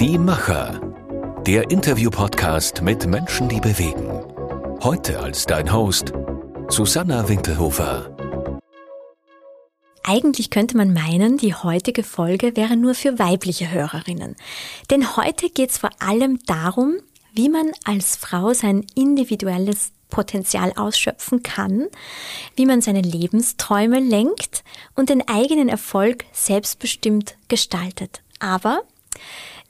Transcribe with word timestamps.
Die 0.00 0.16
Macher. 0.16 0.80
Der 1.46 1.70
Interview-Podcast 1.70 2.80
mit 2.80 3.06
Menschen, 3.06 3.50
die 3.50 3.60
bewegen. 3.60 4.08
Heute 4.82 5.20
als 5.20 5.44
dein 5.44 5.70
Host 5.70 6.14
Susanna 6.68 7.28
Winkelhofer. 7.28 8.16
Eigentlich 10.02 10.48
könnte 10.48 10.78
man 10.78 10.94
meinen, 10.94 11.36
die 11.36 11.54
heutige 11.54 12.02
Folge 12.02 12.56
wäre 12.56 12.78
nur 12.78 12.94
für 12.94 13.18
weibliche 13.18 13.70
Hörerinnen. 13.70 14.36
Denn 14.88 15.18
heute 15.18 15.50
geht 15.50 15.68
es 15.68 15.76
vor 15.76 15.90
allem 15.98 16.38
darum, 16.46 16.96
wie 17.34 17.50
man 17.50 17.70
als 17.84 18.16
Frau 18.16 18.54
sein 18.54 18.86
individuelles 18.94 19.92
Potenzial 20.08 20.72
ausschöpfen 20.76 21.42
kann, 21.42 21.88
wie 22.56 22.64
man 22.64 22.80
seine 22.80 23.02
Lebensträume 23.02 24.00
lenkt 24.00 24.64
und 24.94 25.10
den 25.10 25.28
eigenen 25.28 25.68
Erfolg 25.68 26.24
selbstbestimmt 26.32 27.36
gestaltet. 27.48 28.22
Aber 28.38 28.80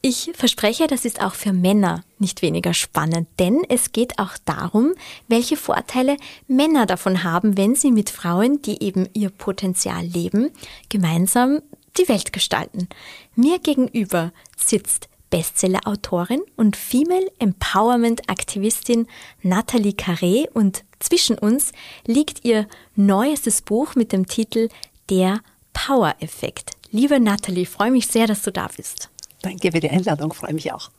ich 0.02 0.32
verspreche, 0.34 0.86
das 0.86 1.04
ist 1.04 1.20
auch 1.20 1.34
für 1.34 1.52
Männer 1.52 2.02
nicht 2.18 2.42
weniger 2.42 2.74
spannend, 2.74 3.28
denn 3.38 3.62
es 3.68 3.92
geht 3.92 4.18
auch 4.18 4.38
darum, 4.44 4.94
welche 5.28 5.56
Vorteile 5.56 6.16
Männer 6.48 6.86
davon 6.86 7.22
haben, 7.22 7.56
wenn 7.56 7.74
sie 7.74 7.90
mit 7.90 8.10
Frauen, 8.10 8.62
die 8.62 8.82
eben 8.82 9.08
ihr 9.12 9.30
Potenzial 9.30 10.04
leben, 10.04 10.50
gemeinsam 10.88 11.60
die 11.98 12.08
Welt 12.08 12.32
gestalten. 12.32 12.88
Mir 13.34 13.58
gegenüber 13.58 14.32
sitzt 14.56 15.08
Bestseller-Autorin 15.28 16.42
und 16.56 16.76
Female 16.76 17.30
Empowerment-Aktivistin 17.38 19.06
Nathalie 19.42 19.92
Carré 19.92 20.48
und 20.52 20.84
zwischen 20.98 21.38
uns 21.38 21.72
liegt 22.06 22.44
ihr 22.44 22.66
neuestes 22.96 23.62
Buch 23.62 23.94
mit 23.94 24.12
dem 24.12 24.26
Titel 24.26 24.68
Der 25.08 25.40
Power-Effekt. 25.72 26.72
Liebe 26.90 27.20
Nathalie, 27.20 27.66
freue 27.66 27.92
mich 27.92 28.08
sehr, 28.08 28.26
dass 28.26 28.42
du 28.42 28.50
da 28.50 28.68
bist. 28.74 29.09
Danke 29.42 29.72
für 29.72 29.80
die 29.80 29.90
Einladung, 29.90 30.32
freue 30.32 30.54
mich 30.54 30.72
auch. 30.72 30.90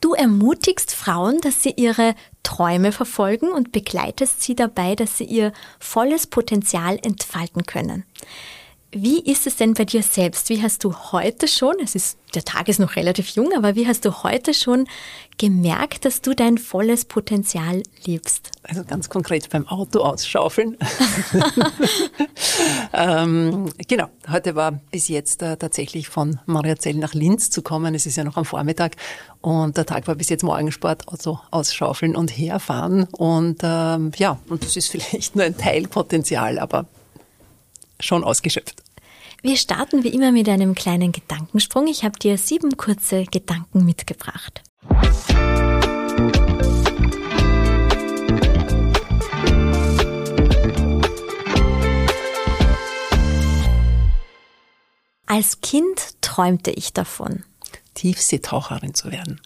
Du 0.00 0.14
ermutigst 0.14 0.94
Frauen, 0.94 1.40
dass 1.40 1.62
sie 1.62 1.72
ihre 1.76 2.14
Träume 2.42 2.92
verfolgen 2.92 3.50
und 3.50 3.72
begleitest 3.72 4.42
sie 4.42 4.54
dabei, 4.54 4.94
dass 4.94 5.18
sie 5.18 5.24
ihr 5.24 5.52
volles 5.80 6.26
Potenzial 6.26 6.98
entfalten 7.02 7.64
können. 7.64 8.04
Wie 8.96 9.18
ist 9.18 9.48
es 9.48 9.56
denn 9.56 9.74
bei 9.74 9.84
dir 9.84 10.04
selbst? 10.04 10.48
Wie 10.50 10.62
hast 10.62 10.84
du 10.84 10.94
heute 10.94 11.48
schon, 11.48 11.74
es 11.82 11.96
ist, 11.96 12.16
der 12.36 12.44
Tag 12.44 12.68
ist 12.68 12.78
noch 12.78 12.94
relativ 12.94 13.30
jung, 13.30 13.50
aber 13.56 13.74
wie 13.74 13.88
hast 13.88 14.04
du 14.04 14.22
heute 14.22 14.54
schon 14.54 14.86
gemerkt, 15.36 16.04
dass 16.04 16.22
du 16.22 16.32
dein 16.32 16.58
volles 16.58 17.04
Potenzial 17.04 17.82
liebst? 18.04 18.52
Also 18.62 18.84
ganz 18.84 19.08
konkret 19.08 19.50
beim 19.50 19.66
Auto 19.66 19.98
ausschaufeln. 19.98 20.78
ähm, 22.92 23.68
genau, 23.88 24.06
heute 24.30 24.54
war 24.54 24.80
bis 24.92 25.08
jetzt 25.08 25.42
äh, 25.42 25.56
tatsächlich 25.56 26.08
von 26.08 26.38
Mariazell 26.46 26.94
nach 26.94 27.14
Linz 27.14 27.50
zu 27.50 27.62
kommen. 27.62 27.96
Es 27.96 28.06
ist 28.06 28.14
ja 28.14 28.22
noch 28.22 28.36
am 28.36 28.44
Vormittag 28.44 28.94
und 29.40 29.76
der 29.76 29.86
Tag 29.86 30.06
war 30.06 30.14
bis 30.14 30.28
jetzt 30.28 30.44
Morgensport, 30.44 31.08
Auto 31.08 31.40
ausschaufeln 31.50 32.14
und 32.14 32.28
herfahren. 32.30 33.08
Und 33.10 33.58
ähm, 33.64 34.12
ja, 34.18 34.38
und 34.48 34.62
das 34.62 34.76
ist 34.76 34.86
vielleicht 34.92 35.34
nur 35.34 35.44
ein 35.44 35.58
Teilpotenzial, 35.58 36.60
aber 36.60 36.86
schon 37.98 38.22
ausgeschöpft. 38.22 38.83
Wir 39.46 39.58
starten 39.58 40.04
wie 40.04 40.08
immer 40.08 40.32
mit 40.32 40.48
einem 40.48 40.74
kleinen 40.74 41.12
Gedankensprung. 41.12 41.86
Ich 41.86 42.02
habe 42.02 42.18
dir 42.18 42.38
sieben 42.38 42.78
kurze 42.78 43.26
Gedanken 43.26 43.84
mitgebracht. 43.84 44.62
Als 55.26 55.60
Kind 55.60 56.22
träumte 56.22 56.70
ich 56.70 56.94
davon. 56.94 57.44
Tiefseetaucherin 57.92 58.94
zu 58.94 59.12
werden. 59.12 59.42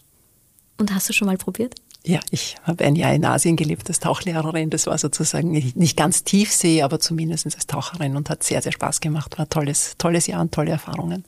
Und 0.77 0.95
hast 0.95 1.09
du 1.09 1.13
schon 1.13 1.25
mal 1.25 1.35
probiert? 1.35 1.75
Ja, 2.05 2.21
ich 2.31 2.55
habe 2.63 2.85
ein 2.85 2.95
Jahr 2.95 3.13
in 3.13 3.25
Asien 3.25 3.57
gelebt 3.57 3.87
als 3.89 3.99
Tauchlehrerin. 3.99 4.69
Das 4.69 4.87
war 4.87 4.97
sozusagen 4.97 5.51
nicht 5.51 5.97
ganz 5.97 6.23
Tiefsee, 6.23 6.81
aber 6.81 6.99
zumindest 6.99 7.45
als 7.45 7.67
Taucherin 7.67 8.15
und 8.15 8.29
hat 8.29 8.43
sehr, 8.43 8.61
sehr 8.61 8.71
Spaß 8.71 9.01
gemacht. 9.01 9.37
War 9.37 9.45
ein 9.45 9.49
tolles, 9.49 9.95
tolles 9.97 10.27
Jahr 10.27 10.41
und 10.41 10.53
tolle 10.53 10.71
Erfahrungen. 10.71 11.25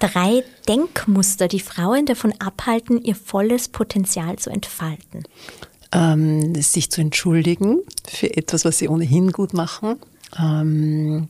Drei 0.00 0.42
Denkmuster, 0.68 1.46
die 1.46 1.60
Frauen 1.60 2.06
davon 2.06 2.34
abhalten, 2.40 3.02
ihr 3.02 3.14
volles 3.14 3.68
Potenzial 3.68 4.36
zu 4.36 4.50
entfalten. 4.50 5.24
Ähm, 5.92 6.54
sich 6.56 6.90
zu 6.90 7.00
entschuldigen 7.00 7.78
für 8.06 8.36
etwas, 8.36 8.64
was 8.64 8.78
sie 8.78 8.88
ohnehin 8.88 9.30
gut 9.30 9.54
machen. 9.54 10.00
Ähm, 10.36 11.28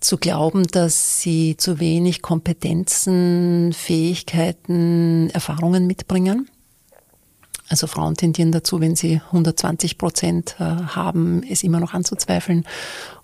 zu 0.00 0.18
glauben, 0.18 0.66
dass 0.66 1.22
sie 1.22 1.56
zu 1.56 1.80
wenig 1.80 2.20
Kompetenzen, 2.20 3.72
Fähigkeiten, 3.72 5.30
Erfahrungen 5.30 5.86
mitbringen 5.86 6.50
also 7.70 7.86
Frauen 7.86 8.16
tendieren 8.16 8.50
dazu, 8.50 8.80
wenn 8.80 8.96
sie 8.96 9.22
120 9.26 9.96
Prozent 9.96 10.56
äh, 10.58 10.64
haben, 10.64 11.44
es 11.48 11.62
immer 11.62 11.78
noch 11.78 11.94
anzuzweifeln. 11.94 12.66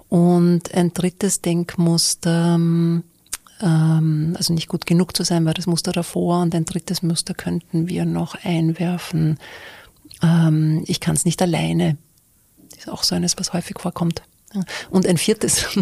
Und 0.09 0.73
ein 0.73 0.93
drittes 0.93 1.43
Denkmuster, 1.43 2.55
ähm, 2.55 3.03
also 3.61 4.55
nicht 4.55 4.69
gut 4.69 4.87
genug 4.87 5.17
zu 5.17 5.25
sein, 5.25 5.45
war 5.45 5.55
das 5.55 5.67
Muster 5.67 5.91
davor. 5.91 6.43
Und 6.43 6.55
ein 6.55 6.65
drittes 6.65 7.03
Muster 7.03 7.35
könnten 7.35 7.89
wir 7.89 8.05
noch 8.05 8.37
einwerfen. 8.45 9.39
Ähm, 10.23 10.85
ich 10.87 11.01
kann 11.01 11.17
es 11.17 11.25
nicht 11.25 11.43
alleine. 11.43 11.97
Ist 12.77 12.89
auch 12.89 13.03
so 13.03 13.17
eines, 13.17 13.37
was 13.39 13.53
häufig 13.53 13.81
vorkommt. 13.81 14.23
Und 14.91 15.06
ein 15.06 15.19
viertes. 15.19 15.67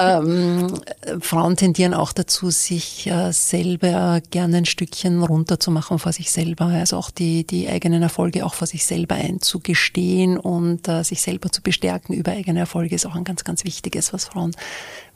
ähm, 0.00 0.74
Frauen 1.20 1.56
tendieren 1.56 1.94
auch 1.94 2.12
dazu, 2.12 2.50
sich 2.50 3.06
äh, 3.06 3.32
selber 3.32 4.20
gerne 4.30 4.58
ein 4.58 4.64
Stückchen 4.64 5.22
runterzumachen 5.22 5.98
vor 5.98 6.12
sich 6.12 6.30
selber. 6.30 6.66
Also 6.66 6.96
auch 6.96 7.10
die, 7.10 7.46
die 7.46 7.68
eigenen 7.68 8.02
Erfolge 8.02 8.44
auch 8.44 8.54
vor 8.54 8.66
sich 8.66 8.84
selber 8.84 9.14
einzugestehen 9.14 10.38
und 10.38 10.88
äh, 10.88 11.02
sich 11.02 11.22
selber 11.22 11.50
zu 11.50 11.62
bestärken 11.62 12.14
über 12.14 12.32
eigene 12.32 12.60
Erfolge 12.60 12.94
ist 12.94 13.06
auch 13.06 13.14
ein 13.14 13.24
ganz, 13.24 13.44
ganz 13.44 13.64
wichtiges, 13.64 14.12
was 14.12 14.24
Frauen 14.24 14.52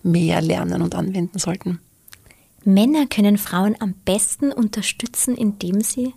mehr 0.03 0.41
lernen 0.41 0.83
und 0.83 0.95
anwenden 0.95 1.39
sollten. 1.39 1.81
Männer 2.65 3.07
können 3.07 3.39
Frauen 3.39 3.77
am 3.81 3.95
besten 4.05 4.53
unterstützen, 4.53 5.37
indem 5.37 5.81
sie 5.81 6.13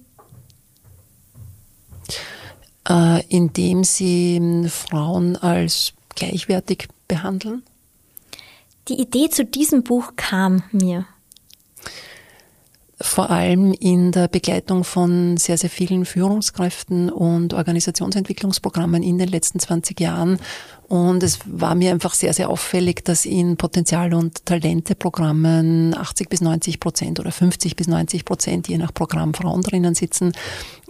äh, 2.89 3.23
indem 3.27 3.83
sie 3.83 4.37
ähm, 4.37 4.69
Frauen 4.69 5.35
als 5.37 5.93
gleichwertig 6.21 6.87
behandeln? 7.07 7.63
Die 8.87 8.99
Idee 8.99 9.29
zu 9.29 9.45
diesem 9.45 9.83
Buch 9.83 10.13
kam 10.15 10.63
mir. 10.71 11.05
Vor 12.99 13.31
allem 13.31 13.73
in 13.73 14.11
der 14.11 14.27
Begleitung 14.27 14.83
von 14.83 15.37
sehr, 15.37 15.57
sehr 15.57 15.71
vielen 15.71 16.05
Führungskräften 16.05 17.09
und 17.09 17.55
Organisationsentwicklungsprogrammen 17.55 19.01
in 19.01 19.17
den 19.17 19.27
letzten 19.29 19.59
20 19.59 19.99
Jahren. 19.99 20.37
Und 20.87 21.23
es 21.23 21.39
war 21.45 21.73
mir 21.73 21.91
einfach 21.91 22.13
sehr, 22.13 22.33
sehr 22.33 22.49
auffällig, 22.49 23.03
dass 23.03 23.25
in 23.25 23.57
Potenzial- 23.57 24.13
und 24.13 24.45
Talente-Programmen 24.45 25.95
80 25.97 26.29
bis 26.29 26.41
90 26.41 26.79
Prozent 26.79 27.19
oder 27.19 27.31
50 27.31 27.75
bis 27.75 27.87
90 27.87 28.25
Prozent 28.25 28.67
je 28.67 28.77
nach 28.77 28.93
Programm 28.93 29.33
Frauen 29.33 29.63
drinnen 29.63 29.95
sitzen 29.95 30.33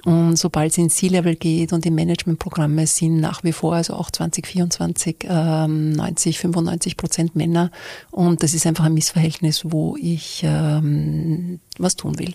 und 0.04 0.36
sobald 0.38 0.72
es 0.72 0.78
ins 0.78 0.96
C-Level 0.96 1.36
geht 1.36 1.74
und 1.74 1.86
die 1.86 1.92
Managementprogramme 1.92 2.88
sind 2.88 3.20
nach 3.20 3.44
wie 3.44 3.52
vor, 3.52 3.76
also 3.76 3.94
auch 3.94 4.10
2024, 4.10 5.18
ähm, 5.24 5.92
90, 5.92 6.40
95 6.40 6.98
Prozent 6.98 7.36
Männer. 7.36 7.72
Und 8.10 8.42
das 8.42 8.54
ist 8.54 8.66
einfach 8.66 8.86
ein 8.86 8.96
Missverhältnis, 8.96 9.62
wo 9.66 9.96
ich 9.98 10.42
ähm, 10.44 11.60
was 11.78 11.96
tun 11.96 12.18
will. 12.18 12.34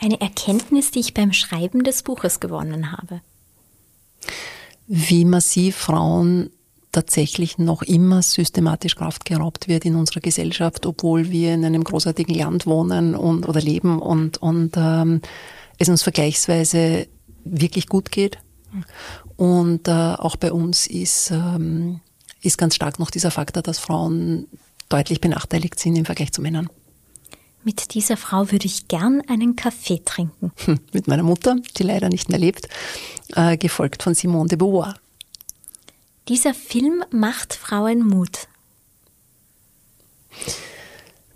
Eine 0.00 0.20
Erkenntnis, 0.20 0.90
die 0.90 1.00
ich 1.00 1.14
beim 1.14 1.32
Schreiben 1.32 1.84
des 1.84 2.02
Buches 2.02 2.40
gewonnen 2.40 2.90
habe. 2.90 3.20
Wie 4.88 5.24
massiv 5.24 5.76
Frauen 5.76 6.50
tatsächlich 6.90 7.58
noch 7.58 7.82
immer 7.82 8.22
systematisch 8.22 8.96
Kraft 8.96 9.24
geraubt 9.24 9.68
wird 9.68 9.84
in 9.84 9.94
unserer 9.94 10.18
Gesellschaft, 10.18 10.84
obwohl 10.86 11.30
wir 11.30 11.54
in 11.54 11.64
einem 11.64 11.84
großartigen 11.84 12.34
Land 12.34 12.66
wohnen 12.66 13.14
und 13.14 13.48
oder 13.48 13.60
leben 13.60 14.00
und 14.00 14.38
und 14.38 14.72
ähm, 14.76 15.20
es 15.80 15.88
uns 15.88 16.02
vergleichsweise 16.02 17.08
wirklich 17.44 17.88
gut 17.88 18.12
geht. 18.12 18.38
Und 19.36 19.88
äh, 19.88 19.90
auch 19.90 20.36
bei 20.36 20.52
uns 20.52 20.86
ist, 20.86 21.30
ähm, 21.30 22.00
ist 22.42 22.58
ganz 22.58 22.76
stark 22.76 22.98
noch 22.98 23.10
dieser 23.10 23.30
Faktor, 23.30 23.62
dass 23.62 23.78
Frauen 23.78 24.46
deutlich 24.88 25.20
benachteiligt 25.20 25.80
sind 25.80 25.96
im 25.96 26.04
Vergleich 26.04 26.32
zu 26.32 26.42
Männern. 26.42 26.68
Mit 27.64 27.94
dieser 27.94 28.16
Frau 28.16 28.52
würde 28.52 28.66
ich 28.66 28.88
gern 28.88 29.22
einen 29.28 29.56
Kaffee 29.56 30.02
trinken. 30.04 30.52
Hm, 30.64 30.80
mit 30.92 31.08
meiner 31.08 31.22
Mutter, 31.22 31.56
die 31.76 31.82
leider 31.82 32.08
nicht 32.08 32.28
mehr 32.28 32.38
lebt, 32.38 32.68
äh, 33.34 33.56
gefolgt 33.56 34.02
von 34.02 34.14
Simone 34.14 34.48
de 34.48 34.58
Beauvoir. 34.58 34.94
Dieser 36.28 36.54
Film 36.54 37.02
macht 37.10 37.54
Frauen 37.54 38.06
Mut. 38.06 38.48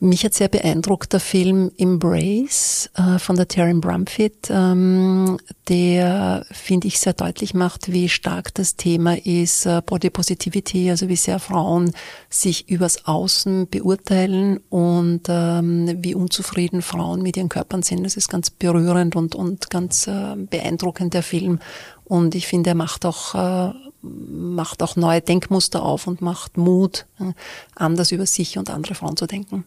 Mich 0.05 0.23
hat 0.23 0.35
sehr 0.35 0.49
beeindruckt 0.49 1.15
der 1.15 1.21
Film 1.21 1.73
Embrace 1.79 2.91
äh, 2.95 3.19
von 3.19 3.37
der 3.37 3.49
Taryn 3.49 3.81
Brumfitt, 3.81 4.49
ähm, 4.51 5.39
der, 5.69 6.45
finde 6.51 6.89
ich, 6.89 7.01
sehr 7.01 7.15
deutlich 7.15 7.55
macht, 7.55 7.91
wie 7.91 8.11
stark 8.11 8.53
das 8.53 8.77
Thema 8.77 9.17
ist, 9.17 9.65
äh, 9.65 9.81
Body 9.81 10.11
Positivity, 10.11 10.91
also 10.91 11.09
wie 11.09 11.17
sehr 11.17 11.39
Frauen 11.39 11.93
sich 12.29 12.69
übers 12.69 13.07
Außen 13.07 13.67
beurteilen 13.71 14.59
und 14.69 15.23
ähm, 15.29 15.97
wie 16.03 16.15
unzufrieden 16.15 16.83
Frauen 16.83 17.23
mit 17.23 17.39
ihren 17.39 17.49
Körpern 17.49 17.83
sind. 17.83 18.05
Das 18.05 18.19
ist 18.19 18.29
ganz 18.29 18.51
berührend 18.51 19.17
und, 19.17 19.35
und 19.35 19.71
ganz 19.71 20.07
äh, 20.07 20.37
beeindruckend, 20.37 21.15
der 21.15 21.23
Film. 21.23 21.61
Und 22.05 22.35
ich 22.35 22.47
finde, 22.47 22.73
er 22.73 22.77
macht 22.77 23.07
auch, 23.07 23.35
äh, 23.35 23.73
macht 24.03 24.83
auch 24.83 24.97
neue 24.97 25.23
Denkmuster 25.23 25.83
auf 25.83 26.07
und 26.07 26.21
macht 26.21 26.59
Mut, 26.59 27.07
äh, 27.21 27.33
anders 27.75 28.13
über 28.13 28.27
sich 28.27 28.59
und 28.59 28.69
andere 28.69 28.95
Frauen 28.95 29.17
zu 29.17 29.27
denken. 29.27 29.65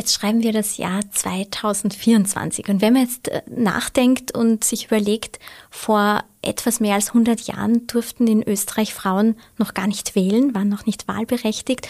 Jetzt 0.00 0.14
schreiben 0.14 0.42
wir 0.42 0.52
das 0.52 0.78
Jahr 0.78 1.02
2024 1.10 2.70
und 2.70 2.80
wenn 2.80 2.94
man 2.94 3.02
jetzt 3.02 3.28
äh, 3.28 3.42
nachdenkt 3.48 4.34
und 4.34 4.64
sich 4.64 4.86
überlegt, 4.86 5.38
vor 5.68 6.24
etwas 6.42 6.80
mehr 6.80 6.94
als 6.94 7.08
100 7.08 7.42
Jahren 7.42 7.86
durften 7.86 8.26
in 8.26 8.42
Österreich 8.46 8.94
Frauen 8.94 9.36
noch 9.58 9.74
gar 9.74 9.86
nicht 9.86 10.14
wählen, 10.14 10.54
waren 10.54 10.68
noch 10.68 10.86
nicht 10.86 11.06
wahlberechtigt 11.06 11.88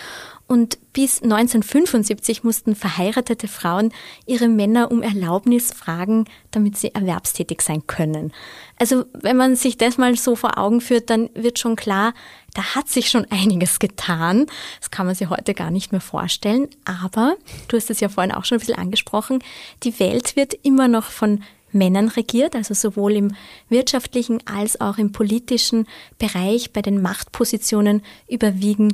und 0.50 0.79
bis 0.93 1.23
1975 1.23 2.43
mussten 2.43 2.75
verheiratete 2.75 3.47
Frauen 3.47 3.93
ihre 4.26 4.49
Männer 4.49 4.91
um 4.91 5.00
Erlaubnis 5.00 5.73
fragen, 5.73 6.25
damit 6.50 6.76
sie 6.76 6.93
erwerbstätig 6.93 7.62
sein 7.62 7.87
können. 7.87 8.32
Also 8.76 9.05
wenn 9.12 9.37
man 9.37 9.55
sich 9.55 9.79
das 9.79 9.97
mal 9.97 10.17
so 10.17 10.35
vor 10.35 10.58
Augen 10.58 10.81
führt, 10.81 11.08
dann 11.08 11.31
wird 11.35 11.61
schon 11.61 11.76
klar, 11.76 12.14
da 12.55 12.75
hat 12.75 12.88
sich 12.88 13.11
schon 13.11 13.26
einiges 13.31 13.79
getan. 13.79 14.47
Das 14.81 14.91
kann 14.91 15.06
man 15.06 15.14
sich 15.14 15.31
heute 15.31 15.55
gar 15.55 15.70
nicht 15.70 15.93
mehr 15.93 16.00
vorstellen. 16.00 16.67
Aber, 16.85 17.37
du 17.69 17.76
hast 17.76 17.88
es 17.88 18.00
ja 18.00 18.08
vorhin 18.08 18.35
auch 18.35 18.44
schon 18.44 18.56
ein 18.56 18.61
bisschen 18.61 18.79
angesprochen, 18.79 19.44
die 19.85 20.00
Welt 20.00 20.35
wird 20.35 20.55
immer 20.64 20.88
noch 20.88 21.05
von 21.05 21.44
Männern 21.72 22.08
regiert, 22.08 22.55
also 22.55 22.75
sowohl 22.75 23.12
im 23.12 23.34
wirtschaftlichen 23.69 24.46
als 24.46 24.81
auch 24.81 24.99
im 24.99 25.12
politischen 25.12 25.87
Bereich 26.19 26.72
bei 26.72 26.82
den 26.82 27.02
Machtpositionen 27.02 28.02
überwiegen 28.28 28.93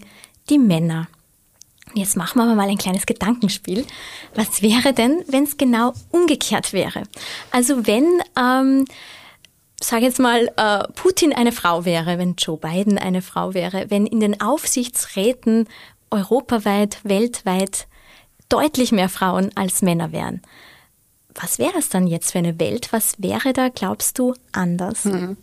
die 0.48 0.58
Männer. 0.58 1.08
Jetzt 1.94 2.16
machen 2.16 2.38
wir 2.38 2.44
aber 2.44 2.54
mal 2.54 2.68
ein 2.68 2.78
kleines 2.78 3.06
Gedankenspiel. 3.06 3.86
Was 4.34 4.60
wäre 4.60 4.92
denn, 4.92 5.22
wenn 5.28 5.44
es 5.44 5.56
genau 5.56 5.94
umgekehrt 6.10 6.72
wäre? 6.72 7.04
Also 7.50 7.86
wenn, 7.86 8.20
ähm, 8.38 8.84
sage 9.80 10.04
jetzt 10.04 10.18
mal, 10.18 10.52
äh, 10.56 10.84
Putin 10.94 11.32
eine 11.32 11.52
Frau 11.52 11.84
wäre, 11.84 12.18
wenn 12.18 12.34
Joe 12.36 12.58
Biden 12.58 12.98
eine 12.98 13.22
Frau 13.22 13.54
wäre, 13.54 13.86
wenn 13.88 14.06
in 14.06 14.20
den 14.20 14.40
Aufsichtsräten 14.40 15.68
europaweit, 16.10 16.98
weltweit 17.04 17.86
deutlich 18.48 18.92
mehr 18.92 19.08
Frauen 19.08 19.50
als 19.54 19.82
Männer 19.82 20.12
wären. 20.12 20.42
Was 21.40 21.58
wäre 21.58 21.78
es 21.78 21.88
dann 21.88 22.06
jetzt 22.06 22.32
für 22.32 22.38
eine 22.38 22.58
Welt? 22.58 22.92
Was 22.92 23.14
wäre 23.18 23.52
da, 23.52 23.68
glaubst 23.68 24.18
du, 24.18 24.34
anders? 24.52 25.04
Hm. 25.04 25.36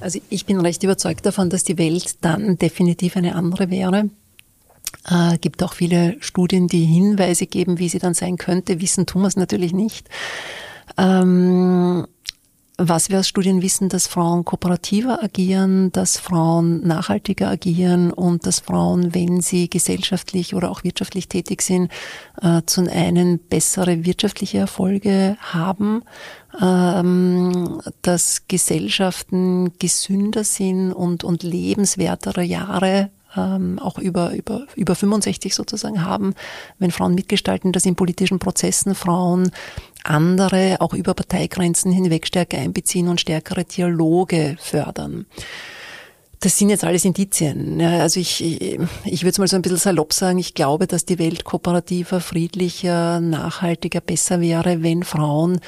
Also 0.00 0.20
ich 0.30 0.46
bin 0.46 0.60
recht 0.60 0.82
überzeugt 0.82 1.24
davon, 1.26 1.48
dass 1.48 1.64
die 1.64 1.78
Welt 1.78 2.16
dann 2.22 2.58
definitiv 2.58 3.16
eine 3.16 3.34
andere 3.34 3.70
wäre. 3.70 4.10
Äh, 5.08 5.38
gibt 5.38 5.62
auch 5.62 5.74
viele 5.74 6.16
Studien, 6.20 6.66
die 6.66 6.84
Hinweise 6.84 7.46
geben, 7.46 7.78
wie 7.78 7.88
sie 7.88 7.98
dann 7.98 8.14
sein 8.14 8.36
könnte. 8.36 8.80
Wissen 8.80 9.06
tun 9.06 9.22
wir 9.22 9.28
es 9.28 9.36
natürlich 9.36 9.72
nicht. 9.72 10.08
Ähm, 10.96 12.06
was 12.80 13.10
wir 13.10 13.18
aus 13.18 13.28
Studien 13.28 13.60
wissen, 13.60 13.88
dass 13.88 14.06
Frauen 14.06 14.44
kooperativer 14.44 15.20
agieren, 15.20 15.90
dass 15.90 16.16
Frauen 16.16 16.86
nachhaltiger 16.86 17.48
agieren 17.48 18.12
und 18.12 18.46
dass 18.46 18.60
Frauen, 18.60 19.14
wenn 19.16 19.40
sie 19.40 19.68
gesellschaftlich 19.68 20.54
oder 20.54 20.70
auch 20.70 20.84
wirtschaftlich 20.84 21.28
tätig 21.28 21.62
sind, 21.62 21.90
äh, 22.40 22.62
zum 22.66 22.88
einen 22.88 23.40
bessere 23.40 24.04
wirtschaftliche 24.04 24.58
Erfolge 24.58 25.36
haben, 25.40 26.04
ähm, 26.62 27.80
dass 28.02 28.46
Gesellschaften 28.46 29.72
gesünder 29.80 30.44
sind 30.44 30.92
und, 30.92 31.24
und 31.24 31.42
lebenswertere 31.42 32.44
Jahre 32.44 33.10
ähm, 33.36 33.78
auch 33.78 33.98
über, 33.98 34.32
über, 34.32 34.66
über 34.74 34.94
65 34.94 35.54
sozusagen 35.54 36.04
haben, 36.04 36.34
wenn 36.78 36.90
Frauen 36.90 37.14
mitgestalten, 37.14 37.72
dass 37.72 37.86
in 37.86 37.96
politischen 37.96 38.38
Prozessen 38.38 38.94
Frauen 38.94 39.50
andere 40.04 40.76
auch 40.80 40.94
über 40.94 41.14
Parteigrenzen 41.14 41.92
hinweg 41.92 42.26
stärker 42.26 42.58
einbeziehen 42.58 43.08
und 43.08 43.20
stärkere 43.20 43.64
Dialoge 43.64 44.56
fördern. 44.58 45.26
Das 46.40 46.56
sind 46.56 46.70
jetzt 46.70 46.84
alles 46.84 47.04
Indizien. 47.04 47.80
Also 47.80 48.20
ich, 48.20 48.44
ich, 48.44 48.78
ich 49.04 49.22
würde 49.22 49.30
es 49.30 49.38
mal 49.38 49.48
so 49.48 49.56
ein 49.56 49.62
bisschen 49.62 49.78
salopp 49.78 50.12
sagen, 50.12 50.38
ich 50.38 50.54
glaube, 50.54 50.86
dass 50.86 51.04
die 51.04 51.18
Welt 51.18 51.44
kooperativer, 51.44 52.20
friedlicher, 52.20 53.20
nachhaltiger, 53.20 54.00
besser 54.00 54.40
wäre, 54.40 54.82
wenn 54.82 55.02
Frauen 55.02 55.60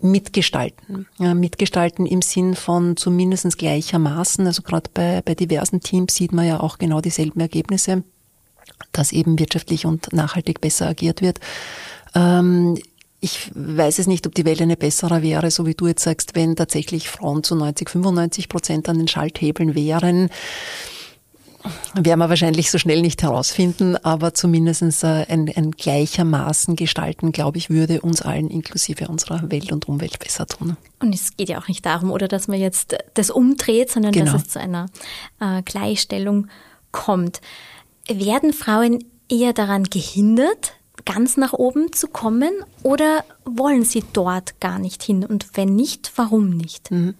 mitgestalten. 0.00 1.06
Ja, 1.18 1.34
mitgestalten 1.34 2.06
im 2.06 2.22
Sinn 2.22 2.54
von 2.54 2.96
zumindest 2.96 3.58
gleichermaßen. 3.58 4.46
Also 4.46 4.62
gerade 4.62 4.90
bei, 4.92 5.22
bei 5.24 5.34
diversen 5.34 5.80
Teams 5.80 6.14
sieht 6.14 6.32
man 6.32 6.46
ja 6.46 6.60
auch 6.60 6.78
genau 6.78 7.00
dieselben 7.00 7.40
Ergebnisse, 7.40 8.04
dass 8.92 9.12
eben 9.12 9.38
wirtschaftlich 9.38 9.86
und 9.86 10.12
nachhaltig 10.12 10.60
besser 10.60 10.88
agiert 10.88 11.22
wird. 11.22 11.40
Ähm, 12.14 12.78
ich 13.20 13.50
weiß 13.54 13.98
es 13.98 14.06
nicht, 14.06 14.26
ob 14.26 14.34
die 14.34 14.44
Welt 14.44 14.60
eine 14.60 14.76
bessere 14.76 15.22
wäre, 15.22 15.50
so 15.50 15.66
wie 15.66 15.74
du 15.74 15.86
jetzt 15.86 16.04
sagst, 16.04 16.34
wenn 16.34 16.54
tatsächlich 16.54 17.08
Frauen 17.08 17.42
zu 17.42 17.56
90, 17.56 17.88
95 17.88 18.48
Prozent 18.48 18.88
an 18.88 18.98
den 18.98 19.08
Schalthebeln 19.08 19.74
wären 19.74 20.28
werden 21.94 22.18
wir 22.20 22.28
wahrscheinlich 22.28 22.70
so 22.70 22.78
schnell 22.78 23.02
nicht 23.02 23.22
herausfinden, 23.22 23.96
aber 23.96 24.34
zumindest 24.34 24.82
äh, 24.82 25.26
ein, 25.28 25.50
ein 25.54 25.72
gleichermaßen 25.72 26.76
gestalten, 26.76 27.32
glaube 27.32 27.58
ich, 27.58 27.70
würde 27.70 28.00
uns 28.00 28.22
allen 28.22 28.48
inklusive 28.48 29.08
unserer 29.08 29.50
Welt 29.50 29.72
und 29.72 29.88
Umwelt 29.88 30.18
besser 30.18 30.46
tun. 30.46 30.76
Und 31.00 31.14
es 31.14 31.36
geht 31.36 31.48
ja 31.48 31.58
auch 31.60 31.68
nicht 31.68 31.84
darum, 31.84 32.10
oder 32.10 32.28
dass 32.28 32.48
man 32.48 32.58
jetzt 32.60 32.96
das 33.14 33.30
umdreht, 33.30 33.90
sondern 33.90 34.12
genau. 34.12 34.32
dass 34.32 34.42
es 34.42 34.48
zu 34.48 34.60
einer 34.60 34.86
äh, 35.40 35.62
Gleichstellung 35.62 36.48
kommt. 36.92 37.40
Werden 38.08 38.52
Frauen 38.52 39.04
eher 39.28 39.52
daran 39.52 39.84
gehindert, 39.84 40.74
ganz 41.06 41.38
nach 41.38 41.54
oben 41.54 41.92
zu 41.92 42.08
kommen 42.08 42.50
oder 42.82 43.24
wollen 43.46 43.84
Sie 43.84 44.04
dort 44.12 44.60
gar 44.60 44.78
nicht 44.78 45.02
hin? 45.02 45.24
Und 45.24 45.46
wenn 45.54 45.74
nicht, 45.74 46.12
warum 46.16 46.50
nicht? 46.50 46.90
Mhm. 46.90 47.14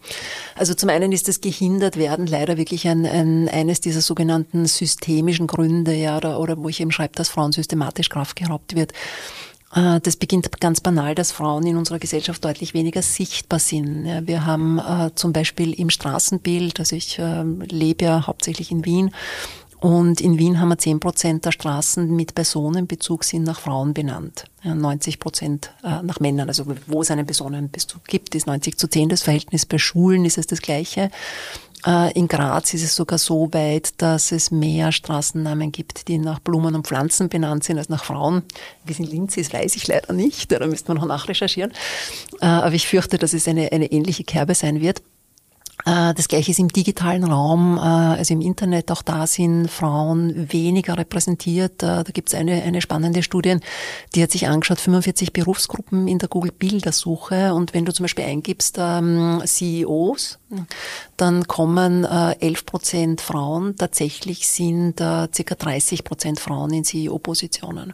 Also 0.56 0.74
zum 0.74 0.90
einen 0.90 1.12
ist 1.12 1.28
das 1.28 1.40
gehindert 1.40 1.96
werden 1.96 2.26
leider 2.26 2.58
wirklich 2.58 2.86
ein, 2.86 3.06
ein, 3.06 3.48
eines 3.48 3.80
dieser 3.80 4.02
sogenannten 4.02 4.66
systemischen 4.66 5.46
Gründe, 5.46 5.94
ja, 5.94 6.18
oder, 6.18 6.38
oder 6.38 6.58
wo 6.58 6.68
ich 6.68 6.80
eben 6.80 6.92
schreibe, 6.92 7.14
dass 7.14 7.30
Frauen 7.30 7.52
systematisch 7.52 8.10
Kraft 8.10 8.36
geraubt 8.36 8.74
wird. 8.74 8.92
Äh, 9.74 10.00
das 10.00 10.16
beginnt 10.16 10.60
ganz 10.60 10.81
banal, 10.81 11.14
dass 11.14 11.32
Frauen 11.32 11.66
in 11.66 11.76
unserer 11.76 11.98
Gesellschaft 11.98 12.44
deutlich 12.44 12.74
weniger 12.74 13.02
sichtbar 13.02 13.60
sind. 13.60 14.26
Wir 14.26 14.46
haben 14.46 14.78
äh, 14.78 15.10
zum 15.14 15.32
Beispiel 15.32 15.72
im 15.72 15.90
Straßenbild, 15.90 16.81
also 16.81 16.96
ich 16.96 17.19
ähm, 17.19 17.60
lebe 17.60 18.05
ja 18.05 18.26
hauptsächlich 18.26 18.70
in 18.70 18.84
Wien, 18.84 19.12
und 19.86 20.20
in 20.20 20.36
Wien 20.36 20.58
haben 20.58 20.70
wir 20.70 20.78
10 20.78 20.98
Prozent 20.98 21.44
der 21.44 21.52
Straßen 21.52 22.10
mit 22.10 22.34
Personenbezug 22.34 23.22
sind 23.22 23.44
nach 23.44 23.60
Frauen 23.60 23.94
benannt. 23.94 24.46
90 24.64 25.20
Prozent 25.20 25.70
äh, 25.84 26.02
nach 26.02 26.19
Männern. 26.19 26.48
Also 26.48 26.64
wo 26.88 27.02
es 27.02 27.12
einen 27.12 27.24
Personenbezug 27.24 28.02
gibt, 28.05 28.34
ist 28.34 28.48
90 28.48 28.76
zu 28.78 28.88
10 28.88 29.10
das 29.10 29.22
Verhältnis. 29.22 29.64
Bei 29.64 29.78
Schulen 29.78 30.24
ist 30.24 30.38
es 30.38 30.48
das 30.48 30.60
gleiche. 30.60 31.08
Äh, 31.86 32.12
in 32.19 32.26
Graz 32.26 32.74
ist 32.74 32.82
es 32.82 32.96
sogar 32.96 33.19
so 33.19 33.52
weit, 33.52 34.02
dass 34.02 34.32
es 34.32 34.50
mehr 34.50 34.90
Straßennamen 34.90 35.70
gibt, 35.70 36.08
die 36.08 36.19
nach 36.19 36.40
Blumen 36.40 36.74
und 36.74 36.88
Pflanzen 36.88 37.28
benannt 37.28 37.62
sind 37.62 37.78
als 37.78 37.88
nach 37.88 38.02
Frauen. 38.02 38.43
Wie 38.86 38.93
es 38.93 38.98
in 38.98 39.05
Linz 39.05 39.36
ist, 39.36 39.52
weiß 39.52 39.76
ich 39.76 39.86
leider 39.86 40.12
nicht. 40.12 40.50
Da 40.50 40.66
müsste 40.66 40.88
man 40.88 40.96
noch 40.96 41.06
nachrecherchieren. 41.06 41.70
Äh, 42.40 42.46
aber 42.46 42.74
ich 42.74 42.88
fürchte, 42.88 43.19
dass 43.19 43.34
es 43.34 43.46
eine, 43.46 43.70
eine 43.70 43.93
ähnliche 43.93 44.24
Kerbe 44.24 44.56
sein 44.56 44.81
wird. 44.81 45.00
Äh, 45.84 46.14
das 46.14 46.28
gleiche 46.28 46.50
ist 46.50 46.58
im 46.58 46.68
digitalen 46.68 47.24
Raum, 47.24 47.76
äh, 47.76 47.80
also 47.80 48.34
im 48.34 48.40
Internet, 48.40 48.90
auch 48.90 49.02
da 49.02 49.26
sind 49.26 49.70
Frauen 49.70 50.50
weniger 50.52 50.96
repräsentiert. 50.96 51.82
Äh, 51.82 52.02
da 52.02 52.10
gibt 52.12 52.28
es 52.28 52.34
eine, 52.34 52.62
eine 52.62 52.80
spannende 52.80 53.22
Studie, 53.22 53.56
die 54.14 54.22
hat 54.22 54.30
sich 54.30 54.48
angeschaut, 54.48 54.80
45 54.80 55.32
Berufsgruppen 55.32 56.08
in 56.08 56.18
der 56.18 56.28
Google-Bildersuche. 56.28 57.54
Und 57.54 57.74
wenn 57.74 57.84
du 57.84 57.92
zum 57.92 58.04
Beispiel 58.04 58.24
eingibst 58.24 58.76
ähm, 58.78 59.42
CEOs, 59.44 60.38
dann 61.17 61.46
kommen 61.46 62.05
11 62.05 62.67
Prozent 62.67 63.20
Frauen. 63.20 63.77
Tatsächlich 63.77 64.46
sind 64.49 64.96
ca. 64.96 65.27
30 65.27 66.05
Prozent 66.05 66.41
Frauen 66.41 66.73
in 66.73 66.85
CEO-Positionen. 66.85 67.93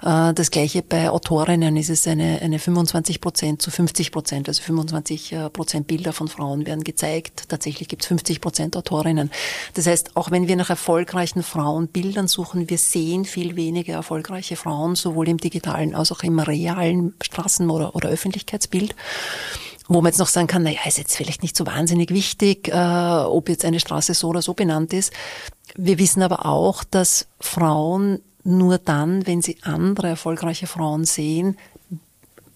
Das 0.00 0.50
gleiche 0.50 0.82
bei 0.82 1.10
Autorinnen 1.10 1.76
ist 1.76 1.90
es 1.90 2.06
eine, 2.06 2.40
eine 2.42 2.58
25 2.58 3.20
Prozent 3.20 3.62
zu 3.62 3.70
50 3.70 4.12
Prozent, 4.12 4.48
also 4.48 4.62
25 4.62 5.34
Prozent 5.52 5.86
Bilder 5.86 6.12
von 6.12 6.28
Frauen 6.28 6.66
werden 6.66 6.84
gezeigt 6.84 7.04
zeigt, 7.04 7.48
tatsächlich 7.48 7.88
gibt 7.88 8.02
es 8.02 8.08
50 8.08 8.40
Prozent 8.40 8.76
Autorinnen. 8.76 9.30
Das 9.74 9.86
heißt, 9.86 10.16
auch 10.16 10.30
wenn 10.30 10.48
wir 10.48 10.56
nach 10.56 10.70
erfolgreichen 10.70 11.42
Frauenbildern 11.42 12.28
suchen, 12.28 12.68
wir 12.70 12.78
sehen 12.78 13.24
viel 13.24 13.56
weniger 13.56 13.94
erfolgreiche 13.94 14.56
Frauen, 14.56 14.94
sowohl 14.94 15.28
im 15.28 15.38
digitalen 15.38 15.94
als 15.94 16.12
auch 16.12 16.22
im 16.22 16.38
realen 16.38 17.14
Straßen- 17.22 17.70
oder, 17.70 17.94
oder 17.94 18.08
Öffentlichkeitsbild. 18.08 18.94
Wo 19.88 20.00
man 20.00 20.10
jetzt 20.10 20.18
noch 20.18 20.28
sagen 20.28 20.46
kann, 20.46 20.62
naja, 20.62 20.80
ist 20.86 20.98
jetzt 20.98 21.16
vielleicht 21.16 21.42
nicht 21.42 21.56
so 21.56 21.66
wahnsinnig 21.66 22.10
wichtig, 22.10 22.68
äh, 22.68 22.72
ob 22.72 23.48
jetzt 23.48 23.64
eine 23.64 23.80
Straße 23.80 24.14
so 24.14 24.28
oder 24.28 24.42
so 24.42 24.54
benannt 24.54 24.92
ist. 24.92 25.12
Wir 25.76 25.98
wissen 25.98 26.22
aber 26.22 26.46
auch, 26.46 26.84
dass 26.84 27.26
Frauen 27.40 28.20
nur 28.44 28.78
dann, 28.78 29.26
wenn 29.26 29.42
sie 29.42 29.58
andere 29.62 30.08
erfolgreiche 30.08 30.66
Frauen 30.66 31.04
sehen, 31.04 31.56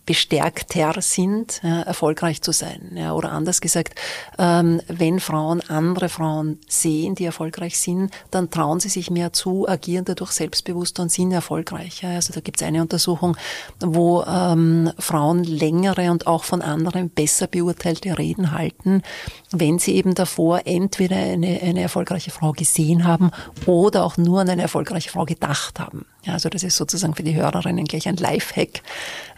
bestärkter 0.09 1.03
sind, 1.03 1.61
ja, 1.63 1.83
erfolgreich 1.83 2.41
zu 2.41 2.51
sein. 2.51 2.93
Ja, 2.95 3.13
oder 3.13 3.31
anders 3.31 3.61
gesagt, 3.61 3.95
ähm, 4.39 4.81
wenn 4.89 5.21
Frauen 5.21 5.61
andere 5.69 6.09
Frauen 6.09 6.59
sehen, 6.67 7.15
die 7.15 7.27
erfolgreich 7.27 7.79
sind, 7.79 8.11
dann 8.31 8.49
trauen 8.49 8.81
sie 8.81 8.89
sich 8.89 9.11
mehr 9.11 9.35
zu, 9.35 9.69
agieren 9.69 10.07
dadurch 10.07 10.31
selbstbewusster 10.31 11.03
und 11.03 11.13
sind 11.13 11.31
erfolgreicher. 11.33 12.09
Also 12.09 12.33
da 12.33 12.41
gibt 12.41 12.59
es 12.59 12.67
eine 12.67 12.81
Untersuchung, 12.81 13.37
wo 13.81 14.23
ähm, 14.23 14.91
Frauen 14.99 15.45
längere 15.45 16.11
und 16.11 16.27
auch 16.27 16.45
von 16.45 16.63
anderen 16.63 17.11
besser 17.11 17.47
beurteilte 17.47 18.17
Reden 18.17 18.53
halten, 18.53 19.03
wenn 19.51 19.79
sie 19.79 19.95
eben 19.95 20.15
davor 20.15 20.63
entweder 20.65 21.17
eine, 21.17 21.61
eine 21.61 21.83
erfolgreiche 21.83 22.31
Frau 22.31 22.53
gesehen 22.53 23.05
haben 23.05 23.31
oder 23.67 24.05
auch 24.05 24.17
nur 24.17 24.41
an 24.41 24.49
eine 24.49 24.63
erfolgreiche 24.63 25.11
Frau 25.11 25.27
gedacht 25.27 25.79
haben. 25.79 26.07
Ja, 26.25 26.33
also 26.33 26.49
das 26.49 26.63
ist 26.63 26.77
sozusagen 26.77 27.15
für 27.15 27.23
die 27.23 27.35
Hörerinnen 27.35 27.85
gleich 27.85 28.09
ein 28.09 28.17
Lifehack. 28.17 28.83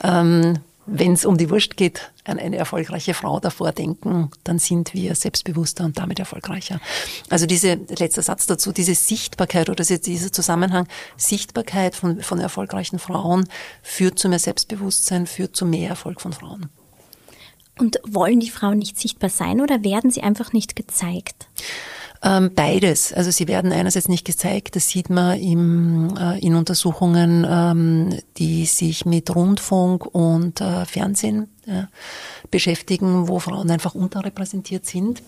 Ähm, 0.02 0.59
wenn 0.86 1.12
es 1.12 1.24
um 1.24 1.36
die 1.36 1.50
Wurst 1.50 1.76
geht, 1.76 2.10
an 2.24 2.38
eine 2.38 2.56
erfolgreiche 2.56 3.14
Frau 3.14 3.38
davor 3.40 3.72
denken, 3.72 4.30
dann 4.44 4.58
sind 4.58 4.94
wir 4.94 5.14
selbstbewusster 5.14 5.84
und 5.84 5.98
damit 5.98 6.18
erfolgreicher. 6.18 6.80
Also 7.28 7.46
diese, 7.46 7.74
letzter 7.74 8.22
Satz 8.22 8.46
dazu, 8.46 8.72
diese 8.72 8.94
Sichtbarkeit 8.94 9.68
oder 9.68 9.84
dieser 9.84 10.32
Zusammenhang, 10.32 10.86
Sichtbarkeit 11.16 11.94
von, 11.94 12.22
von 12.22 12.40
erfolgreichen 12.40 12.98
Frauen 12.98 13.48
führt 13.82 14.18
zu 14.18 14.28
mehr 14.28 14.38
Selbstbewusstsein, 14.38 15.26
führt 15.26 15.54
zu 15.54 15.66
mehr 15.66 15.90
Erfolg 15.90 16.20
von 16.20 16.32
Frauen. 16.32 16.70
Und 17.78 17.98
wollen 18.06 18.40
die 18.40 18.50
Frauen 18.50 18.78
nicht 18.78 18.98
sichtbar 18.98 19.30
sein 19.30 19.60
oder 19.60 19.82
werden 19.82 20.10
sie 20.10 20.22
einfach 20.22 20.52
nicht 20.52 20.76
gezeigt? 20.76 21.48
Ähm, 22.22 22.50
beides. 22.54 23.14
Also 23.14 23.30
sie 23.30 23.48
werden 23.48 23.72
einerseits 23.72 24.08
nicht 24.08 24.26
gezeigt, 24.26 24.76
das 24.76 24.88
sieht 24.88 25.08
man 25.08 25.38
im, 25.38 26.14
äh, 26.18 26.38
in 26.38 26.54
Untersuchungen, 26.54 27.46
ähm, 27.48 28.18
die 28.36 28.66
sich 28.66 29.06
mit 29.06 29.34
Rundfunk 29.34 30.04
und 30.06 30.60
äh, 30.60 30.84
Fernsehen 30.84 31.48
ja, 31.64 31.88
beschäftigen, 32.50 33.26
wo 33.26 33.38
Frauen 33.38 33.70
einfach 33.70 33.94
unterrepräsentiert 33.94 34.84
sind 34.84 35.22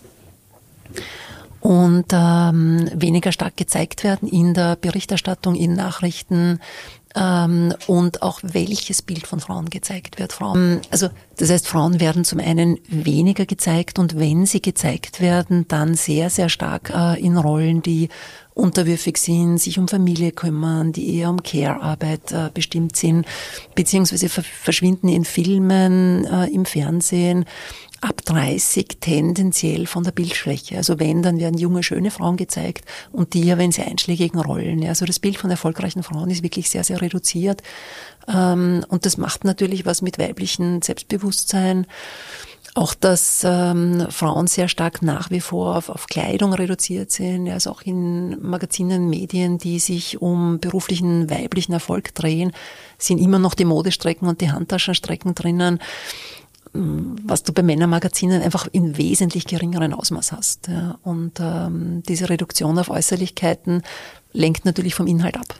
und 1.63 2.07
ähm, 2.11 2.89
weniger 2.93 3.31
stark 3.31 3.55
gezeigt 3.55 4.03
werden 4.03 4.27
in 4.27 4.53
der 4.53 4.75
Berichterstattung, 4.75 5.55
in 5.55 5.73
Nachrichten, 5.73 6.59
ähm, 7.15 7.73
und 7.87 8.21
auch 8.21 8.39
welches 8.41 9.01
Bild 9.01 9.27
von 9.27 9.39
Frauen 9.39 9.69
gezeigt 9.69 10.19
wird. 10.19 10.33
Frauen, 10.33 10.81
also 10.89 11.09
das 11.37 11.49
heißt, 11.49 11.67
Frauen 11.67 11.99
werden 11.99 12.25
zum 12.25 12.39
einen 12.39 12.79
weniger 12.87 13.45
gezeigt 13.45 13.99
und 13.99 14.17
wenn 14.19 14.45
sie 14.45 14.61
gezeigt 14.61 15.21
werden, 15.21 15.67
dann 15.67 15.95
sehr, 15.95 16.29
sehr 16.29 16.49
stark 16.49 16.91
äh, 16.93 17.19
in 17.19 17.37
Rollen, 17.37 17.81
die 17.81 18.09
unterwürfig 18.53 19.17
sind, 19.17 19.57
sich 19.57 19.79
um 19.79 19.87
Familie 19.87 20.31
kümmern, 20.31 20.91
die 20.91 21.17
eher 21.17 21.29
um 21.29 21.41
Care-Arbeit 21.41 22.31
äh, 22.31 22.49
bestimmt 22.53 22.95
sind, 22.95 23.25
beziehungsweise 23.75 24.29
verschwinden 24.29 25.09
in 25.09 25.25
Filmen, 25.25 26.25
äh, 26.25 26.47
im 26.47 26.65
Fernsehen 26.65 27.45
ab 28.03 28.21
30 28.25 28.97
tendenziell 28.99 29.87
von 29.87 30.03
der 30.03 30.11
Bildschwäche. 30.11 30.77
Also 30.77 30.99
wenn, 30.99 31.23
dann 31.23 31.39
werden 31.39 31.57
junge, 31.57 31.83
schöne 31.83 32.11
Frauen 32.11 32.37
gezeigt 32.37 32.85
und 33.11 33.33
die 33.33 33.43
ja, 33.43 33.57
wenn 33.57 33.71
sie 33.71 33.81
einschlägigen 33.81 34.39
Rollen. 34.39 34.81
Ja, 34.81 34.89
also 34.89 35.05
das 35.05 35.19
Bild 35.19 35.37
von 35.37 35.49
erfolgreichen 35.49 36.03
Frauen 36.03 36.29
ist 36.29 36.43
wirklich 36.43 36.69
sehr, 36.69 36.83
sehr 36.83 37.01
reduziert. 37.01 37.63
Ähm, 38.27 38.85
und 38.89 39.05
das 39.05 39.17
macht 39.17 39.45
natürlich 39.45 39.85
was 39.85 40.01
mit 40.01 40.19
weiblichen 40.19 40.81
Selbstbewusstsein. 40.81 41.87
Auch, 42.75 42.95
dass 42.95 43.43
ähm, 43.45 44.07
Frauen 44.09 44.47
sehr 44.47 44.67
stark 44.67 45.03
nach 45.03 45.29
wie 45.29 45.41
vor 45.41 45.77
auf, 45.77 45.89
auf 45.89 46.07
Kleidung 46.07 46.53
reduziert 46.53 47.11
sind, 47.11 47.47
also 47.49 47.69
auch 47.69 47.83
in 47.83 48.41
Magazinen, 48.41 49.11
Medien, 49.11 49.59
die 49.59 49.77
sich 49.77 50.23
um 50.23 50.59
beruflichen 50.59 51.29
weiblichen 51.29 51.73
Erfolg 51.73 52.15
drehen, 52.15 52.51
sind 52.97 53.19
immer 53.19 53.37
noch 53.37 53.53
die 53.53 53.65
Modestrecken 53.65 54.27
und 54.27 54.41
die 54.41 54.49
Handtaschenstrecken 54.49 55.35
drinnen 55.35 55.79
was 56.73 57.43
du 57.43 57.53
bei 57.53 57.61
Männermagazinen 57.61 58.41
einfach 58.41 58.67
in 58.71 58.97
wesentlich 58.97 59.45
geringeren 59.45 59.93
Ausmaß 59.93 60.31
hast. 60.31 60.67
Ja. 60.67 60.97
Und 61.03 61.39
ähm, 61.39 62.01
diese 62.07 62.29
Reduktion 62.29 62.79
auf 62.79 62.89
Äußerlichkeiten 62.89 63.83
lenkt 64.31 64.65
natürlich 64.65 64.95
vom 64.95 65.07
Inhalt 65.07 65.37
ab. 65.37 65.55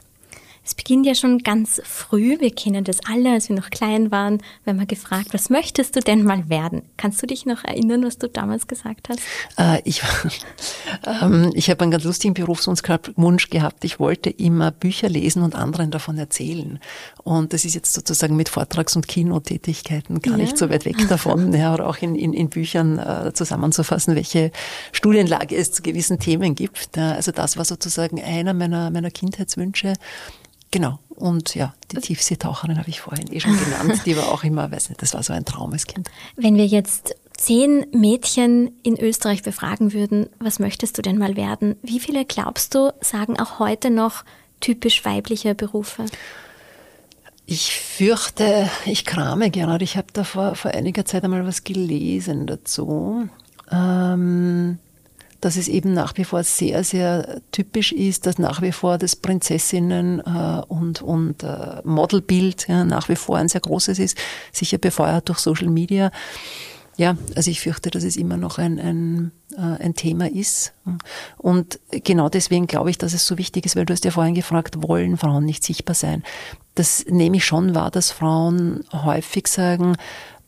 Es 0.64 0.74
beginnt 0.74 1.04
ja 1.04 1.14
schon 1.14 1.40
ganz 1.40 1.82
früh. 1.84 2.40
Wir 2.40 2.50
kennen 2.50 2.84
das 2.84 2.98
alle, 3.06 3.32
als 3.32 3.50
wir 3.50 3.56
noch 3.56 3.68
klein 3.68 4.10
waren, 4.10 4.42
wenn 4.64 4.76
man 4.76 4.86
gefragt, 4.86 5.28
was 5.32 5.50
möchtest 5.50 5.94
du 5.94 6.00
denn 6.00 6.24
mal 6.24 6.48
werden? 6.48 6.82
Kannst 6.96 7.22
du 7.22 7.26
dich 7.26 7.44
noch 7.44 7.64
erinnern, 7.64 8.02
was 8.02 8.16
du 8.16 8.28
damals 8.28 8.66
gesagt 8.66 9.10
hast? 9.10 9.20
Äh, 9.58 9.82
ich 9.84 10.02
ähm, 11.22 11.52
ich 11.54 11.68
habe 11.68 11.82
einen 11.82 11.90
ganz 11.90 12.04
lustigen 12.04 12.32
Berufswunsch 12.32 13.50
gehabt. 13.50 13.84
Ich 13.84 14.00
wollte 14.00 14.30
immer 14.30 14.70
Bücher 14.70 15.10
lesen 15.10 15.42
und 15.42 15.54
anderen 15.54 15.90
davon 15.90 16.16
erzählen. 16.16 16.78
Und 17.22 17.52
das 17.52 17.66
ist 17.66 17.74
jetzt 17.74 17.92
sozusagen 17.92 18.34
mit 18.34 18.48
Vortrags- 18.48 18.96
und 18.96 19.06
Kinotätigkeiten 19.06 20.22
gar 20.22 20.38
ja. 20.38 20.44
nicht 20.44 20.56
so 20.56 20.70
weit 20.70 20.86
weg 20.86 20.96
davon, 21.08 21.52
ja, 21.54 21.74
oder 21.74 21.86
auch 21.86 21.98
in, 21.98 22.14
in, 22.14 22.32
in 22.32 22.48
Büchern 22.48 22.98
äh, 22.98 23.32
zusammenzufassen, 23.34 24.14
welche 24.14 24.50
Studienlage 24.92 25.56
es 25.56 25.72
zu 25.72 25.82
gewissen 25.82 26.18
Themen 26.18 26.54
gibt. 26.54 26.96
Also 26.96 27.32
das 27.32 27.58
war 27.58 27.66
sozusagen 27.66 28.22
einer 28.22 28.54
meiner, 28.54 28.90
meiner 28.90 29.10
Kindheitswünsche. 29.10 29.94
Genau. 30.74 30.98
Und 31.10 31.54
ja, 31.54 31.72
die 31.92 31.98
Tiefseetaucherin 31.98 32.78
habe 32.78 32.88
ich 32.88 33.00
vorhin 33.00 33.32
eh 33.32 33.38
schon 33.38 33.56
genannt. 33.56 34.02
Die 34.06 34.16
war 34.16 34.32
auch 34.32 34.42
immer, 34.42 34.72
weiß 34.72 34.88
nicht, 34.88 35.00
das 35.00 35.14
war 35.14 35.22
so 35.22 35.32
ein 35.32 35.44
Traum 35.44 35.72
als 35.72 35.86
Kind. 35.86 36.10
Wenn 36.36 36.56
wir 36.56 36.66
jetzt 36.66 37.14
zehn 37.36 37.86
Mädchen 37.92 38.72
in 38.82 38.98
Österreich 38.98 39.44
befragen 39.44 39.92
würden, 39.92 40.28
was 40.40 40.58
möchtest 40.58 40.98
du 40.98 41.02
denn 41.02 41.16
mal 41.16 41.36
werden? 41.36 41.76
Wie 41.82 42.00
viele 42.00 42.24
glaubst 42.24 42.74
du, 42.74 42.92
sagen 43.00 43.38
auch 43.38 43.60
heute 43.60 43.90
noch 43.90 44.24
typisch 44.58 45.04
weibliche 45.04 45.54
Berufe? 45.54 46.06
Ich 47.46 47.70
fürchte, 47.78 48.68
ich 48.84 49.04
krame 49.04 49.52
gerade. 49.52 49.84
Ich 49.84 49.96
habe 49.96 50.08
da 50.12 50.24
vor, 50.24 50.56
vor 50.56 50.72
einiger 50.72 51.04
Zeit 51.04 51.22
einmal 51.22 51.46
was 51.46 51.62
gelesen 51.62 52.48
dazu. 52.48 53.28
Ähm, 53.70 54.80
dass 55.44 55.56
es 55.56 55.68
eben 55.68 55.92
nach 55.92 56.16
wie 56.16 56.24
vor 56.24 56.42
sehr, 56.42 56.84
sehr 56.84 57.40
typisch 57.52 57.92
ist, 57.92 58.26
dass 58.26 58.38
nach 58.38 58.62
wie 58.62 58.72
vor 58.72 58.96
das 58.96 59.14
Prinzessinnen- 59.14 60.20
äh, 60.20 60.62
und, 60.68 61.02
und 61.02 61.42
äh, 61.42 61.82
Modelbild 61.84 62.66
ja, 62.68 62.84
nach 62.84 63.08
wie 63.08 63.16
vor 63.16 63.36
ein 63.36 63.48
sehr 63.48 63.60
großes 63.60 63.98
ist, 63.98 64.16
sicher 64.52 64.78
befeuert 64.78 65.28
durch 65.28 65.38
Social 65.38 65.68
Media. 65.68 66.10
Ja, 66.96 67.16
also 67.34 67.50
ich 67.50 67.60
fürchte, 67.60 67.90
dass 67.90 68.04
es 68.04 68.16
immer 68.16 68.36
noch 68.36 68.58
ein, 68.58 68.78
ein, 68.78 69.32
äh, 69.56 69.82
ein 69.82 69.94
Thema 69.94 70.30
ist. 70.30 70.72
Und 71.36 71.80
genau 71.90 72.28
deswegen 72.28 72.66
glaube 72.66 72.90
ich, 72.90 72.98
dass 72.98 73.12
es 73.12 73.26
so 73.26 73.36
wichtig 73.36 73.66
ist, 73.66 73.74
weil 73.74 73.84
du 73.84 73.92
hast 73.92 74.04
ja 74.04 74.12
vorhin 74.12 74.34
gefragt, 74.34 74.82
wollen 74.82 75.16
Frauen 75.16 75.44
nicht 75.44 75.64
sichtbar 75.64 75.94
sein? 75.94 76.22
Das 76.76 77.04
nehme 77.08 77.36
ich 77.36 77.44
schon 77.44 77.74
wahr, 77.74 77.90
dass 77.90 78.12
Frauen 78.12 78.84
häufig 78.92 79.48
sagen, 79.48 79.96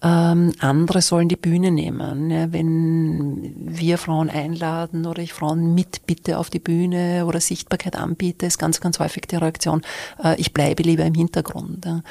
ähm, 0.07 0.53
andere 0.61 1.03
sollen 1.03 1.29
die 1.29 1.37
Bühne 1.37 1.73
nehmen. 1.73 2.31
Ja, 2.31 2.53
wenn 2.53 3.53
wir 3.57 3.99
Frauen 3.99 4.31
einladen 4.31 5.05
oder 5.05 5.21
ich 5.21 5.33
Frauen 5.33 5.75
mitbitte 5.75 6.39
auf 6.39 6.49
die 6.49 6.61
Bühne 6.61 7.27
oder 7.27 7.41
Sichtbarkeit 7.41 7.97
anbiete, 7.97 8.47
ist 8.47 8.59
ganz, 8.59 8.81
ganz 8.81 9.01
häufig 9.01 9.23
die 9.27 9.37
Reaktion, 9.37 9.83
äh, 10.23 10.41
ich 10.41 10.53
bleibe 10.53 10.85
lieber 10.85 11.05
im 11.05 11.15
Hintergrund. 11.15 11.85
Ja. 11.85 12.03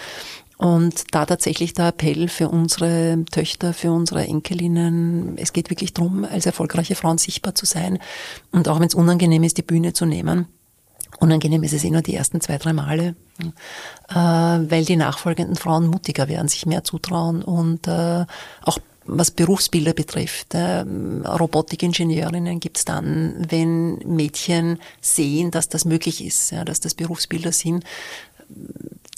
Und 0.57 1.03
da 1.11 1.25
tatsächlich 1.25 1.73
der 1.73 1.89
Appell 1.89 2.27
für 2.27 2.49
unsere 2.49 3.23
Töchter, 3.31 3.73
für 3.73 3.91
unsere 3.91 4.25
Enkelinnen, 4.25 5.37
es 5.37 5.53
geht 5.53 5.69
wirklich 5.69 5.93
darum, 5.93 6.25
als 6.25 6.45
erfolgreiche 6.45 6.95
Frauen 6.95 7.17
sichtbar 7.17 7.55
zu 7.55 7.65
sein 7.65 7.99
und 8.51 8.67
auch 8.67 8.79
wenn 8.79 8.87
es 8.87 8.95
unangenehm 8.95 9.43
ist, 9.43 9.57
die 9.57 9.63
Bühne 9.63 9.93
zu 9.93 10.05
nehmen 10.05 10.47
Unangenehm 11.19 11.63
ist 11.63 11.73
es 11.73 11.83
eh 11.83 11.91
nur 11.91 12.01
die 12.01 12.15
ersten 12.15 12.41
zwei, 12.41 12.57
drei 12.57 12.73
Male, 12.73 13.15
äh, 14.09 14.15
weil 14.15 14.85
die 14.85 14.95
nachfolgenden 14.95 15.55
Frauen 15.55 15.87
mutiger 15.87 16.27
werden, 16.27 16.47
sich 16.47 16.65
mehr 16.65 16.83
zutrauen 16.83 17.41
und 17.41 17.87
äh, 17.87 18.25
auch 18.63 18.79
was 19.07 19.31
Berufsbilder 19.31 19.93
betrifft. 19.93 20.53
Äh, 20.55 20.81
Robotikingenieurinnen 20.81 22.59
gibt 22.59 22.77
es 22.77 22.85
dann, 22.85 23.45
wenn 23.49 23.97
Mädchen 23.99 24.79
sehen, 25.01 25.51
dass 25.51 25.69
das 25.69 25.85
möglich 25.85 26.23
ist, 26.23 26.53
dass 26.65 26.79
das 26.79 26.95
Berufsbilder 26.95 27.51
sind, 27.51 27.83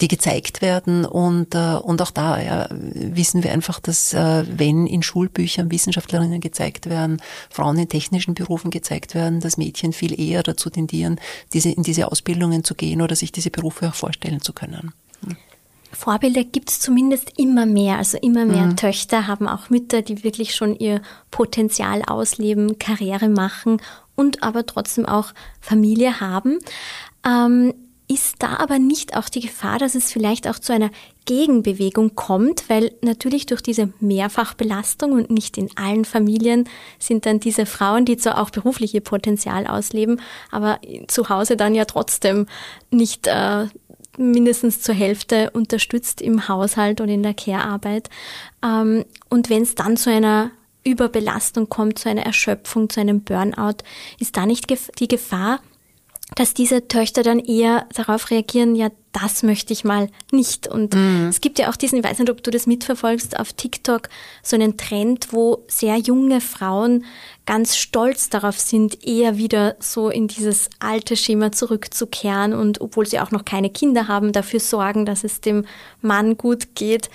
die 0.02 0.08
gezeigt 0.08 0.62
werden 0.62 1.06
und, 1.06 1.56
äh, 1.56 1.76
und 1.76 2.02
auch 2.02 2.12
da 2.12 2.40
ja, 2.40 2.68
wissen 2.72 3.44
wir 3.44 3.52
einfach, 3.52 3.80
dass 3.80 4.14
äh, 4.14 4.46
wenn 4.48 4.86
in 4.86 5.02
Schulbüchern 5.02 5.72
Wissenschaftlerinnen 5.72 6.40
gezeigt 6.40 6.88
werden, 6.90 7.22
Frauen 7.50 7.78
in 7.80 7.90
technischen 7.90 8.36
Berufen 8.36 8.70
gezeigt 8.70 9.16
werden, 9.16 9.40
dass 9.40 9.58
Mädchen 9.58 9.94
viel 9.94 10.20
eher 10.20 10.44
dazu 10.44 10.70
tendieren, 10.70 11.20
diese, 11.54 11.70
in 11.70 11.84
diese 11.84 12.12
Ausbildungen 12.12 12.64
zu 12.64 12.76
gehen 12.76 13.02
oder 13.02 13.16
sich 13.16 13.32
diese 13.32 13.50
Berufe 13.50 13.90
auch 13.90 13.96
vorstellen 13.96 14.42
zu 14.42 14.54
können. 14.54 14.94
Vorbilder 15.92 16.44
gibt 16.44 16.70
es 16.70 16.80
zumindest 16.80 17.40
immer 17.40 17.66
mehr. 17.66 17.98
Also 17.98 18.18
immer 18.20 18.46
mehr 18.46 18.66
mhm. 18.66 18.78
Töchter 18.78 19.26
haben 19.26 19.48
auch 19.48 19.70
Mütter, 19.70 20.02
die 20.02 20.24
wirklich 20.24 20.54
schon 20.54 20.76
ihr 20.76 21.02
Potenzial 21.32 22.04
ausleben, 22.04 22.78
Karriere 22.78 23.30
machen 23.30 23.82
und 24.16 24.44
aber 24.44 24.66
trotzdem 24.66 25.06
auch 25.06 25.34
Familie 25.60 26.20
haben. 26.20 26.60
Ähm, 27.26 27.74
Ist 28.10 28.36
da 28.40 28.58
aber 28.58 28.80
nicht 28.80 29.18
auch 29.18 29.28
die 29.28 29.42
Gefahr, 29.42 29.80
dass 29.80 29.94
es 29.94 30.12
vielleicht 30.14 30.48
auch 30.48 30.60
zu 30.60 30.72
einer 30.72 30.92
Gegenbewegung 31.26 32.16
kommt, 32.16 32.70
weil 32.70 32.94
natürlich 33.02 33.48
durch 33.48 33.62
diese 33.62 33.92
Mehrfachbelastung 34.00 35.12
und 35.12 35.30
nicht 35.30 35.58
in 35.58 35.70
allen 35.76 36.06
Familien 36.06 36.70
sind 37.00 37.26
dann 37.26 37.42
diese 37.42 37.66
Frauen, 37.66 38.06
die 38.06 38.16
zwar 38.16 38.42
auch 38.42 38.50
beruflich 38.50 38.94
ihr 38.96 39.02
Potenzial 39.02 39.68
ausleben, 39.68 40.22
aber 40.52 40.80
zu 41.08 41.28
Hause 41.28 41.58
dann 41.58 41.76
ja 41.76 41.84
trotzdem 41.84 42.46
nicht 42.92 43.28
äh, 43.28 43.68
mindestens 44.18 44.82
zur 44.82 44.96
Hälfte 44.96 45.52
unterstützt 45.52 46.22
im 46.22 46.48
Haushalt 46.48 47.02
und 47.02 47.10
in 47.10 47.24
der 47.24 47.34
Care-Arbeit. 47.34 48.10
Ähm, 48.64 49.04
und 49.30 49.50
wenn 49.50 49.64
es 49.64 49.76
dann 49.76 49.98
zu 49.98 50.10
einer 50.10 50.52
Überbelastung 50.84 51.68
kommt, 51.68 52.00
zu 52.00 52.10
einer 52.10 52.26
Erschöpfung, 52.26 52.90
zu 52.90 53.02
einem 53.02 53.22
Burnout, 53.22 53.84
ist 54.20 54.38
da 54.38 54.46
nicht 54.46 54.68
die 55.00 55.08
Gefahr, 55.08 55.60
dass 56.36 56.54
diese 56.54 56.88
Töchter 56.88 57.24
dann 57.24 57.40
eher 57.40 57.88
darauf 57.94 58.30
reagieren, 58.30 58.76
ja, 58.76 58.90
das 59.14 59.42
möchte 59.42 59.74
ich 59.74 59.84
mal 59.84 60.10
nicht. 60.32 60.68
Und 60.68 60.94
mhm. 60.94 61.28
es 61.30 61.42
gibt 61.42 61.58
ja 61.58 61.70
auch 61.70 61.76
diesen, 61.76 61.98
ich 61.98 62.04
weiß 62.04 62.20
nicht, 62.20 62.30
ob 62.30 62.44
du 62.44 62.52
das 62.52 62.68
mitverfolgst, 62.68 63.40
auf 63.40 63.54
TikTok 63.54 64.10
so 64.44 64.56
einen 64.56 64.78
Trend, 64.78 65.30
wo 65.32 65.64
sehr 65.68 65.98
junge 65.98 66.42
Frauen 66.42 67.06
ganz 67.46 67.78
stolz 67.78 68.30
darauf 68.30 68.60
sind, 68.60 69.08
eher 69.08 69.38
wieder 69.38 69.78
so 69.80 70.10
in 70.10 70.28
dieses 70.28 70.70
alte 70.80 71.16
Schema 71.16 71.52
zurückzukehren 71.52 72.54
und 72.54 72.82
obwohl 72.82 73.08
sie 73.08 73.20
auch 73.20 73.32
noch 73.32 73.46
keine 73.46 73.70
Kinder 73.70 74.08
haben, 74.08 74.34
dafür 74.34 74.60
sorgen, 74.60 75.06
dass 75.06 75.24
es 75.24 75.42
dem 75.42 75.66
Mann 76.02 76.38
gut 76.38 76.76
geht. 76.76 77.10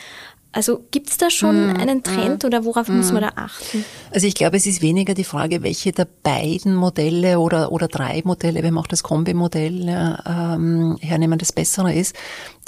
Also 0.53 0.85
gibt 0.91 1.09
es 1.09 1.17
da 1.17 1.31
schon 1.31 1.73
mm, 1.73 1.77
einen 1.77 2.03
Trend 2.03 2.43
mm, 2.43 2.47
oder 2.47 2.65
worauf 2.65 2.89
mm. 2.89 2.97
muss 2.99 3.11
man 3.11 3.23
da 3.23 3.33
achten? 3.37 3.85
Also 4.11 4.27
ich 4.27 4.35
glaube, 4.35 4.59
es 4.59 4.67
ist 4.67 4.83
weniger 4.83 5.15
die 5.15 5.25
Frage, 5.25 5.63
welche 5.63 5.93
der 5.93 6.07
beiden 6.23 6.75
Modelle 6.75 7.41
oder, 7.41 7.73
oder 7.73 7.89
drei 7.89 8.21
Modelle, 8.25 8.63
wenn 8.63 8.75
man 8.75 8.85
auch 8.85 8.89
das 8.89 9.03
Kombi-Modell 9.03 9.89
ähm, 10.27 10.99
hernehmen, 11.01 11.39
das 11.39 11.53
bessere 11.53 11.95
ist. 11.95 12.15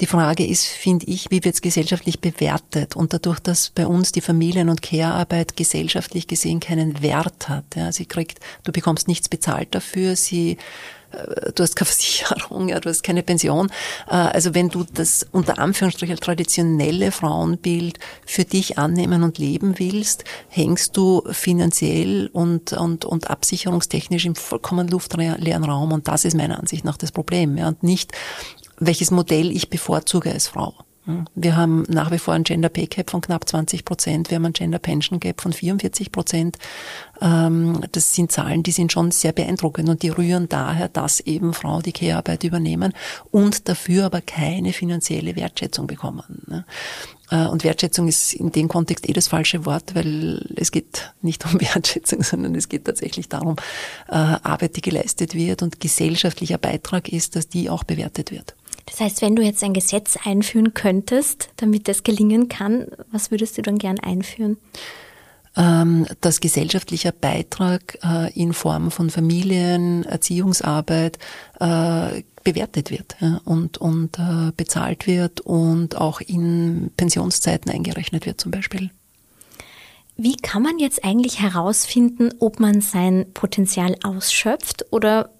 Die 0.01 0.07
Frage 0.07 0.45
ist, 0.45 0.65
finde 0.65 1.05
ich, 1.05 1.29
wie 1.29 1.43
wird 1.43 1.55
es 1.55 1.61
gesellschaftlich 1.61 2.19
bewertet? 2.19 2.95
Und 2.95 3.13
dadurch, 3.13 3.39
dass 3.39 3.69
bei 3.69 3.85
uns 3.85 4.11
die 4.11 4.21
Familien- 4.21 4.69
und 4.69 4.81
Care-Arbeit 4.81 5.55
gesellschaftlich 5.55 6.27
gesehen 6.27 6.59
keinen 6.59 7.03
Wert 7.03 7.47
hat. 7.49 7.75
Ja, 7.75 7.91
sie 7.91 8.07
kriegt, 8.07 8.39
du 8.63 8.71
bekommst 8.71 9.07
nichts 9.07 9.29
bezahlt 9.29 9.75
dafür, 9.75 10.15
sie 10.15 10.57
du 11.53 11.63
hast 11.63 11.75
keine 11.75 11.85
Versicherung, 11.91 12.69
ja, 12.69 12.79
du 12.79 12.89
hast 12.89 13.03
keine 13.03 13.23
Pension. 13.23 13.69
Äh, 14.07 14.15
also 14.15 14.53
wenn 14.53 14.69
du 14.69 14.83
das 14.83 15.25
unter 15.31 15.59
Anführungsstrichen 15.59 16.17
traditionelle 16.17 17.11
Frauenbild 17.11 17.99
für 18.25 18.45
dich 18.45 18.77
annehmen 18.77 19.23
und 19.23 19.37
leben 19.37 19.79
willst, 19.79 20.23
hängst 20.49 20.95
du 20.97 21.23
finanziell 21.31 22.29
und, 22.33 22.73
und, 22.73 23.05
und 23.05 23.29
absicherungstechnisch 23.29 24.25
im 24.25 24.35
vollkommen 24.35 24.87
luftleeren 24.87 25.63
Raum. 25.63 25.91
Und 25.91 26.07
das 26.07 26.25
ist 26.25 26.35
meiner 26.35 26.59
Ansicht 26.59 26.85
nach 26.85 26.97
das 26.97 27.11
Problem. 27.11 27.57
Ja, 27.57 27.67
und 27.67 27.83
nicht, 27.83 28.11
welches 28.79 29.11
Modell 29.11 29.51
ich 29.51 29.69
bevorzuge 29.69 30.31
als 30.31 30.47
Frau. 30.47 30.73
Wir 31.35 31.55
haben 31.55 31.83
nach 31.87 32.09
wie 32.11 32.17
vor 32.17 32.33
ein 32.33 32.43
Gender 32.43 32.69
Pay 32.69 32.87
Gap 32.87 33.11
von 33.11 33.21
knapp 33.21 33.47
20 33.47 33.85
Prozent. 33.85 34.31
Wir 34.31 34.35
haben 34.35 34.45
ein 34.45 34.53
Gender 34.53 34.79
Pension 34.79 35.19
Gap 35.19 35.41
von 35.41 35.53
44 35.53 36.11
Prozent. 36.11 36.57
Ähm, 37.21 37.81
das 37.91 38.15
sind 38.15 38.31
Zahlen, 38.31 38.63
die 38.63 38.71
sind 38.71 38.91
schon 38.91 39.11
sehr 39.11 39.31
beeindruckend 39.31 39.87
und 39.87 40.01
die 40.01 40.09
rühren 40.09 40.49
daher, 40.49 40.89
dass 40.89 41.19
eben 41.19 41.53
Frauen 41.53 41.83
die 41.83 41.91
Care-Arbeit 41.91 42.43
übernehmen 42.43 42.93
und 43.29 43.69
dafür 43.69 44.05
aber 44.05 44.21
keine 44.21 44.73
finanzielle 44.73 45.35
Wertschätzung 45.35 45.85
bekommen. 45.85 46.41
Ne? 46.47 46.65
Äh, 47.29 47.45
und 47.45 47.63
Wertschätzung 47.63 48.07
ist 48.07 48.33
in 48.33 48.51
dem 48.51 48.67
Kontext 48.67 49.07
eh 49.07 49.13
das 49.13 49.27
falsche 49.27 49.65
Wort, 49.65 49.93
weil 49.93 50.43
es 50.55 50.71
geht 50.71 51.13
nicht 51.21 51.45
um 51.45 51.53
Wertschätzung, 51.61 52.23
sondern 52.23 52.55
es 52.55 52.67
geht 52.67 52.85
tatsächlich 52.85 53.29
darum, 53.29 53.57
äh, 54.09 54.15
Arbeit, 54.15 54.75
die 54.75 54.81
geleistet 54.81 55.35
wird 55.35 55.61
und 55.61 55.79
gesellschaftlicher 55.79 56.57
Beitrag 56.57 57.09
ist, 57.09 57.35
dass 57.35 57.47
die 57.47 57.69
auch 57.69 57.83
bewertet 57.83 58.31
wird. 58.31 58.55
Das 58.85 58.99
heißt, 58.99 59.21
wenn 59.21 59.35
du 59.35 59.41
jetzt 59.41 59.63
ein 59.63 59.73
Gesetz 59.73 60.17
einführen 60.23 60.73
könntest, 60.73 61.49
damit 61.57 61.87
das 61.87 62.03
gelingen 62.03 62.49
kann, 62.49 62.87
was 63.11 63.31
würdest 63.31 63.57
du 63.57 63.61
dann 63.61 63.77
gern 63.77 63.99
einführen? 63.99 64.57
Ähm, 65.57 66.05
dass 66.21 66.41
gesellschaftlicher 66.41 67.13
Beitrag 67.13 67.97
äh, 68.03 68.31
in 68.33 68.53
Form 68.53 68.91
von 68.91 69.09
Familien, 69.09 70.03
Erziehungsarbeit 70.03 71.17
äh, 71.59 72.23
bewertet 72.43 72.91
wird 72.91 73.15
und, 73.45 73.77
und 73.77 74.19
äh, 74.19 74.51
bezahlt 74.55 75.07
wird 75.07 75.41
und 75.41 75.95
auch 75.95 76.21
in 76.21 76.91
Pensionszeiten 76.95 77.71
eingerechnet 77.71 78.25
wird 78.25 78.39
zum 78.39 78.51
Beispiel. 78.51 78.91
Wie 80.17 80.37
kann 80.37 80.61
man 80.61 80.77
jetzt 80.77 81.03
eigentlich 81.03 81.41
herausfinden, 81.41 82.33
ob 82.39 82.59
man 82.59 82.79
sein 82.79 83.25
Potenzial 83.33 83.97
ausschöpft 84.03 84.85
oder 84.91 85.31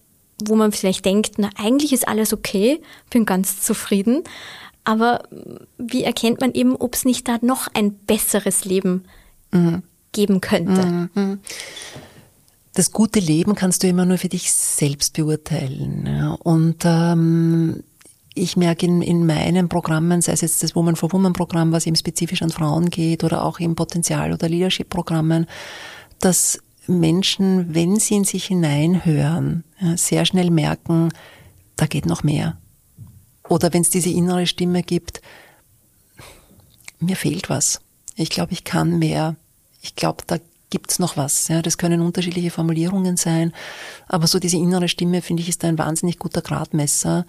wo 0.47 0.55
man 0.55 0.71
vielleicht 0.71 1.05
denkt, 1.05 1.34
na 1.38 1.49
eigentlich 1.55 1.93
ist 1.93 2.08
alles 2.08 2.34
okay, 2.34 2.81
bin 3.10 3.25
ganz 3.25 3.62
zufrieden. 3.62 4.23
Aber 4.84 5.23
wie 5.77 6.03
erkennt 6.03 6.41
man 6.41 6.53
eben, 6.53 6.75
ob 6.75 6.93
es 6.93 7.05
nicht 7.05 7.27
da 7.27 7.38
noch 7.41 7.67
ein 7.73 7.93
besseres 7.93 8.65
Leben 8.65 9.05
mhm. 9.51 9.81
geben 10.12 10.41
könnte? 10.41 11.10
Mhm. 11.13 11.39
Das 12.73 12.91
gute 12.91 13.19
Leben 13.19 13.55
kannst 13.55 13.84
du 13.84 13.88
immer 13.88 14.05
nur 14.05 14.17
für 14.17 14.29
dich 14.29 14.51
selbst 14.51 15.13
beurteilen. 15.13 16.05
Ja. 16.05 16.34
Und 16.34 16.84
ähm, 16.84 17.84
ich 18.36 18.58
merke 18.58 18.86
in, 18.86 19.01
in 19.01 19.25
meinen 19.25 19.69
Programmen, 19.69 20.21
sei 20.21 20.34
es 20.34 20.41
jetzt 20.41 20.62
das 20.62 20.75
Woman 20.75 20.97
for 20.97 21.12
Woman 21.12 21.34
Programm, 21.34 21.71
was 21.71 21.88
eben 21.88 21.95
spezifisch 21.95 22.41
an 22.41 22.51
Frauen 22.51 22.89
geht, 22.89 23.23
oder 23.23 23.43
auch 23.43 23.60
im 23.60 23.75
Potenzial- 23.75 24.34
oder 24.34 24.49
Leadership-Programmen, 24.49 25.47
dass 26.19 26.60
Menschen, 26.87 27.73
wenn 27.73 27.99
sie 27.99 28.15
in 28.15 28.23
sich 28.23 28.45
hineinhören, 28.45 29.63
sehr 29.95 30.25
schnell 30.25 30.51
merken, 30.51 31.09
da 31.75 31.85
geht 31.85 32.05
noch 32.05 32.23
mehr. 32.23 32.57
Oder 33.47 33.73
wenn 33.73 33.81
es 33.81 33.89
diese 33.89 34.09
innere 34.09 34.47
Stimme 34.47 34.83
gibt, 34.83 35.21
mir 36.99 37.15
fehlt 37.15 37.49
was. 37.49 37.81
Ich 38.15 38.29
glaube, 38.29 38.53
ich 38.53 38.63
kann 38.63 38.97
mehr. 38.97 39.35
Ich 39.81 39.95
glaube, 39.95 40.23
da 40.25 40.37
gibt's 40.69 40.99
noch 40.99 41.15
was. 41.15 41.47
Ja, 41.47 41.61
das 41.61 41.77
können 41.77 42.01
unterschiedliche 42.01 42.51
Formulierungen 42.51 43.17
sein, 43.17 43.53
aber 44.07 44.27
so 44.27 44.39
diese 44.39 44.57
innere 44.57 44.89
Stimme 44.89 45.21
finde 45.21 45.41
ich 45.41 45.49
ist 45.49 45.63
ein 45.63 45.77
wahnsinnig 45.77 46.19
guter 46.19 46.41
Gradmesser. 46.41 47.25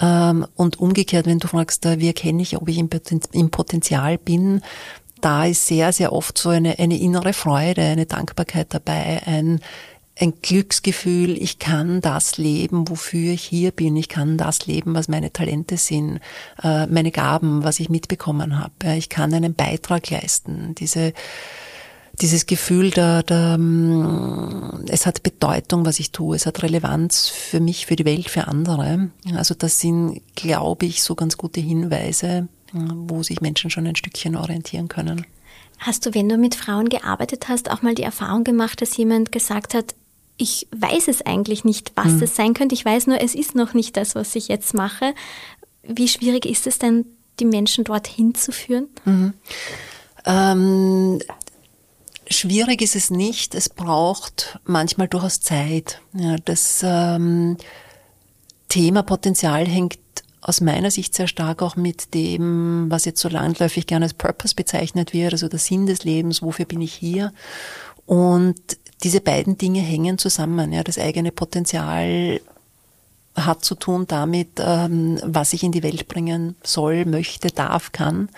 Ähm, 0.00 0.46
und 0.54 0.78
umgekehrt, 0.78 1.26
wenn 1.26 1.38
du 1.38 1.48
fragst, 1.48 1.84
wie 1.84 2.06
erkenne 2.06 2.42
ich, 2.42 2.56
ob 2.56 2.68
ich 2.68 2.78
im 2.78 3.50
Potenzial 3.50 4.18
bin, 4.18 4.62
da 5.20 5.46
ist 5.46 5.66
sehr, 5.66 5.92
sehr 5.92 6.12
oft 6.12 6.36
so 6.38 6.50
eine, 6.50 6.78
eine 6.78 6.98
innere 6.98 7.32
Freude, 7.32 7.82
eine 7.82 8.06
Dankbarkeit 8.06 8.72
dabei, 8.74 9.22
ein, 9.26 9.60
ein 10.18 10.34
Glücksgefühl, 10.42 11.40
ich 11.40 11.58
kann 11.58 12.00
das 12.00 12.36
leben, 12.36 12.88
wofür 12.88 13.32
ich 13.32 13.42
hier 13.42 13.70
bin, 13.70 13.96
ich 13.96 14.08
kann 14.08 14.36
das 14.36 14.66
leben, 14.66 14.94
was 14.94 15.08
meine 15.08 15.32
Talente 15.32 15.76
sind, 15.76 16.20
äh, 16.62 16.86
meine 16.86 17.10
Gaben, 17.10 17.64
was 17.64 17.80
ich 17.80 17.88
mitbekommen 17.88 18.58
habe. 18.58 18.96
Ich 18.96 19.08
kann 19.08 19.32
einen 19.32 19.54
Beitrag 19.54 20.10
leisten. 20.10 20.74
Diese, 20.74 21.14
dieses 22.20 22.44
Gefühl, 22.44 22.90
da, 22.90 23.22
da, 23.22 23.56
mm, 23.56 24.84
es 24.88 25.06
hat 25.06 25.22
Bedeutung, 25.22 25.86
was 25.86 25.98
ich 25.98 26.12
tue, 26.12 26.36
es 26.36 26.44
hat 26.44 26.62
Relevanz 26.62 27.28
für 27.28 27.60
mich, 27.60 27.86
für 27.86 27.96
die 27.96 28.04
Welt, 28.04 28.28
für 28.28 28.46
andere. 28.46 29.10
Also 29.34 29.54
das 29.54 29.80
sind, 29.80 30.20
glaube 30.34 30.86
ich, 30.86 31.02
so 31.02 31.14
ganz 31.14 31.38
gute 31.38 31.60
Hinweise, 31.60 32.48
wo 32.72 33.22
sich 33.22 33.40
Menschen 33.40 33.70
schon 33.70 33.86
ein 33.86 33.96
Stückchen 33.96 34.36
orientieren 34.36 34.88
können. 34.88 35.26
Hast 35.78 36.04
du, 36.04 36.14
wenn 36.14 36.28
du 36.28 36.36
mit 36.36 36.54
Frauen 36.54 36.88
gearbeitet 36.88 37.48
hast, 37.48 37.70
auch 37.70 37.82
mal 37.82 37.94
die 37.94 38.02
Erfahrung 38.02 38.44
gemacht, 38.44 38.82
dass 38.82 38.96
jemand 38.96 39.32
gesagt 39.32 39.74
hat, 39.74 39.94
ich 40.36 40.66
weiß 40.72 41.08
es 41.08 41.22
eigentlich 41.22 41.64
nicht, 41.64 41.92
was 41.96 42.12
mhm. 42.12 42.22
es 42.22 42.36
sein 42.36 42.54
könnte. 42.54 42.74
Ich 42.74 42.84
weiß 42.84 43.06
nur, 43.06 43.20
es 43.20 43.34
ist 43.34 43.54
noch 43.54 43.74
nicht 43.74 43.96
das, 43.96 44.14
was 44.14 44.34
ich 44.34 44.48
jetzt 44.48 44.74
mache. 44.74 45.14
Wie 45.82 46.08
schwierig 46.08 46.46
ist 46.46 46.66
es 46.66 46.78
denn, 46.78 47.04
die 47.38 47.44
Menschen 47.44 47.84
dorthin 47.84 48.34
zu 48.34 48.52
führen? 48.52 48.88
Mhm. 49.04 49.34
Ähm, 50.24 51.20
schwierig 52.28 52.82
ist 52.82 52.96
es 52.96 53.10
nicht. 53.10 53.54
Es 53.54 53.68
braucht 53.68 54.58
manchmal 54.64 55.08
durchaus 55.08 55.40
Zeit. 55.40 56.00
Ja, 56.14 56.36
das 56.44 56.80
ähm, 56.84 57.56
Thema 58.68 59.02
Potenzial 59.02 59.66
hängt 59.66 59.98
aus 60.40 60.60
meiner 60.60 60.90
Sicht 60.90 61.14
sehr 61.14 61.26
stark 61.26 61.62
auch 61.62 61.76
mit 61.76 62.14
dem, 62.14 62.86
was 62.88 63.04
jetzt 63.04 63.20
so 63.20 63.28
landläufig 63.28 63.86
gerne 63.86 64.06
als 64.06 64.14
Purpose 64.14 64.54
bezeichnet 64.54 65.12
wird, 65.12 65.32
also 65.32 65.48
der 65.48 65.58
Sinn 65.58 65.86
des 65.86 66.04
Lebens, 66.04 66.42
wofür 66.42 66.64
bin 66.64 66.80
ich 66.80 66.94
hier? 66.94 67.32
Und 68.06 68.58
diese 69.02 69.20
beiden 69.20 69.56
Dinge 69.58 69.80
hängen 69.80 70.18
zusammen. 70.18 70.72
Ja, 70.72 70.82
das 70.82 70.98
eigene 70.98 71.32
Potenzial 71.32 72.40
hat 73.36 73.64
zu 73.64 73.74
tun 73.74 74.06
damit, 74.08 74.48
ähm, 74.58 75.18
was 75.22 75.52
ich 75.52 75.62
in 75.62 75.72
die 75.72 75.82
Welt 75.82 76.08
bringen 76.08 76.56
soll, 76.62 77.04
möchte, 77.04 77.48
darf, 77.48 77.92
kann. 77.92 78.28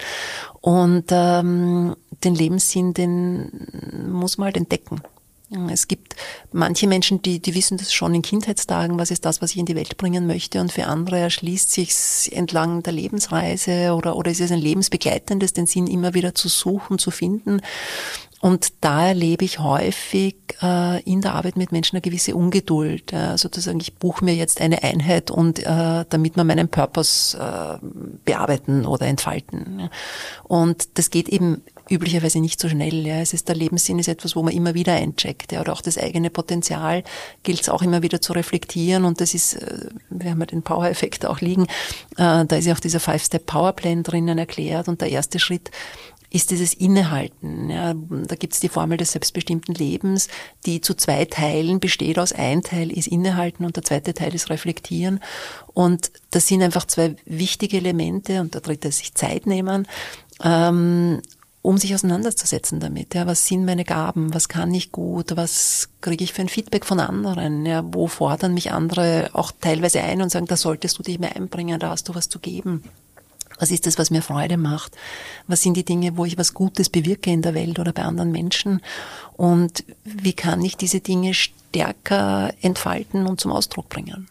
Und 0.61 1.07
ähm, 1.11 1.97
den 2.25 2.35
Lebenssinn, 2.35 2.95
den 2.95 3.67
muss 4.11 4.39
man 4.39 4.47
halt 4.47 4.57
entdecken. 4.57 5.01
Es 5.71 5.89
gibt 5.89 6.17
manche 6.53 6.87
Menschen, 6.87 7.21
die, 7.23 7.41
die 7.41 7.55
wissen 7.55 7.77
das 7.77 7.93
schon 7.93 8.15
in 8.15 8.23
Kindheitstagen, 8.23 8.99
was 8.99 9.11
ist 9.11 9.25
das, 9.25 9.43
was 9.43 9.53
ich 9.53 9.59
in 9.59 9.67
die 9.67 9.77
Welt 9.77 9.97
bringen 9.97 10.27
möchte. 10.27 10.61
Und 10.61 10.73
für 10.73 10.87
andere 10.87 11.19
erschließt 11.19 11.71
sich 11.71 12.35
entlang 12.35 12.83
der 12.83 12.93
Lebensreise 12.93 13.95
oder, 13.95 14.17
oder 14.17 14.31
ist 14.31 14.41
es 14.41 14.53
ein 14.53 14.59
lebensbegleitendes, 14.59 15.53
den 15.53 15.67
Sinn 15.67 15.87
immer 15.87 16.15
wieder 16.15 16.35
zu 16.35 16.49
suchen, 16.49 16.99
zu 16.99 17.11
finden. 17.11 17.61
Und 18.43 18.73
da 18.81 19.07
erlebe 19.07 19.45
ich 19.45 19.61
häufig 19.61 20.35
äh, 20.61 21.01
in 21.05 21.21
der 21.21 21.35
Arbeit 21.35 21.57
mit 21.57 21.71
Menschen 21.71 21.95
eine 21.95 22.01
gewisse 22.01 22.35
Ungeduld. 22.35 23.13
Äh, 23.13 23.39
sozusagen, 23.39 23.79
ich 23.79 23.95
buche 23.95 24.25
mir 24.25 24.35
jetzt 24.35 24.61
eine 24.61 24.83
Einheit 24.83 25.31
und 25.31 25.61
äh, 25.61 26.05
damit 26.09 26.35
wir 26.35 26.43
meinen 26.43 26.69
Purpose 26.69 27.39
äh, 27.39 27.79
bearbeiten 28.25 28.85
oder 28.85 29.07
entfalten. 29.07 29.89
Und 30.43 30.99
das 30.99 31.11
geht 31.11 31.29
eben 31.29 31.63
üblicherweise 31.89 32.41
nicht 32.41 32.61
so 32.61 32.69
schnell. 32.69 33.07
Ja. 33.07 33.21
Es 33.21 33.33
ist 33.33 33.49
der 33.49 33.57
Lebenssinn 33.57 33.99
ist 33.99 34.09
etwas, 34.09 34.37
wo 34.37 34.43
man 34.43 34.55
immer 34.55 34.75
wieder 34.75 34.95
eincheckt. 34.95 35.53
Ja. 35.53 35.61
Oder 35.61 35.73
auch 35.73 35.83
das 35.83 35.99
eigene 35.99 36.31
Potenzial 36.31 37.05
gilt 37.43 37.63
es 37.63 37.69
auch 37.69 37.83
immer 37.83 38.03
wieder 38.03 38.21
zu 38.21 38.33
reflektieren. 38.33 39.05
Und 39.05 39.21
das 39.21 39.35
ist, 39.35 39.55
äh, 39.55 39.89
wir 40.11 40.31
haben 40.31 40.41
ja 40.41 40.47
den 40.47 40.63
Power-Effekt 40.63 41.27
auch 41.27 41.41
liegen, 41.41 41.65
äh, 42.17 42.45
da 42.45 42.57
ist 42.57 42.67
ja 42.67 42.75
auch 42.75 42.81
dieser 42.81 43.01
Five-Step-Power-Plan 43.01 44.03
drinnen 44.03 44.39
erklärt. 44.39 44.89
Und 44.89 45.01
der 45.01 45.11
erste 45.11 45.39
Schritt 45.39 45.71
ist 46.33 46.51
dieses 46.51 46.73
Innehalten. 46.73 47.69
Ja, 47.69 47.95
da 47.95 48.35
gibt 48.37 48.55
es 48.55 48.61
die 48.61 48.71
Formel 48.71 48.97
des 48.97 49.13
selbstbestimmten 49.13 49.75
Lebens, 49.75 50.29
die 50.65 50.81
zu 50.81 50.95
zwei 50.95 51.27
Teilen 51.27 51.79
besteht 51.79 52.19
aus. 52.19 52.33
Ein 52.33 52.63
Teil 52.63 52.91
ist 52.91 53.07
Innehalten 53.07 53.67
und 53.67 53.77
der 53.77 53.85
zweite 53.85 54.15
Teil 54.15 54.35
ist 54.35 54.49
Reflektieren. 54.49 55.21
Und 55.75 56.11
das 56.31 56.47
sind 56.47 56.63
einfach 56.63 56.87
zwei 56.87 57.17
wichtige 57.27 57.77
Elemente 57.77 58.41
und 58.41 58.55
der 58.55 58.63
dritte 58.63 58.89
ist 58.89 58.99
sich 58.99 59.15
Zeit 59.15 59.47
nehmen. 59.47 59.87
Ähm, 60.43 61.21
um 61.63 61.79
sich 61.79 61.95
auseinanderzusetzen 61.95 62.81
damit. 62.81 63.15
Ja, 63.15 63.27
was 63.27 63.47
sind 63.47 63.65
meine 63.65 63.85
Gaben? 63.85 64.35
Was 64.35 64.49
kann 64.49 64.75
ich 64.75 64.91
gut? 64.91 65.37
Was 65.37 65.89
kriege 66.01 66.25
ich 66.25 66.33
für 66.33 66.43
ein 66.43 66.49
Feedback 66.49 66.85
von 66.85 66.99
anderen? 66.99 67.65
Ja, 67.65 67.85
wo 67.87 68.09
fordern 68.09 68.53
mich 68.53 68.73
andere 68.73 69.31
auch 69.33 69.53
teilweise 69.61 70.03
ein 70.03 70.21
und 70.21 70.31
sagen, 70.31 70.47
da 70.47 70.57
solltest 70.57 70.99
du 70.99 71.05
dich 71.05 71.21
mehr 71.21 71.37
einbringen, 71.37 71.79
da 71.79 71.91
hast 71.91 72.09
du 72.09 72.15
was 72.17 72.29
zu 72.29 72.41
geben. 72.41 72.83
Was 73.59 73.71
ist 73.71 73.87
das, 73.87 73.97
was 73.97 74.11
mir 74.11 74.23
Freude 74.23 74.57
macht? 74.57 74.97
Was 75.47 75.63
sind 75.63 75.77
die 75.77 75.85
Dinge, 75.85 76.17
wo 76.17 76.25
ich 76.25 76.37
was 76.37 76.53
Gutes 76.53 76.89
bewirke 76.89 77.31
in 77.31 77.43
der 77.43 77.55
Welt 77.55 77.79
oder 77.79 77.93
bei 77.93 78.03
anderen 78.03 78.33
Menschen? 78.33 78.81
Und 79.37 79.85
wie 80.03 80.33
kann 80.33 80.63
ich 80.63 80.77
diese 80.77 80.99
Dinge 80.99 81.33
stärker 81.33 82.53
entfalten 82.61 83.27
und 83.27 83.41
zum 83.41 83.53
Ausdruck 83.53 83.89
bringen? 83.89 84.27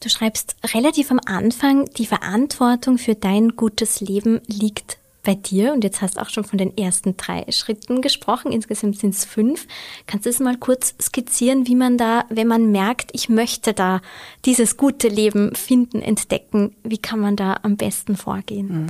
Du 0.00 0.08
schreibst 0.08 0.56
relativ 0.74 1.12
am 1.12 1.20
Anfang, 1.24 1.84
die 1.96 2.06
Verantwortung 2.06 2.98
für 2.98 3.14
dein 3.14 3.50
gutes 3.50 4.00
Leben 4.00 4.40
liegt 4.48 4.98
bei 5.22 5.34
dir 5.34 5.72
und 5.72 5.84
jetzt 5.84 6.02
hast 6.02 6.16
du 6.16 6.20
auch 6.20 6.28
schon 6.28 6.44
von 6.44 6.58
den 6.58 6.76
ersten 6.76 7.16
drei 7.16 7.44
Schritten 7.50 8.02
gesprochen. 8.02 8.52
Insgesamt 8.52 8.98
sind 8.98 9.14
es 9.14 9.24
fünf. 9.24 9.66
Kannst 10.06 10.26
du 10.26 10.30
es 10.30 10.40
mal 10.40 10.56
kurz 10.56 10.94
skizzieren, 11.00 11.66
wie 11.66 11.76
man 11.76 11.96
da, 11.96 12.24
wenn 12.28 12.48
man 12.48 12.72
merkt, 12.72 13.10
ich 13.12 13.28
möchte 13.28 13.72
da 13.72 14.00
dieses 14.44 14.76
gute 14.76 15.08
Leben 15.08 15.54
finden, 15.54 16.02
entdecken, 16.02 16.74
wie 16.82 16.98
kann 16.98 17.20
man 17.20 17.36
da 17.36 17.60
am 17.62 17.76
besten 17.76 18.16
vorgehen? 18.16 18.84
Mhm. 18.84 18.86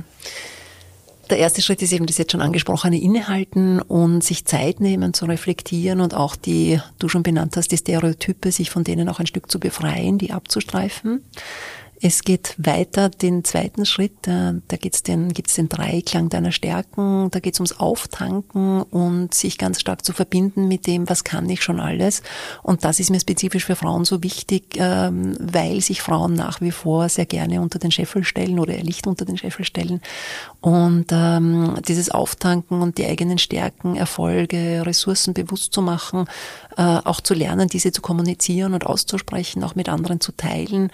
Der 1.29 1.37
erste 1.37 1.61
Schritt 1.61 1.81
ist 1.81 1.93
eben 1.93 2.05
das 2.05 2.17
jetzt 2.17 2.33
schon 2.33 2.41
angesprochene 2.41 3.01
Innehalten 3.01 3.79
und 3.79 4.23
sich 4.23 4.43
Zeit 4.45 4.81
nehmen 4.81 5.13
zu 5.13 5.25
reflektieren 5.25 6.01
und 6.01 6.13
auch 6.13 6.35
die, 6.35 6.81
du 6.99 7.07
schon 7.07 7.23
benannt 7.23 7.55
hast, 7.55 7.69
die 7.69 7.77
Stereotype, 7.77 8.51
sich 8.51 8.69
von 8.69 8.83
denen 8.83 9.07
auch 9.07 9.19
ein 9.19 9.27
Stück 9.27 9.49
zu 9.49 9.59
befreien, 9.59 10.17
die 10.17 10.31
abzustreifen. 10.31 11.23
Es 12.05 12.23
geht 12.23 12.55
weiter, 12.57 13.07
den 13.07 13.45
zweiten 13.45 13.85
Schritt, 13.85 14.27
äh, 14.27 14.55
da 14.67 14.75
geht's 14.75 15.03
den, 15.03 15.31
gibt's 15.31 15.53
den 15.53 15.69
Dreiklang 15.69 16.27
deiner 16.27 16.51
Stärken, 16.51 17.31
da 17.31 17.39
geht's 17.39 17.61
ums 17.61 17.79
Auftanken 17.79 18.81
und 18.81 19.33
sich 19.33 19.57
ganz 19.57 19.79
stark 19.79 20.03
zu 20.03 20.11
verbinden 20.11 20.67
mit 20.67 20.85
dem, 20.85 21.09
was 21.09 21.23
kann 21.23 21.49
ich 21.49 21.63
schon 21.63 21.79
alles. 21.79 22.21
Und 22.61 22.83
das 22.83 22.99
ist 22.99 23.09
mir 23.09 23.21
spezifisch 23.21 23.63
für 23.63 23.77
Frauen 23.77 24.03
so 24.03 24.21
wichtig, 24.21 24.75
ähm, 24.75 25.37
weil 25.39 25.79
sich 25.79 26.01
Frauen 26.01 26.33
nach 26.33 26.59
wie 26.59 26.71
vor 26.71 27.07
sehr 27.07 27.25
gerne 27.25 27.61
unter 27.61 27.79
den 27.79 27.91
Scheffel 27.91 28.25
stellen 28.25 28.59
oder 28.59 28.75
ihr 28.75 28.83
Licht 28.83 29.07
unter 29.07 29.23
den 29.23 29.37
Scheffel 29.37 29.63
stellen. 29.63 30.01
Und 30.59 31.05
ähm, 31.11 31.75
dieses 31.87 32.09
Auftanken 32.09 32.81
und 32.81 32.97
die 32.97 33.05
eigenen 33.05 33.37
Stärken, 33.37 33.95
Erfolge, 33.95 34.85
Ressourcen 34.85 35.33
bewusst 35.33 35.71
zu 35.71 35.81
machen, 35.81 36.25
äh, 36.75 36.81
auch 36.81 37.21
zu 37.21 37.33
lernen, 37.33 37.69
diese 37.69 37.93
zu 37.93 38.01
kommunizieren 38.01 38.73
und 38.73 38.85
auszusprechen, 38.85 39.63
auch 39.63 39.75
mit 39.75 39.87
anderen 39.87 40.19
zu 40.19 40.33
teilen 40.33 40.91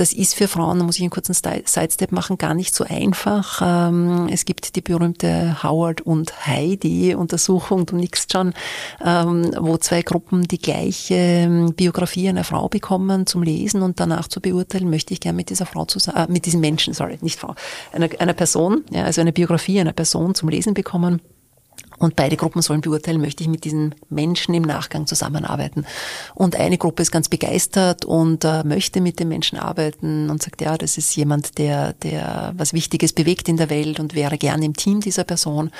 das 0.00 0.14
ist 0.14 0.34
für 0.34 0.48
Frauen, 0.48 0.78
da 0.78 0.84
muss 0.84 0.96
ich 0.96 1.02
einen 1.02 1.10
kurzen 1.10 1.34
Sidestep 1.34 2.10
machen, 2.10 2.38
gar 2.38 2.54
nicht 2.54 2.74
so 2.74 2.84
einfach. 2.84 3.60
Ähm, 3.62 4.28
es 4.32 4.46
gibt 4.46 4.74
die 4.74 4.80
berühmte 4.80 5.62
Howard 5.62 6.00
und 6.00 6.46
Heidi 6.46 7.14
Untersuchung, 7.14 7.84
du 7.84 7.96
nickst 7.96 8.32
schon, 8.32 8.54
ähm, 9.04 9.50
wo 9.58 9.76
zwei 9.76 10.00
Gruppen 10.00 10.44
die 10.48 10.58
gleiche 10.58 11.14
ähm, 11.14 11.74
Biografie 11.74 12.30
einer 12.30 12.44
Frau 12.44 12.68
bekommen 12.68 13.26
zum 13.26 13.42
Lesen 13.42 13.82
und 13.82 14.00
danach 14.00 14.26
zu 14.28 14.40
beurteilen, 14.40 14.88
möchte 14.88 15.12
ich 15.12 15.20
gerne 15.20 15.36
mit 15.36 15.50
dieser 15.50 15.66
Frau 15.66 15.84
zusammen, 15.84 16.16
äh, 16.16 16.32
mit 16.32 16.46
diesem 16.46 16.60
Menschen, 16.60 16.94
sorry, 16.94 17.18
nicht 17.20 17.38
Frau, 17.38 17.54
einer, 17.92 18.08
einer 18.18 18.32
Person, 18.32 18.84
ja, 18.90 19.04
also 19.04 19.20
eine 19.20 19.34
Biografie 19.34 19.80
einer 19.80 19.92
Person 19.92 20.34
zum 20.34 20.48
Lesen 20.48 20.72
bekommen. 20.72 21.20
Und 21.98 22.16
beide 22.16 22.36
Gruppen 22.36 22.62
sollen 22.62 22.80
beurteilen, 22.80 23.20
möchte 23.20 23.42
ich 23.42 23.48
mit 23.48 23.64
diesen 23.64 23.94
Menschen 24.08 24.54
im 24.54 24.62
Nachgang 24.62 25.06
zusammenarbeiten. 25.06 25.84
Und 26.34 26.56
eine 26.56 26.78
Gruppe 26.78 27.02
ist 27.02 27.10
ganz 27.10 27.28
begeistert 27.28 28.04
und 28.04 28.44
äh, 28.44 28.64
möchte 28.64 29.00
mit 29.00 29.20
dem 29.20 29.28
Menschen 29.28 29.58
arbeiten 29.58 30.30
und 30.30 30.42
sagt, 30.42 30.62
ja, 30.62 30.78
das 30.78 30.96
ist 30.96 31.14
jemand, 31.16 31.58
der, 31.58 31.92
der 31.94 32.54
was 32.56 32.72
Wichtiges 32.72 33.12
bewegt 33.12 33.48
in 33.48 33.56
der 33.56 33.68
Welt 33.68 34.00
und 34.00 34.14
wäre 34.14 34.38
gern 34.38 34.62
im 34.62 34.74
Team 34.74 35.00
dieser 35.00 35.24
Person. 35.24 35.70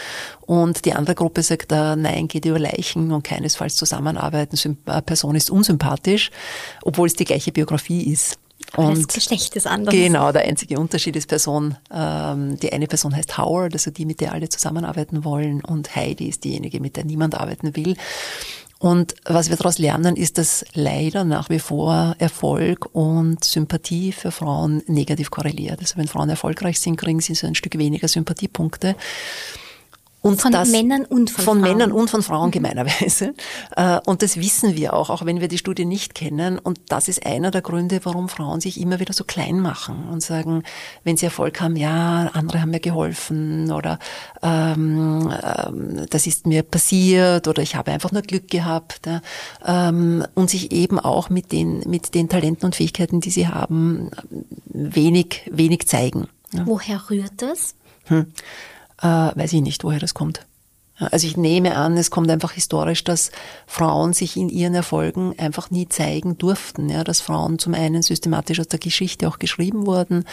Und 0.43 0.85
die 0.85 0.93
andere 0.93 1.15
Gruppe 1.15 1.43
sagt, 1.43 1.73
äh, 1.73 1.97
nein, 1.97 2.29
geht 2.29 2.45
über 2.45 2.59
Leichen 2.59 3.13
und 3.13 3.23
keinesfalls 3.23 3.77
zusammenarbeiten. 3.77 4.59
Äh, 4.87 5.03
Person 5.03 5.37
ist 5.37 5.51
unsympathisch, 5.51 6.31
obwohl 6.83 7.07
es 7.07 7.15
die 7.15 7.25
gleiche 7.25 7.53
Biografie 7.53 8.13
ist. 8.13 8.40
Und 8.77 8.99
das 8.99 9.09
Geschlecht 9.09 9.57
ist 9.57 9.67
anders. 9.67 9.95
Genau, 9.95 10.33
der 10.33 10.43
einzige 10.43 10.79
Unterschied 10.79 11.17
ist 11.17 11.27
Person. 11.27 11.77
Ähm, 11.93 12.59
die 12.61 12.73
eine 12.73 12.87
Person 12.87 13.15
heißt 13.15 13.37
Howard, 13.39 13.73
also 13.73 13.91
die, 13.91 14.05
mit 14.05 14.21
der 14.21 14.33
alle 14.33 14.49
zusammenarbeiten 14.49 15.25
wollen, 15.25 15.63
und 15.65 15.95
Heidi 15.97 16.29
ist 16.29 16.45
diejenige, 16.45 16.81
mit 16.81 16.97
der 16.97 17.05
niemand 17.05 17.35
arbeiten 17.35 17.77
will. 17.77 17.97
Und 18.79 19.15
was 19.27 19.51
wir 19.51 19.57
daraus 19.57 19.79
lernen, 19.79 20.17
ist, 20.17 20.39
dass 20.39 20.65
leider 20.73 21.25
nach 21.25 21.51
wie 21.51 21.59
vor 21.59 22.15
Erfolg 22.19 22.89
und 22.95 23.45
Sympathie 23.45 24.11
für 24.11 24.31
Frauen 24.31 24.83
negativ 24.87 25.31
korreliert. 25.31 25.81
Also 25.81 25.99
wenn 25.99 26.09
Frauen 26.09 26.31
erfolgreich 26.31 26.81
sind, 26.81 26.97
kriegen 26.97 27.21
sie 27.21 27.35
so 27.35 27.47
ein 27.47 27.55
Stück 27.55 27.77
weniger 27.77 28.09
Sympathiepunkte. 28.09 28.97
Und 30.23 30.41
von 30.41 30.53
das, 30.53 30.69
Männern 30.71 31.07
und 31.07 31.31
von, 31.31 31.45
von 31.45 31.61
Frauen. 31.61 31.73
Männern 31.73 31.93
und 31.93 32.11
von 32.11 32.23
Frauen 32.23 32.49
mhm. 32.49 32.53
gemeinerweise. 32.53 33.35
Äh, 33.77 34.01
und 34.05 34.23
das 34.23 34.37
wissen 34.37 34.77
wir 34.77 34.95
auch, 34.95 35.09
auch 35.11 35.25
wenn 35.25 35.41
wir 35.41 35.49
die 35.49 35.59
Studie 35.59 35.87
nicht 35.87 36.15
kennen. 36.15 36.59
Und 36.59 36.81
das 36.89 37.09
ist 37.09 37.25
einer 37.25 37.51
der 37.51 37.63
Gründe, 37.63 38.01
warum 38.05 38.29
Frauen 38.29 38.61
sich 38.61 38.81
immer 38.81 39.01
wieder 39.01 39.15
so 39.15 39.25
klein 39.25 39.61
machen 39.61 40.09
und 40.11 40.23
sagen, 40.23 40.63
wenn 41.05 41.17
sie 41.17 41.27
Erfolg 41.27 41.61
haben, 41.61 41.77
ja, 41.77 42.31
andere 42.35 42.61
haben 42.61 42.71
mir 42.71 42.81
geholfen 42.81 43.73
oder 43.73 43.99
ähm, 44.43 45.33
ähm, 45.43 46.07
das 46.11 46.27
ist 46.27 46.47
mir 46.47 46.63
passiert 46.63 47.49
oder 47.49 47.63
ich 47.63 47.77
habe 47.77 47.91
einfach 47.91 48.13
nur 48.13 48.23
Glück 48.23 48.49
gehabt. 48.49 49.07
Ja, 49.07 49.23
ähm, 49.65 50.27
und 50.35 50.51
sich 50.51 50.73
eben 50.73 50.99
auch 50.99 51.31
mit 51.31 51.53
den, 51.53 51.81
mit 51.89 52.15
den 52.15 52.29
Talenten 52.29 52.67
und 52.67 52.77
Fähigkeiten, 52.77 53.21
die 53.21 53.31
sie 53.31 53.49
haben, 53.49 54.11
wenig, 54.67 55.49
wenig 55.51 55.87
zeigen. 55.87 56.29
Ja. 56.53 56.67
Woher 56.67 57.09
rührt 57.09 57.33
das? 57.39 57.75
Hm 58.05 58.27
äh, 59.03 59.07
weiß 59.07 59.53
ich 59.53 59.63
nicht, 59.63 59.85
woher 59.85 59.99
das 59.99 60.15
kommt. 60.15 60.47
Also 61.01 61.27
ich 61.27 61.37
nehme 61.37 61.77
an, 61.77 61.97
es 61.97 62.11
kommt 62.11 62.31
einfach 62.31 62.53
historisch, 62.53 63.05
dass 63.05 63.31
Frauen 63.67 64.13
sich 64.13 64.37
in 64.37 64.51
ihren 64.51 64.75
Erfolgen 64.75 65.35
einfach 65.39 65.71
nie 65.71 65.89
zeigen 65.89 66.37
durften. 66.37 66.91
Ja, 66.91 67.05
dass 67.05 67.21
Frauen 67.21 67.59
zum 67.59 67.75
einen 67.75 68.03
systematisch 68.03 68.61
aus 68.61 68.69
der 68.69 68.79
Geschichte 68.79 69.27
auch 69.27 69.39
geschrieben 69.39 69.87
wurden, 69.87 70.25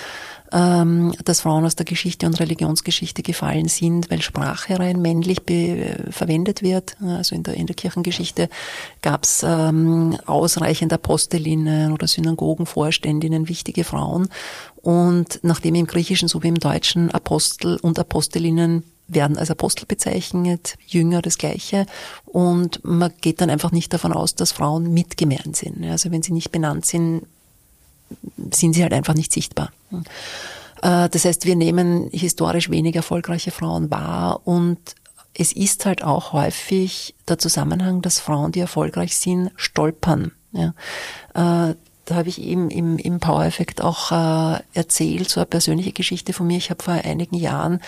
ähm, 0.51 1.13
dass 1.23 1.41
Frauen 1.41 1.65
aus 1.65 1.75
der 1.75 1.85
Geschichte 1.85 2.25
und 2.25 2.39
Religionsgeschichte 2.39 3.23
gefallen 3.23 3.67
sind, 3.69 4.11
weil 4.11 4.21
Sprache 4.21 4.77
rein 4.79 5.01
männlich 5.01 5.37
verwendet 6.09 6.61
wird. 6.61 6.97
Also 7.01 7.35
in 7.35 7.43
der, 7.43 7.53
in 7.53 7.67
der 7.67 7.75
Kirchengeschichte 7.75 8.49
gab 9.01 9.23
es 9.23 9.43
ähm, 9.43 10.17
ausreichend 10.25 10.91
Apostelinnen 10.91 11.93
oder 11.93 12.07
Synagogenvorständinnen, 12.07 13.47
wichtige 13.47 13.83
Frauen. 13.83 14.27
Und 14.81 15.39
nachdem 15.43 15.75
im 15.75 15.87
Griechischen 15.87 16.27
so 16.27 16.43
wie 16.43 16.49
im 16.49 16.59
Deutschen 16.59 17.11
Apostel 17.11 17.77
und 17.77 17.99
Apostelinnen 17.99 18.83
werden 19.07 19.37
als 19.37 19.51
Apostel 19.51 19.85
bezeichnet, 19.85 20.77
Jünger 20.85 21.21
das 21.21 21.37
Gleiche. 21.37 21.85
Und 22.25 22.83
man 22.83 23.13
geht 23.21 23.41
dann 23.41 23.49
einfach 23.49 23.71
nicht 23.71 23.93
davon 23.93 24.13
aus, 24.13 24.35
dass 24.35 24.51
Frauen 24.51 24.93
mitgemeint 24.93 25.55
sind. 25.55 25.83
Also 25.85 26.11
wenn 26.11 26.23
sie 26.23 26.33
nicht 26.33 26.51
benannt 26.51 26.85
sind, 26.85 27.23
sind 28.53 28.73
sie 28.73 28.83
halt 28.83 28.93
einfach 28.93 29.13
nicht 29.13 29.31
sichtbar. 29.31 29.71
Äh, 30.81 31.09
das 31.09 31.25
heißt, 31.25 31.45
wir 31.45 31.55
nehmen 31.55 32.09
historisch 32.11 32.69
wenig 32.69 32.95
erfolgreiche 32.95 33.51
Frauen 33.51 33.89
wahr 33.91 34.41
und 34.45 34.77
es 35.39 35.53
ist 35.53 35.85
halt 35.85 36.03
auch 36.03 36.33
häufig 36.33 37.13
der 37.27 37.37
Zusammenhang, 37.37 38.01
dass 38.01 38.19
Frauen, 38.19 38.51
die 38.51 38.59
erfolgreich 38.59 39.15
sind, 39.15 39.51
stolpern. 39.55 40.31
Ja. 40.51 40.73
Da 42.07 42.15
habe 42.15 42.29
ich 42.29 42.41
eben 42.41 42.69
im, 42.69 42.97
im 42.97 43.19
Power 43.19 43.43
Effect 43.43 43.81
auch 43.83 44.13
äh, 44.13 44.61
erzählt, 44.73 45.29
so 45.29 45.41
eine 45.41 45.45
persönliche 45.45 45.91
Geschichte 45.91 46.31
von 46.31 46.47
mir. 46.47 46.55
Ich 46.55 46.69
habe 46.69 46.81
vor 46.81 46.93
einigen 46.93 47.35
Jahren 47.35 47.81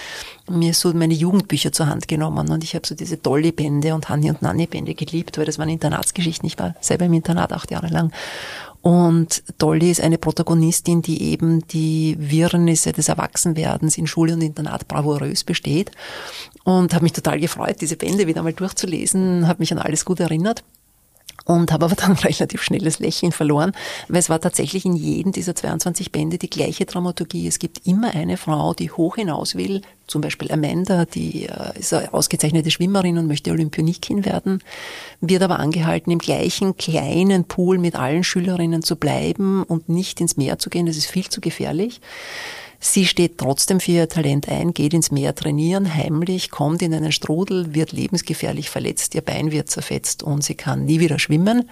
mir 0.49 0.73
so 0.73 0.93
meine 0.93 1.13
Jugendbücher 1.13 1.71
zur 1.71 1.87
Hand 1.87 2.09
genommen 2.09 2.49
und 2.49 2.61
ich 2.65 2.75
habe 2.75 2.85
so 2.85 2.95
diese 2.95 3.15
Dolly-Bände 3.15 3.95
und 3.95 4.09
Hanni 4.09 4.29
und 4.29 4.41
Nanni-Bände 4.41 4.93
geliebt, 4.93 5.37
weil 5.37 5.45
das 5.45 5.57
waren 5.57 5.69
Internatsgeschichten. 5.69 6.45
Ich 6.47 6.59
war 6.59 6.75
selber 6.81 7.05
im 7.05 7.13
Internat 7.13 7.53
acht 7.53 7.71
Jahre 7.71 7.87
lang. 7.87 8.11
Und 8.81 9.41
Dolly 9.57 9.89
ist 9.89 10.01
eine 10.01 10.17
Protagonistin, 10.17 11.01
die 11.01 11.31
eben 11.31 11.65
die 11.69 12.17
Wirrnisse 12.19 12.91
des 12.91 13.07
Erwachsenwerdens 13.07 13.97
in 13.97 14.05
Schule 14.05 14.33
und 14.33 14.41
Internat 14.41 14.89
bravourös 14.89 15.45
besteht. 15.45 15.91
Und 16.65 16.93
habe 16.93 17.03
mich 17.03 17.13
total 17.13 17.39
gefreut, 17.39 17.77
diese 17.79 17.95
Bände 17.95 18.27
wieder 18.27 18.43
mal 18.43 18.51
durchzulesen, 18.51 19.47
habe 19.47 19.59
mich 19.59 19.71
an 19.71 19.79
alles 19.79 20.03
gut 20.03 20.19
erinnert 20.19 20.65
und 21.49 21.71
habe 21.71 21.85
aber 21.85 21.95
dann 21.97 22.13
relativ 22.13 22.61
schnell 22.61 22.81
das 22.81 22.99
Lächeln 22.99 23.31
verloren, 23.31 23.71
weil 24.07 24.19
es 24.19 24.29
war 24.29 24.39
tatsächlich 24.39 24.85
in 24.85 24.95
jedem 24.95 25.31
dieser 25.31 25.55
22 25.55 26.11
Bände 26.11 26.37
die 26.37 26.49
gleiche 26.49 26.85
Dramaturgie. 26.85 27.47
Es 27.47 27.57
gibt 27.57 27.87
immer 27.87 28.13
eine 28.13 28.37
Frau, 28.37 28.73
die 28.75 28.91
hoch 28.91 29.15
hinaus 29.15 29.55
will, 29.55 29.81
zum 30.05 30.21
Beispiel 30.21 30.51
Amanda, 30.51 31.05
die 31.05 31.45
äh, 31.47 31.79
ist 31.79 31.93
eine 31.93 32.13
ausgezeichnete 32.13 32.69
Schwimmerin 32.69 33.17
und 33.17 33.27
möchte 33.27 33.51
Olympionikin 33.51 34.25
werden, 34.25 34.61
wird 35.21 35.41
aber 35.41 35.59
angehalten, 35.59 36.11
im 36.11 36.19
gleichen 36.19 36.77
kleinen 36.77 37.45
Pool 37.45 37.79
mit 37.79 37.95
allen 37.95 38.23
Schülerinnen 38.23 38.83
zu 38.83 38.95
bleiben 38.95 39.63
und 39.63 39.89
nicht 39.89 40.21
ins 40.21 40.37
Meer 40.37 40.59
zu 40.59 40.69
gehen. 40.69 40.85
Das 40.85 40.97
ist 40.97 41.07
viel 41.07 41.29
zu 41.29 41.41
gefährlich. 41.41 41.99
Sie 42.81 43.05
steht 43.05 43.37
trotzdem 43.37 43.81
für 43.81 43.91
ihr 43.91 44.09
Talent 44.09 44.47
ein, 44.47 44.73
geht 44.73 44.93
ins 44.93 45.11
Meer 45.11 45.35
trainieren, 45.35 45.93
heimlich, 45.93 46.49
kommt 46.49 46.81
in 46.81 46.93
einen 46.93 47.11
Strudel, 47.11 47.73
wird 47.75 47.91
lebensgefährlich 47.91 48.69
verletzt, 48.69 49.15
ihr 49.15 49.21
Bein 49.21 49.51
wird 49.51 49.69
zerfetzt 49.69 50.23
und 50.23 50.45
sie 50.45 50.55
kann 50.55 50.85
nie 50.85 51.01
wieder 51.01 51.19
schwimmen. 51.19 51.69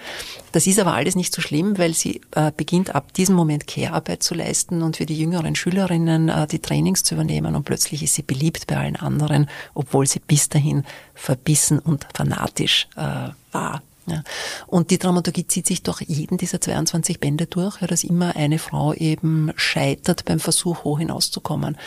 Das 0.51 0.67
ist 0.67 0.79
aber 0.79 0.93
alles 0.93 1.15
nicht 1.15 1.33
so 1.33 1.41
schlimm, 1.41 1.77
weil 1.77 1.93
sie 1.93 2.21
äh, 2.31 2.51
beginnt 2.55 2.93
ab 2.93 3.13
diesem 3.13 3.35
Moment 3.35 3.67
Care-Arbeit 3.67 4.21
zu 4.21 4.35
leisten 4.35 4.81
und 4.81 4.97
für 4.97 5.05
die 5.05 5.17
jüngeren 5.17 5.55
Schülerinnen 5.55 6.27
äh, 6.27 6.45
die 6.45 6.59
Trainings 6.59 7.03
zu 7.03 7.15
übernehmen 7.15 7.55
und 7.55 7.63
plötzlich 7.63 8.03
ist 8.03 8.15
sie 8.15 8.23
beliebt 8.23 8.67
bei 8.67 8.75
allen 8.75 8.97
anderen, 8.97 9.49
obwohl 9.73 10.07
sie 10.07 10.19
bis 10.19 10.49
dahin 10.49 10.83
verbissen 11.13 11.79
und 11.79 12.05
fanatisch 12.13 12.87
äh, 12.97 13.29
war. 13.53 13.81
Ja. 14.07 14.23
Und 14.67 14.89
die 14.89 14.97
Dramaturgie 14.97 15.47
zieht 15.47 15.67
sich 15.67 15.83
durch 15.83 16.01
jeden 16.01 16.37
dieser 16.37 16.61
22 16.61 17.19
Bände 17.19 17.45
durch, 17.45 17.81
ja, 17.81 17.87
dass 17.87 18.03
immer 18.03 18.35
eine 18.35 18.57
Frau 18.57 18.93
eben 18.93 19.51
scheitert 19.57 20.23
beim 20.25 20.39
Versuch, 20.39 20.83
hoch 20.83 20.99
hinauszukommen. 20.99 21.77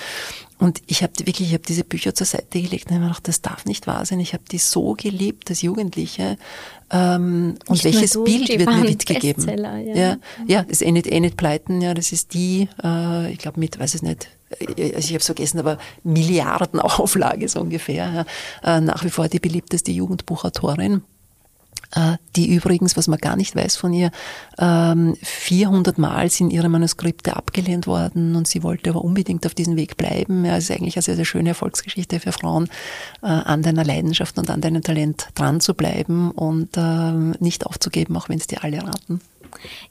Und 0.59 0.83
ich 0.87 1.03
habe 1.03 1.15
wirklich, 1.21 1.49
ich 1.49 1.55
habe 1.55 1.65
diese 1.67 1.85
Bücher 1.85 2.15
zur 2.15 2.27
Seite 2.27 2.61
gelegt 2.61 2.87
und 2.87 2.93
habe 2.93 3.05
mir 3.05 3.09
gedacht, 3.09 3.29
das 3.29 3.41
darf 3.41 3.65
nicht 3.65 3.87
wahr 3.87 4.05
sein. 4.05 4.21
Ich 4.21 4.35
habe 4.35 4.45
die 4.51 4.59
so 4.59 4.93
geliebt 4.93 5.49
als 5.49 5.63
Jugendliche. 5.63 6.37
Ähm, 6.91 7.57
und 7.67 7.85
welches 7.85 8.13
so, 8.13 8.25
Bild 8.25 8.51
wird 8.51 8.69
mir 8.69 8.85
mitgegeben? 8.85 9.49
Ja. 9.49 9.79
ja, 9.79 10.17
ja, 10.47 10.63
das 10.63 10.83
Enid, 10.83 11.07
Enid 11.07 11.39
Pleiten, 11.39 11.81
ja, 11.81 11.95
das 11.95 12.13
ist 12.13 12.35
die, 12.35 12.69
äh, 12.85 13.33
ich 13.33 13.39
glaube 13.39 13.59
mit, 13.59 13.79
weiß 13.79 13.95
es 13.95 14.03
nicht, 14.03 14.29
äh, 14.59 14.95
also 14.95 14.99
ich 14.99 15.11
habe 15.11 15.19
es 15.19 15.27
vergessen, 15.27 15.59
aber 15.61 15.79
Milliardenauflage 16.03 17.49
so 17.49 17.61
ungefähr. 17.61 18.27
Ja. 18.63 18.77
Äh, 18.77 18.81
nach 18.81 19.05
wie 19.05 19.11
vor 19.11 19.29
die 19.29 19.41
beliebteste 19.41 19.93
Jugendbuchautorin. 19.93 21.03
Äh, 21.95 22.17
die 22.37 22.55
übrigens, 22.55 22.97
was 22.97 23.09
man 23.09 23.19
gar 23.19 23.37
nicht 23.37 23.57
weiß 23.57 23.77
von 23.77 23.93
ihr, 23.93 24.11
400 24.57 25.99
ähm, 25.99 26.03
Mal 26.03 26.31
sind 26.31 26.53
ihre 26.53 26.69
Manuskripte 26.69 27.37
abgelehnt 27.37 27.87
worden 27.87 28.37
und 28.37 28.47
sie 28.47 28.63
wollte 28.63 28.91
aber 28.91 29.03
unbedingt 29.03 29.47
auf 29.47 29.55
diesem 29.55 29.77
Weg 29.77 29.97
bleiben. 29.97 30.45
Ja, 30.45 30.57
es 30.57 30.65
ist 30.65 30.71
eigentlich 30.71 30.97
eine 30.97 31.03
sehr, 31.03 31.17
sehr 31.17 31.25
schöne 31.25 31.51
Erfolgsgeschichte 31.51 32.21
für 32.21 32.33
Frauen, 32.33 32.69
äh, 33.23 33.27
an 33.27 33.63
deiner 33.63 33.85
Leidenschaft 33.85 34.39
und 34.39 34.51
an 34.51 34.61
deinem 34.61 34.83
Talent 34.83 35.29
dran 35.35 35.61
zu 35.61 35.75
bleiben 35.75 36.31
und 36.31 36.71
ähm, 36.77 37.35
nicht 37.41 37.67
aufzugeben, 37.67 38.17
auch 38.17 38.29
wenn 38.29 38.39
es 38.39 38.47
dir 38.47 38.63
alle 38.63 38.83
raten. 38.83 39.21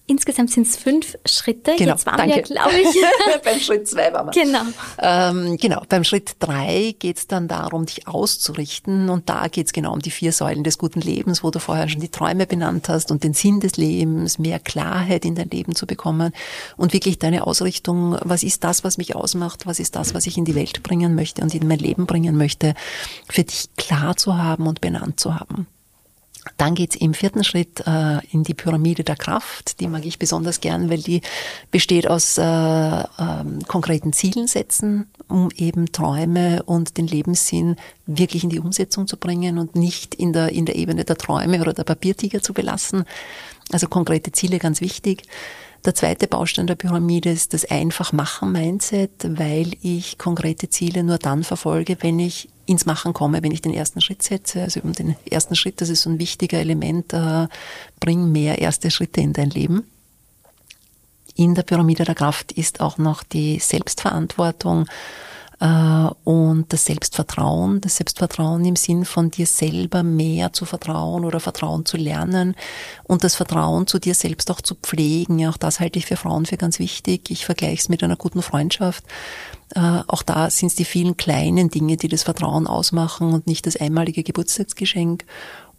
Insgesamt 0.07 0.51
sind 0.51 0.65
es 0.65 0.75
fünf 0.75 1.15
Schritte. 1.25 1.75
Genau, 1.77 1.91
Jetzt 1.91 2.05
waren 2.07 2.17
danke. 2.17 2.35
wir, 2.35 2.41
glaube 2.41 2.75
ich. 2.75 2.87
beim 3.43 3.59
Schritt 3.59 3.87
zwei 3.87 4.11
waren 4.11 4.27
wir. 4.27 4.43
Genau. 4.43 4.61
Ähm, 4.97 5.57
genau, 5.57 5.83
beim 5.87 6.03
Schritt 6.03 6.37
drei 6.39 6.95
geht 6.97 7.17
es 7.17 7.27
dann 7.27 7.47
darum, 7.47 7.85
dich 7.85 8.07
auszurichten. 8.07 9.09
Und 9.09 9.29
da 9.29 9.47
geht 9.47 9.67
es 9.67 9.73
genau 9.73 9.93
um 9.93 9.99
die 9.99 10.09
vier 10.09 10.31
Säulen 10.31 10.63
des 10.63 10.79
guten 10.79 11.01
Lebens, 11.01 11.43
wo 11.43 11.51
du 11.51 11.59
vorher 11.59 11.87
schon 11.89 12.01
die 12.01 12.09
Träume 12.09 12.47
benannt 12.47 12.89
hast 12.89 13.11
und 13.11 13.23
den 13.23 13.33
Sinn 13.33 13.59
des 13.59 13.77
Lebens, 13.77 14.39
mehr 14.39 14.59
Klarheit 14.59 15.25
in 15.25 15.35
dein 15.35 15.49
Leben 15.49 15.75
zu 15.75 15.85
bekommen 15.85 16.33
und 16.75 16.93
wirklich 16.93 17.19
deine 17.19 17.45
Ausrichtung, 17.45 18.17
was 18.21 18.41
ist 18.41 18.63
das, 18.63 18.83
was 18.83 18.97
mich 18.97 19.15
ausmacht, 19.15 19.67
was 19.67 19.79
ist 19.79 19.95
das, 19.95 20.15
was 20.15 20.25
ich 20.25 20.37
in 20.37 20.45
die 20.45 20.55
Welt 20.55 20.81
bringen 20.81 21.13
möchte 21.13 21.43
und 21.43 21.53
in 21.53 21.67
mein 21.67 21.79
Leben 21.79 22.07
bringen 22.07 22.35
möchte, 22.35 22.73
für 23.29 23.43
dich 23.43 23.69
klar 23.77 24.17
zu 24.17 24.37
haben 24.37 24.65
und 24.65 24.81
benannt 24.81 25.19
zu 25.19 25.35
haben. 25.35 25.67
Dann 26.57 26.75
geht's 26.75 26.95
im 26.95 27.13
vierten 27.13 27.43
Schritt 27.43 27.83
äh, 27.85 28.25
in 28.31 28.43
die 28.43 28.53
Pyramide 28.53 29.03
der 29.03 29.15
Kraft. 29.15 29.79
Die 29.79 29.87
mag 29.87 30.05
ich 30.05 30.19
besonders 30.19 30.61
gern, 30.61 30.89
weil 30.89 30.99
die 30.99 31.21
besteht 31.69 32.09
aus 32.09 32.37
äh, 32.37 32.43
äh, 32.43 33.05
konkreten 33.67 34.13
Zielen 34.13 34.47
setzen, 34.47 35.07
um 35.27 35.49
eben 35.55 35.91
Träume 35.91 36.63
und 36.63 36.97
den 36.97 37.07
Lebenssinn 37.07 37.75
wirklich 38.05 38.43
in 38.43 38.49
die 38.49 38.59
Umsetzung 38.59 39.07
zu 39.07 39.17
bringen 39.17 39.57
und 39.57 39.75
nicht 39.75 40.15
in 40.15 40.33
der, 40.33 40.49
in 40.49 40.65
der 40.65 40.75
Ebene 40.75 41.03
der 41.03 41.17
Träume 41.17 41.59
oder 41.61 41.73
der 41.73 41.83
Papiertiger 41.83 42.41
zu 42.41 42.53
belassen. 42.53 43.03
Also 43.71 43.87
konkrete 43.87 44.31
Ziele 44.31 44.59
ganz 44.59 44.81
wichtig. 44.81 45.23
Der 45.85 45.95
zweite 45.95 46.27
Baustein 46.27 46.67
der 46.67 46.75
Pyramide 46.75 47.31
ist 47.31 47.53
das 47.53 47.63
Einfach-Machen-Mindset, 47.69 49.37
weil 49.39 49.71
ich 49.81 50.17
konkrete 50.17 50.69
Ziele 50.69 51.03
nur 51.03 51.17
dann 51.17 51.43
verfolge, 51.43 51.97
wenn 52.01 52.19
ich 52.19 52.49
ins 52.65 52.85
Machen 52.85 53.13
komme, 53.13 53.41
wenn 53.41 53.51
ich 53.51 53.61
den 53.61 53.73
ersten 53.73 54.01
Schritt 54.01 54.21
setze. 54.21 54.61
Also 54.61 54.81
um 54.81 54.93
den 54.93 55.15
ersten 55.29 55.55
Schritt, 55.55 55.81
das 55.81 55.89
ist 55.89 56.01
so 56.01 56.09
ein 56.09 56.19
wichtiger 56.19 56.59
Element, 56.59 57.13
äh, 57.13 57.47
bring 57.99 58.31
mehr 58.31 58.59
erste 58.59 58.91
Schritte 58.91 59.21
in 59.21 59.33
dein 59.33 59.49
Leben. 59.49 59.85
In 61.35 61.55
der 61.55 61.63
Pyramide 61.63 62.03
der 62.03 62.15
Kraft 62.15 62.51
ist 62.51 62.81
auch 62.81 62.97
noch 62.97 63.23
die 63.23 63.59
Selbstverantwortung 63.59 64.85
und 65.59 66.65
das 66.69 66.85
Selbstvertrauen, 66.85 67.81
das 67.81 67.97
Selbstvertrauen 67.97 68.63
im 68.63 68.77
Sinn 68.77 69.03
von 69.03 69.29
dir 69.29 69.45
selber 69.45 70.03
mehr 70.03 70.53
zu 70.53 70.63
vertrauen 70.63 71.25
oder 71.25 71.41
Vertrauen 71.41 71.85
zu 71.85 71.97
lernen 71.97 72.55
und 73.03 73.25
das 73.25 73.35
Vertrauen 73.35 73.85
zu 73.85 73.99
dir 73.99 74.15
selbst 74.15 74.51
auch 74.51 74.61
zu 74.61 74.75
pflegen. 74.75 75.45
Auch 75.47 75.57
das 75.57 75.81
halte 75.81 75.99
ich 75.99 76.05
für 76.05 76.15
Frauen 76.15 76.45
für 76.45 76.55
ganz 76.55 76.79
wichtig. 76.79 77.29
Ich 77.29 77.45
vergleiche 77.45 77.81
es 77.81 77.89
mit 77.89 78.03
einer 78.03 78.15
guten 78.15 78.41
Freundschaft. 78.41 79.03
Äh, 79.75 80.01
auch 80.07 80.23
da 80.23 80.49
sind 80.49 80.67
es 80.67 80.75
die 80.75 80.85
vielen 80.85 81.17
kleinen 81.17 81.69
Dinge, 81.69 81.97
die 81.97 82.07
das 82.07 82.23
Vertrauen 82.23 82.65
ausmachen 82.65 83.33
und 83.33 83.45
nicht 83.45 83.67
das 83.67 83.75
einmalige 83.75 84.23
Geburtstagsgeschenk. 84.23 85.25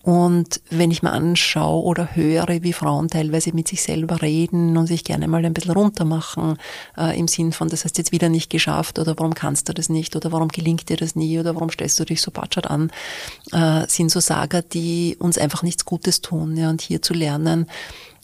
Und 0.02 0.62
wenn 0.70 0.90
ich 0.90 1.02
mir 1.02 1.12
anschaue 1.12 1.84
oder 1.84 2.16
höre, 2.16 2.62
wie 2.62 2.72
Frauen 2.72 3.08
teilweise 3.08 3.54
mit 3.54 3.68
sich 3.68 3.82
selber 3.82 4.22
reden 4.22 4.76
und 4.78 4.86
sich 4.86 5.04
gerne 5.04 5.28
mal 5.28 5.44
ein 5.44 5.52
bisschen 5.52 5.72
runtermachen, 5.72 6.56
äh, 6.96 7.18
im 7.18 7.28
Sinn 7.28 7.52
von, 7.52 7.68
das 7.68 7.84
hast 7.84 7.98
jetzt 7.98 8.10
wieder 8.10 8.30
nicht 8.30 8.48
geschafft 8.48 8.98
oder 8.98 9.14
warum 9.18 9.34
kannst 9.34 9.68
du 9.68 9.74
das 9.74 9.90
nicht 9.90 10.16
oder 10.16 10.32
warum 10.32 10.48
gelingt 10.48 10.88
dir 10.88 10.96
das 10.96 11.16
nie 11.16 11.38
oder 11.38 11.54
warum 11.54 11.70
stellst 11.70 12.00
du 12.00 12.04
dich 12.04 12.22
so 12.22 12.30
patschert 12.30 12.70
an, 12.70 12.90
äh, 13.52 13.86
sind 13.88 14.10
so 14.10 14.20
Sager, 14.20 14.62
die 14.62 15.16
uns 15.18 15.36
einfach 15.36 15.62
nichts 15.62 15.84
Gutes 15.84 16.22
tun. 16.22 16.56
Ja, 16.56 16.70
und 16.70 16.80
hier 16.80 17.02
zu 17.02 17.12
lernen, 17.12 17.66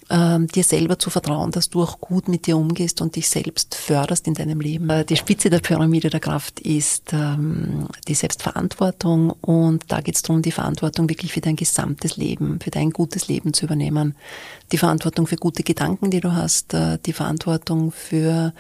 ähm, 0.09 0.47
dir 0.47 0.63
selber 0.63 0.99
zu 0.99 1.11
vertrauen, 1.11 1.51
dass 1.51 1.69
du 1.69 1.83
auch 1.83 2.01
gut 2.01 2.29
mit 2.29 2.47
dir 2.47 2.57
umgehst 2.57 3.01
und 3.01 3.17
dich 3.17 3.29
selbst 3.29 3.75
förderst 3.75 4.29
in 4.29 4.35
deinem 4.35 4.61
Leben. 4.61 4.89
Äh, 4.89 5.05
die 5.05 5.17
Spitze 5.17 5.51
der 5.51 5.59
Pyramide 5.59 6.11
der 6.11 6.21
Kraft 6.21 6.61
ist 6.61 7.13
ähm, 7.13 7.89
die 8.07 8.15
Selbstverantwortung 8.15 9.31
und 9.31 9.85
da 9.89 10.01
geht 10.01 10.15
es 10.15 10.23
darum, 10.23 10.43
die 10.43 10.53
Verantwortung 10.53 11.09
wirklich 11.09 11.33
für 11.33 11.41
dein 11.41 11.57
gesamtes 11.57 12.17
Leben, 12.17 12.61
für 12.61 12.71
dein 12.71 12.91
gutes 12.91 13.27
Leben 13.27 13.53
zu 13.53 13.65
übernehmen. 13.67 14.15
Die 14.73 14.79
Verantwortung 14.79 15.27
für 15.27 15.37
gute 15.37 15.63
Gedanken, 15.63 16.11
die 16.11 16.21
du 16.21 16.33
hast, 16.33 16.75
äh, 16.75 16.99
die 17.05 17.13
Verantwortung 17.13 17.91
für 17.91 18.53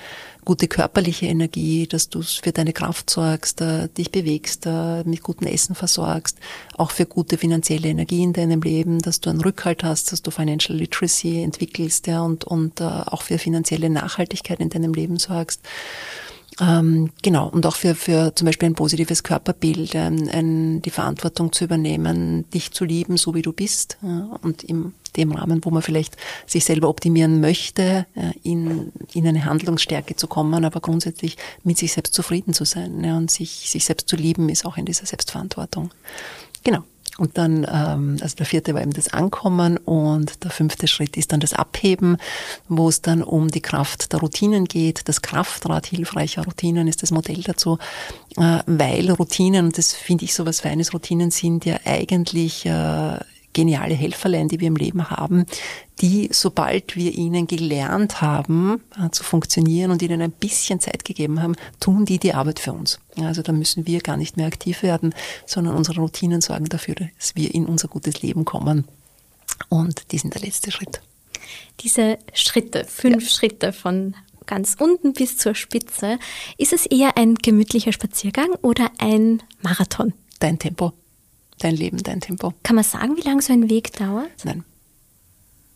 gute 0.44 0.68
körperliche 0.68 1.26
Energie, 1.26 1.86
dass 1.86 2.08
du 2.08 2.22
für 2.22 2.52
deine 2.52 2.72
Kraft 2.72 3.10
sorgst, 3.10 3.60
äh, 3.60 3.88
dich 3.88 4.10
bewegst, 4.10 4.66
mit 5.04 5.22
gutem 5.22 5.46
Essen 5.48 5.74
versorgst, 5.74 6.38
auch 6.76 6.90
für 6.90 7.06
gute 7.06 7.36
finanzielle 7.36 7.88
Energie 7.88 8.22
in 8.22 8.32
deinem 8.32 8.62
Leben, 8.62 9.00
dass 9.00 9.20
du 9.20 9.30
einen 9.30 9.40
Rückhalt 9.40 9.84
hast, 9.84 10.12
dass 10.12 10.22
du 10.22 10.30
Financial 10.30 10.76
Literacy 10.76 11.35
entwickelst 11.42 12.06
ja, 12.06 12.22
und, 12.22 12.44
und 12.44 12.80
äh, 12.80 12.84
auch 12.84 13.22
für 13.22 13.38
finanzielle 13.38 13.90
Nachhaltigkeit 13.90 14.60
in 14.60 14.70
deinem 14.70 14.94
Leben 14.94 15.18
sorgst. 15.18 15.60
Ähm, 16.58 17.10
genau, 17.22 17.48
und 17.48 17.66
auch 17.66 17.76
für, 17.76 17.94
für 17.94 18.34
zum 18.34 18.46
Beispiel 18.46 18.68
ein 18.70 18.74
positives 18.74 19.22
Körperbild, 19.22 19.94
ein, 19.94 20.28
ein, 20.30 20.82
die 20.82 20.90
Verantwortung 20.90 21.52
zu 21.52 21.64
übernehmen, 21.64 22.48
dich 22.50 22.72
zu 22.72 22.84
lieben, 22.84 23.18
so 23.18 23.34
wie 23.34 23.42
du 23.42 23.52
bist. 23.52 23.98
Ja, 24.02 24.38
und 24.42 24.64
im 24.64 24.94
dem 25.16 25.32
Rahmen, 25.32 25.64
wo 25.64 25.70
man 25.70 25.82
vielleicht 25.82 26.16
sich 26.46 26.64
selber 26.64 26.88
optimieren 26.88 27.40
möchte, 27.40 28.06
in, 28.42 28.92
in 29.12 29.26
eine 29.26 29.44
Handlungsstärke 29.44 30.16
zu 30.16 30.26
kommen, 30.26 30.64
aber 30.64 30.80
grundsätzlich 30.80 31.36
mit 31.64 31.78
sich 31.78 31.92
selbst 31.92 32.14
zufrieden 32.14 32.54
zu 32.54 32.64
sein. 32.64 33.02
Ja, 33.02 33.16
und 33.16 33.30
sich, 33.30 33.70
sich 33.70 33.84
selbst 33.84 34.08
zu 34.08 34.16
lieben, 34.16 34.48
ist 34.48 34.64
auch 34.64 34.76
in 34.76 34.84
dieser 34.84 35.06
Selbstverantwortung. 35.06 35.90
Genau. 36.64 36.82
Und 37.18 37.38
dann, 37.38 37.66
ähm, 37.70 38.18
also 38.20 38.36
der 38.36 38.46
vierte 38.46 38.74
war 38.74 38.82
eben 38.82 38.92
das 38.92 39.08
Ankommen 39.08 39.78
und 39.78 40.44
der 40.44 40.50
fünfte 40.50 40.86
Schritt 40.86 41.16
ist 41.16 41.32
dann 41.32 41.40
das 41.40 41.54
Abheben, 41.54 42.18
wo 42.68 42.88
es 42.88 43.00
dann 43.00 43.22
um 43.22 43.50
die 43.50 43.62
Kraft 43.62 44.12
der 44.12 44.20
Routinen 44.20 44.66
geht. 44.66 45.08
Das 45.08 45.22
Kraftrad 45.22 45.86
hilfreicher 45.86 46.44
Routinen 46.44 46.88
ist 46.88 47.02
das 47.02 47.12
Modell 47.12 47.42
dazu, 47.42 47.78
äh, 48.36 48.58
weil 48.66 49.10
Routinen, 49.10 49.66
und 49.66 49.78
das 49.78 49.94
finde 49.94 50.24
ich 50.24 50.34
so 50.34 50.44
was 50.44 50.60
Feines, 50.60 50.92
Routinen 50.92 51.30
sind 51.30 51.64
ja 51.64 51.78
eigentlich 51.84 52.66
äh, 52.66 53.18
geniale 53.56 53.94
Helferlein, 53.94 54.48
die 54.48 54.60
wir 54.60 54.68
im 54.68 54.76
Leben 54.76 55.08
haben, 55.08 55.46
die, 56.02 56.28
sobald 56.30 56.94
wir 56.94 57.14
ihnen 57.14 57.46
gelernt 57.46 58.20
haben 58.20 58.82
äh, 59.02 59.08
zu 59.10 59.24
funktionieren 59.24 59.90
und 59.90 60.02
ihnen 60.02 60.20
ein 60.20 60.30
bisschen 60.30 60.78
Zeit 60.78 61.06
gegeben 61.06 61.42
haben, 61.42 61.56
tun 61.80 62.04
die 62.04 62.18
die 62.18 62.34
Arbeit 62.34 62.60
für 62.60 62.74
uns. 62.74 63.00
Ja, 63.16 63.28
also 63.28 63.40
da 63.40 63.52
müssen 63.52 63.86
wir 63.86 64.00
gar 64.00 64.18
nicht 64.18 64.36
mehr 64.36 64.46
aktiv 64.46 64.82
werden, 64.82 65.14
sondern 65.46 65.74
unsere 65.74 66.02
Routinen 66.02 66.42
sorgen 66.42 66.66
dafür, 66.66 66.96
dass 66.96 67.34
wir 67.34 67.54
in 67.54 67.64
unser 67.64 67.88
gutes 67.88 68.20
Leben 68.20 68.44
kommen. 68.44 68.84
Und 69.70 70.12
die 70.12 70.18
sind 70.18 70.34
der 70.34 70.42
letzte 70.42 70.70
Schritt. 70.70 71.00
Diese 71.80 72.18
Schritte, 72.34 72.84
fünf 72.84 73.24
ja. 73.24 73.30
Schritte 73.30 73.72
von 73.72 74.14
ganz 74.44 74.76
unten 74.78 75.14
bis 75.14 75.38
zur 75.38 75.54
Spitze, 75.54 76.18
ist 76.58 76.74
es 76.74 76.84
eher 76.84 77.16
ein 77.16 77.36
gemütlicher 77.36 77.92
Spaziergang 77.92 78.50
oder 78.60 78.90
ein 78.98 79.42
Marathon? 79.62 80.12
Dein 80.40 80.58
Tempo. 80.58 80.92
Dein 81.58 81.74
Leben, 81.74 82.02
dein 82.02 82.20
Tempo. 82.20 82.52
Kann 82.62 82.76
man 82.76 82.84
sagen, 82.84 83.16
wie 83.16 83.22
lange 83.22 83.42
so 83.42 83.52
ein 83.52 83.70
Weg 83.70 83.92
dauert? 83.94 84.28
Nein. 84.44 84.64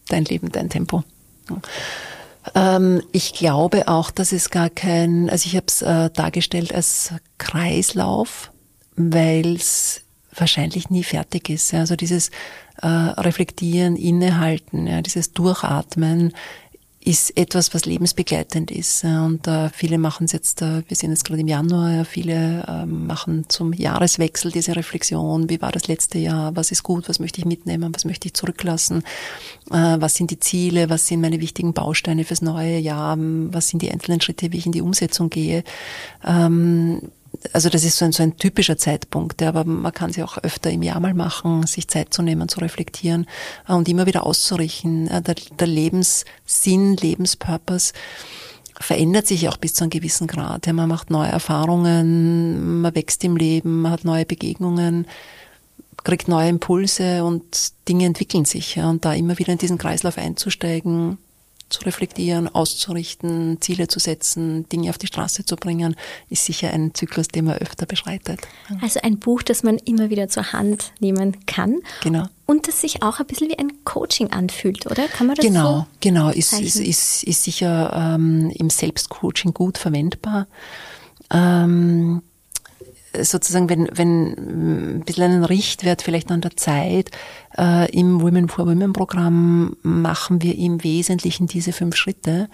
Dein 0.08 0.24
Leben, 0.24 0.50
dein 0.50 0.68
Tempo. 0.68 1.04
Ähm, 2.54 3.02
ich 3.12 3.34
glaube 3.34 3.88
auch, 3.88 4.10
dass 4.10 4.32
es 4.32 4.50
gar 4.50 4.70
kein, 4.70 5.30
also 5.30 5.46
ich 5.46 5.56
habe 5.56 5.66
es 5.68 5.82
äh, 5.82 6.10
dargestellt 6.10 6.74
als 6.74 7.14
Kreislauf, 7.38 8.50
weil 8.96 9.56
es 9.56 10.02
wahrscheinlich 10.34 10.90
nie 10.90 11.04
fertig 11.04 11.48
ist. 11.48 11.72
Ja. 11.72 11.80
Also 11.80 11.96
dieses 11.96 12.30
äh, 12.82 12.86
Reflektieren, 12.86 13.96
Innehalten, 13.96 14.86
ja, 14.86 15.02
dieses 15.02 15.32
Durchatmen 15.32 16.32
ist 17.02 17.34
etwas, 17.38 17.72
was 17.72 17.86
lebensbegleitend 17.86 18.70
ist. 18.70 19.04
Und 19.04 19.46
äh, 19.46 19.70
viele 19.70 19.96
machen 19.96 20.26
es 20.26 20.32
jetzt, 20.32 20.60
äh, 20.60 20.82
wir 20.86 20.96
sind 20.96 21.10
jetzt 21.10 21.24
gerade 21.24 21.40
im 21.40 21.48
Januar, 21.48 21.90
ja, 21.90 22.04
viele 22.04 22.64
äh, 22.68 22.84
machen 22.84 23.46
zum 23.48 23.72
Jahreswechsel 23.72 24.52
diese 24.52 24.76
Reflexion, 24.76 25.48
wie 25.48 25.62
war 25.62 25.72
das 25.72 25.88
letzte 25.88 26.18
Jahr, 26.18 26.54
was 26.56 26.70
ist 26.70 26.82
gut, 26.82 27.08
was 27.08 27.18
möchte 27.18 27.40
ich 27.40 27.46
mitnehmen, 27.46 27.94
was 27.94 28.04
möchte 28.04 28.28
ich 28.28 28.34
zurücklassen, 28.34 29.02
äh, 29.70 29.96
was 29.98 30.14
sind 30.14 30.30
die 30.30 30.40
Ziele, 30.40 30.90
was 30.90 31.06
sind 31.06 31.22
meine 31.22 31.40
wichtigen 31.40 31.72
Bausteine 31.72 32.24
fürs 32.24 32.42
neue 32.42 32.78
Jahr, 32.78 33.16
was 33.18 33.68
sind 33.68 33.80
die 33.80 33.90
einzelnen 33.90 34.20
Schritte, 34.20 34.52
wie 34.52 34.58
ich 34.58 34.66
in 34.66 34.72
die 34.72 34.82
Umsetzung 34.82 35.30
gehe. 35.30 35.64
Ähm, 36.22 37.00
also 37.52 37.68
das 37.68 37.84
ist 37.84 37.96
so 37.96 38.04
ein, 38.04 38.12
so 38.12 38.22
ein 38.22 38.36
typischer 38.36 38.76
Zeitpunkt, 38.76 39.40
ja, 39.40 39.48
aber 39.48 39.64
man 39.64 39.92
kann 39.92 40.12
sie 40.12 40.22
auch 40.22 40.38
öfter 40.38 40.70
im 40.70 40.82
Jahr 40.82 41.00
mal 41.00 41.14
machen, 41.14 41.66
sich 41.66 41.88
Zeit 41.88 42.12
zu 42.12 42.22
nehmen, 42.22 42.48
zu 42.48 42.60
reflektieren 42.60 43.26
äh, 43.68 43.72
und 43.72 43.88
immer 43.88 44.06
wieder 44.06 44.26
auszurichten. 44.26 45.08
Äh, 45.08 45.22
der, 45.22 45.36
der 45.58 45.66
Lebenssinn, 45.66 46.96
Lebenspurpose 46.96 47.92
verändert 48.78 49.26
sich 49.26 49.48
auch 49.48 49.56
bis 49.56 49.74
zu 49.74 49.84
einem 49.84 49.90
gewissen 49.90 50.26
Grad. 50.26 50.66
Ja, 50.66 50.72
man 50.72 50.88
macht 50.88 51.10
neue 51.10 51.28
Erfahrungen, 51.28 52.80
man 52.80 52.94
wächst 52.94 53.22
im 53.24 53.36
Leben, 53.36 53.82
man 53.82 53.92
hat 53.92 54.04
neue 54.04 54.24
Begegnungen, 54.24 55.06
kriegt 56.02 56.28
neue 56.28 56.48
Impulse 56.48 57.24
und 57.24 57.72
Dinge 57.88 58.06
entwickeln 58.06 58.46
sich. 58.46 58.76
Ja, 58.76 58.88
und 58.88 59.04
da 59.04 59.12
immer 59.12 59.38
wieder 59.38 59.52
in 59.52 59.58
diesen 59.58 59.78
Kreislauf 59.78 60.16
einzusteigen, 60.16 61.18
zu 61.70 61.82
reflektieren, 61.82 62.48
auszurichten, 62.48 63.58
Ziele 63.60 63.88
zu 63.88 63.98
setzen, 63.98 64.68
Dinge 64.68 64.90
auf 64.90 64.98
die 64.98 65.06
Straße 65.06 65.44
zu 65.44 65.56
bringen, 65.56 65.96
ist 66.28 66.44
sicher 66.44 66.70
ein 66.70 66.94
Zyklus, 66.94 67.28
den 67.28 67.46
man 67.46 67.56
öfter 67.58 67.86
beschreitet. 67.86 68.40
Also 68.82 69.00
ein 69.02 69.18
Buch, 69.18 69.42
das 69.42 69.62
man 69.62 69.78
immer 69.78 70.10
wieder 70.10 70.28
zur 70.28 70.52
Hand 70.52 70.92
nehmen 71.00 71.46
kann. 71.46 71.78
Genau. 72.02 72.26
Und 72.46 72.66
das 72.66 72.80
sich 72.80 73.02
auch 73.02 73.20
ein 73.20 73.26
bisschen 73.26 73.48
wie 73.48 73.58
ein 73.58 73.84
Coaching 73.84 74.32
anfühlt, 74.32 74.86
oder? 74.86 75.06
Kann 75.06 75.28
man 75.28 75.36
das 75.36 75.44
genau, 75.44 75.78
so 75.78 75.86
Genau, 76.00 76.30
ist, 76.30 76.52
ist, 76.52 76.76
ist, 76.76 77.22
ist 77.22 77.44
sicher 77.44 77.92
ähm, 77.94 78.50
im 78.50 78.70
Selbstcoaching 78.70 79.54
gut 79.54 79.78
verwendbar. 79.78 80.48
Ähm, 81.32 82.22
sozusagen, 83.14 83.68
wenn, 83.68 83.88
wenn 83.92 84.98
ein 84.98 85.02
bisschen 85.04 85.24
einen 85.24 85.44
Richtwert 85.44 86.02
vielleicht 86.02 86.30
an 86.30 86.40
der 86.40 86.56
Zeit, 86.56 87.10
äh, 87.58 87.90
im 87.92 88.20
Women 88.20 88.48
for 88.48 88.66
Women 88.66 88.92
Programm 88.92 89.76
machen 89.82 90.42
wir 90.42 90.56
im 90.56 90.82
Wesentlichen 90.84 91.46
diese 91.46 91.72
fünf 91.72 91.96
Schritte. 91.96 92.48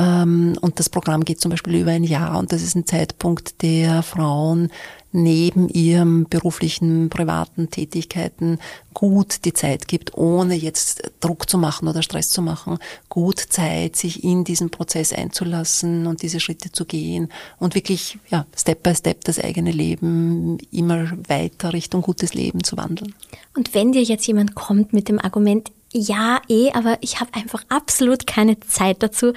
Ähm, 0.00 0.56
und 0.60 0.78
das 0.78 0.88
Programm 0.88 1.24
geht 1.24 1.40
zum 1.40 1.50
Beispiel 1.50 1.74
über 1.74 1.90
ein 1.90 2.04
Jahr 2.04 2.38
und 2.38 2.52
das 2.52 2.62
ist 2.62 2.74
ein 2.74 2.86
Zeitpunkt, 2.86 3.62
der 3.62 4.02
Frauen 4.02 4.70
neben 5.12 5.68
ihrem 5.68 6.26
beruflichen, 6.30 7.10
privaten 7.10 7.68
Tätigkeiten 7.68 8.60
gut 8.94 9.44
die 9.44 9.52
Zeit 9.52 9.88
gibt, 9.88 10.16
ohne 10.16 10.54
jetzt 10.54 11.10
Druck 11.18 11.50
zu 11.50 11.58
machen 11.58 11.88
oder 11.88 12.02
Stress 12.02 12.30
zu 12.30 12.40
machen, 12.42 12.78
gut 13.08 13.40
Zeit, 13.40 13.96
sich 13.96 14.22
in 14.22 14.44
diesen 14.44 14.70
Prozess 14.70 15.12
einzulassen 15.12 16.06
und 16.06 16.22
diese 16.22 16.38
Schritte 16.38 16.70
zu 16.70 16.84
gehen 16.84 17.28
und 17.58 17.74
wirklich, 17.74 18.18
ja, 18.30 18.46
Step 18.56 18.84
by 18.84 18.94
Step 18.94 19.24
das 19.24 19.40
eigene 19.40 19.72
Leben 19.72 20.58
immer 20.70 21.10
weiter 21.28 21.72
Richtung 21.72 22.02
gutes 22.02 22.32
Leben 22.32 22.62
zu 22.62 22.76
wandeln. 22.76 23.14
Und 23.56 23.74
wenn 23.74 23.92
dir 23.92 24.02
jetzt 24.02 24.26
jemand 24.26 24.54
kommt 24.54 24.92
mit 24.92 25.08
dem 25.08 25.18
Argument, 25.18 25.72
ja, 25.92 26.40
eh, 26.48 26.70
aber 26.72 26.98
ich 27.00 27.18
habe 27.18 27.34
einfach 27.34 27.64
absolut 27.68 28.28
keine 28.28 28.60
Zeit 28.60 29.02
dazu, 29.02 29.32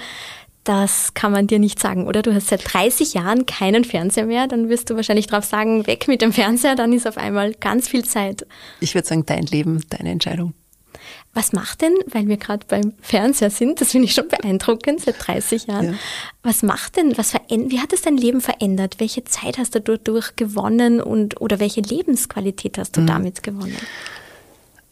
das 0.64 1.12
kann 1.14 1.30
man 1.30 1.46
dir 1.46 1.58
nicht 1.58 1.78
sagen, 1.78 2.06
oder? 2.06 2.22
Du 2.22 2.34
hast 2.34 2.48
seit 2.48 2.72
30 2.72 3.14
Jahren 3.14 3.46
keinen 3.46 3.84
Fernseher 3.84 4.26
mehr, 4.26 4.46
dann 4.46 4.68
wirst 4.68 4.90
du 4.90 4.96
wahrscheinlich 4.96 5.26
drauf 5.26 5.44
sagen, 5.44 5.86
weg 5.86 6.08
mit 6.08 6.22
dem 6.22 6.32
Fernseher, 6.32 6.74
dann 6.74 6.92
ist 6.92 7.06
auf 7.06 7.18
einmal 7.18 7.52
ganz 7.54 7.88
viel 7.88 8.04
Zeit. 8.04 8.46
Ich 8.80 8.94
würde 8.94 9.06
sagen, 9.06 9.26
dein 9.26 9.44
Leben, 9.44 9.84
deine 9.90 10.10
Entscheidung. 10.10 10.54
Was 11.34 11.52
macht 11.52 11.82
denn, 11.82 11.94
weil 12.06 12.28
wir 12.28 12.36
gerade 12.36 12.64
beim 12.66 12.94
Fernseher 13.02 13.50
sind, 13.50 13.80
das 13.80 13.90
finde 13.90 14.06
ich 14.06 14.14
schon 14.14 14.28
beeindruckend, 14.28 15.00
seit 15.00 15.16
30 15.18 15.66
Jahren, 15.66 15.84
ja. 15.86 15.94
was 16.42 16.62
macht 16.62 16.96
denn, 16.96 17.18
was 17.18 17.34
wie 17.34 17.80
hat 17.80 17.92
es 17.92 18.02
dein 18.02 18.16
Leben 18.16 18.40
verändert? 18.40 18.96
Welche 18.98 19.24
Zeit 19.24 19.58
hast 19.58 19.74
du 19.74 19.80
dadurch 19.80 20.36
gewonnen 20.36 21.00
und 21.00 21.40
oder 21.40 21.58
welche 21.58 21.80
Lebensqualität 21.80 22.78
hast 22.78 22.96
du 22.96 23.00
mhm. 23.00 23.06
damit 23.06 23.42
gewonnen? 23.42 23.76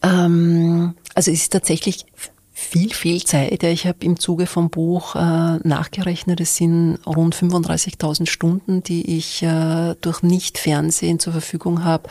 Ähm, 0.03 0.95
also 1.15 1.31
es 1.31 1.43
ist 1.43 1.53
tatsächlich 1.53 2.05
viel, 2.53 2.93
viel 2.93 3.23
Zeit. 3.23 3.63
Ich 3.63 3.87
habe 3.87 4.05
im 4.05 4.19
Zuge 4.19 4.45
vom 4.45 4.69
Buch 4.69 5.15
äh, 5.15 5.57
nachgerechnet, 5.63 6.39
es 6.39 6.55
sind 6.55 6.99
rund 7.05 7.35
35.000 7.35 8.27
Stunden, 8.27 8.83
die 8.83 9.17
ich 9.17 9.41
äh, 9.41 9.95
durch 10.01 10.21
Nicht-Fernsehen 10.21 11.19
zur 11.19 11.33
Verfügung 11.33 11.83
habe, 11.83 12.09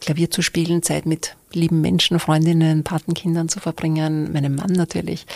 Klavier 0.00 0.30
zu 0.30 0.40
spielen, 0.40 0.82
Zeit 0.82 1.04
mit 1.04 1.36
lieben 1.52 1.82
Menschen, 1.82 2.18
Freundinnen, 2.18 2.84
Patenkindern 2.84 3.50
zu 3.50 3.60
verbringen, 3.60 4.32
meinem 4.32 4.54
Mann 4.54 4.72
natürlich. 4.72 5.26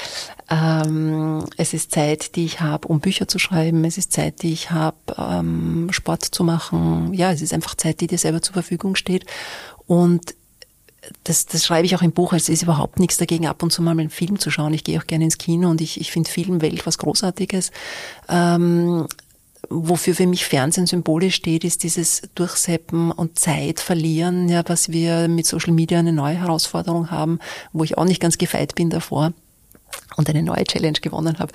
Ähm, 0.49 1.45
es 1.59 1.75
ist 1.75 1.91
Zeit, 1.91 2.35
die 2.37 2.47
ich 2.47 2.61
habe, 2.61 2.89
um 2.89 3.01
Bücher 3.01 3.29
zu 3.29 3.39
schreiben. 3.39 3.85
Es 3.85 3.99
ist 3.99 4.13
Zeit, 4.13 4.43
die 4.43 4.53
ich 4.53 4.71
habe, 4.71 4.97
ähm, 5.19 5.89
Sport 5.91 6.25
zu 6.25 6.45
machen. 6.45 7.13
Ja, 7.13 7.31
es 7.31 7.43
ist 7.43 7.53
einfach 7.53 7.75
Zeit, 7.75 8.01
die 8.01 8.07
dir 8.07 8.19
selber 8.19 8.41
zur 8.41 8.55
Verfügung 8.55 8.97
steht. 8.97 9.27
Und 9.87 10.35
das, 11.25 11.47
das 11.47 11.65
schreibe 11.65 11.87
ich 11.87 11.95
auch 11.97 12.03
im 12.03 12.13
Buch, 12.13 12.33
also 12.33 12.45
es 12.45 12.49
ist 12.49 12.63
überhaupt 12.63 12.99
nichts 12.99 13.17
dagegen, 13.17 13.47
ab 13.47 13.63
und 13.63 13.73
zu 13.73 13.83
mal 13.83 13.93
einen 13.93 14.11
Film 14.11 14.39
zu 14.39 14.51
schauen. 14.51 14.75
Ich 14.75 14.85
gehe 14.85 14.99
auch 14.99 15.07
gerne 15.07 15.25
ins 15.25 15.39
Kino 15.39 15.71
und 15.71 15.81
ich, 15.81 16.01
ich 16.01 16.13
finde 16.13 16.31
Filmwelt 16.31 16.87
was 16.87 16.99
Großartiges. 16.99 17.71
Ähm, 18.29 19.07
wofür 19.71 20.15
für 20.15 20.27
mich 20.27 20.45
Fernsehen 20.45 20.87
symbolisch 20.87 21.37
steht, 21.37 21.65
ist 21.65 21.83
dieses 21.83 22.23
Durchseppen 22.35 23.11
und 23.11 23.39
Zeit 23.39 23.81
verlieren, 23.81 24.49
ja, 24.49 24.63
was 24.67 24.91
wir 24.91 25.29
mit 25.29 25.47
Social 25.47 25.73
Media 25.73 25.99
eine 25.99 26.13
neue 26.13 26.37
Herausforderung 26.37 27.11
haben, 27.11 27.39
wo 27.73 27.85
ich 27.85 27.97
auch 27.99 28.05
nicht 28.05 28.21
ganz 28.21 28.39
gefeit 28.39 28.75
bin 28.75 28.91
davor 28.91 29.33
und 30.17 30.29
eine 30.29 30.43
neue 30.43 30.65
Challenge 30.65 30.99
gewonnen 31.01 31.39
habe. 31.39 31.53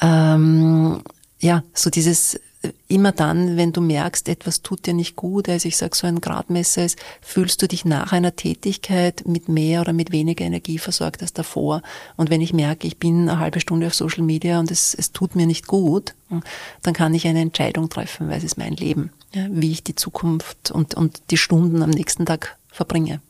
Ähm, 0.00 1.02
ja, 1.40 1.62
so 1.74 1.90
dieses 1.90 2.38
immer 2.88 3.12
dann, 3.12 3.56
wenn 3.56 3.72
du 3.72 3.80
merkst, 3.80 4.28
etwas 4.28 4.62
tut 4.62 4.86
dir 4.86 4.94
nicht 4.94 5.16
gut, 5.16 5.48
also 5.48 5.66
ich 5.66 5.76
sage 5.76 5.96
so 5.96 6.06
ein 6.06 6.20
Gradmesser 6.20 6.84
ist, 6.84 6.98
fühlst 7.20 7.60
du 7.62 7.68
dich 7.68 7.84
nach 7.84 8.12
einer 8.12 8.36
Tätigkeit 8.36 9.26
mit 9.26 9.48
mehr 9.48 9.80
oder 9.80 9.92
mit 9.92 10.12
weniger 10.12 10.44
Energie 10.44 10.78
versorgt 10.78 11.22
als 11.22 11.32
davor. 11.32 11.82
Und 12.16 12.30
wenn 12.30 12.40
ich 12.40 12.52
merke, 12.52 12.86
ich 12.86 12.98
bin 12.98 13.28
eine 13.28 13.38
halbe 13.38 13.60
Stunde 13.60 13.86
auf 13.86 13.94
Social 13.94 14.22
Media 14.22 14.60
und 14.60 14.70
es, 14.70 14.94
es 14.94 15.12
tut 15.12 15.34
mir 15.34 15.46
nicht 15.46 15.66
gut, 15.66 16.14
dann 16.82 16.94
kann 16.94 17.14
ich 17.14 17.26
eine 17.26 17.40
Entscheidung 17.40 17.88
treffen, 17.88 18.28
weil 18.28 18.38
es 18.38 18.44
ist 18.44 18.58
mein 18.58 18.74
Leben, 18.74 19.10
ja, 19.34 19.46
wie 19.50 19.72
ich 19.72 19.82
die 19.82 19.94
Zukunft 19.94 20.70
und, 20.70 20.94
und 20.94 21.22
die 21.30 21.36
Stunden 21.36 21.82
am 21.82 21.90
nächsten 21.90 22.26
Tag 22.26 22.56
verbringe. 22.68 23.20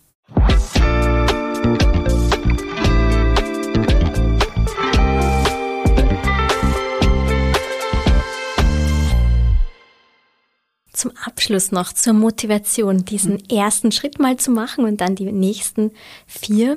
Zum 10.93 11.13
Abschluss 11.25 11.73
noch 11.73 11.93
zur 11.93 12.13
Motivation, 12.13 13.05
diesen 13.05 13.35
mhm. 13.35 13.45
ersten 13.51 13.93
Schritt 13.93 14.19
mal 14.19 14.37
zu 14.37 14.51
machen 14.51 14.85
und 14.85 15.01
dann 15.01 15.15
die 15.15 15.31
nächsten 15.33 15.93
vier. 16.27 16.77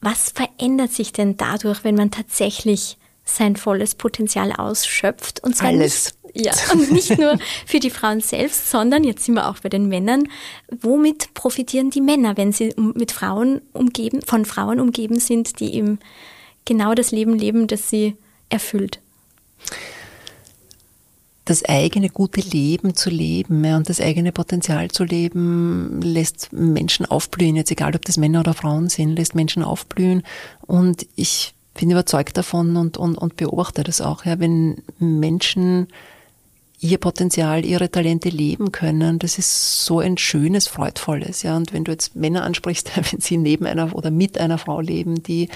Was 0.00 0.30
verändert 0.30 0.92
sich 0.92 1.12
denn 1.12 1.36
dadurch, 1.36 1.84
wenn 1.84 1.96
man 1.96 2.10
tatsächlich 2.10 2.98
sein 3.24 3.56
volles 3.56 3.94
Potenzial 3.94 4.52
ausschöpft 4.52 5.42
und 5.44 5.56
zwar 5.56 5.68
alles. 5.68 6.14
Nicht, 6.34 6.46
ja, 6.46 6.52
und 6.72 6.90
nicht 6.90 7.18
nur 7.18 7.38
für 7.66 7.80
die 7.80 7.90
Frauen 7.90 8.20
selbst, 8.20 8.70
sondern 8.70 9.04
jetzt 9.04 9.24
sind 9.24 9.34
wir 9.34 9.48
auch 9.48 9.58
bei 9.58 9.68
den 9.68 9.88
Männern. 9.88 10.28
Womit 10.80 11.34
profitieren 11.34 11.90
die 11.90 12.00
Männer, 12.00 12.36
wenn 12.36 12.52
sie 12.52 12.74
mit 12.76 13.12
Frauen 13.12 13.60
umgeben, 13.72 14.22
von 14.22 14.44
Frauen 14.44 14.80
umgeben 14.80 15.18
sind, 15.20 15.60
die 15.60 15.74
eben 15.74 15.98
genau 16.64 16.94
das 16.94 17.10
Leben 17.10 17.38
leben, 17.38 17.66
das 17.66 17.90
sie 17.90 18.16
erfüllt? 18.48 19.00
Das 21.48 21.64
eigene 21.64 22.10
gute 22.10 22.42
Leben 22.42 22.94
zu 22.94 23.08
leben 23.08 23.64
ja, 23.64 23.78
und 23.78 23.88
das 23.88 24.02
eigene 24.02 24.32
Potenzial 24.32 24.90
zu 24.90 25.04
leben, 25.04 26.00
lässt 26.02 26.52
Menschen 26.52 27.06
aufblühen, 27.06 27.56
jetzt 27.56 27.70
egal 27.70 27.96
ob 27.96 28.04
das 28.04 28.18
Männer 28.18 28.40
oder 28.40 28.52
Frauen 28.52 28.90
sind, 28.90 29.16
lässt 29.16 29.34
Menschen 29.34 29.62
aufblühen. 29.62 30.22
Und 30.66 31.06
ich 31.16 31.54
bin 31.72 31.90
überzeugt 31.90 32.36
davon 32.36 32.76
und, 32.76 32.98
und, 32.98 33.16
und 33.16 33.36
beobachte 33.36 33.82
das 33.82 34.02
auch, 34.02 34.26
ja, 34.26 34.38
wenn 34.38 34.82
Menschen 34.98 35.88
ihr 36.80 36.98
Potenzial, 36.98 37.64
ihre 37.64 37.90
Talente 37.90 38.28
leben 38.28 38.70
können, 38.70 39.18
das 39.18 39.38
ist 39.38 39.84
so 39.86 40.00
ein 40.00 40.18
schönes, 40.18 40.68
freudvolles, 40.68 41.42
ja. 41.42 41.56
Und 41.56 41.72
wenn 41.72 41.84
du 41.84 41.92
jetzt 41.92 42.14
Männer 42.14 42.44
ansprichst, 42.44 42.90
wenn 43.12 43.20
sie 43.20 43.38
neben 43.38 43.64
einer 43.64 43.96
oder 43.96 44.10
mit 44.10 44.36
einer 44.36 44.58
Frau 44.58 44.82
leben, 44.82 45.22
die 45.22 45.48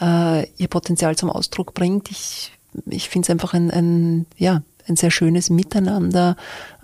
äh, 0.00 0.48
ihr 0.56 0.68
Potenzial 0.68 1.14
zum 1.14 1.30
Ausdruck 1.30 1.74
bringt, 1.74 2.10
ich, 2.10 2.50
ich 2.86 3.08
finde 3.08 3.26
es 3.26 3.30
einfach 3.30 3.54
ein, 3.54 3.70
ein, 3.70 4.26
ja, 4.36 4.62
ein 4.88 4.96
sehr 4.96 5.10
schönes 5.10 5.50
Miteinander, 5.50 6.36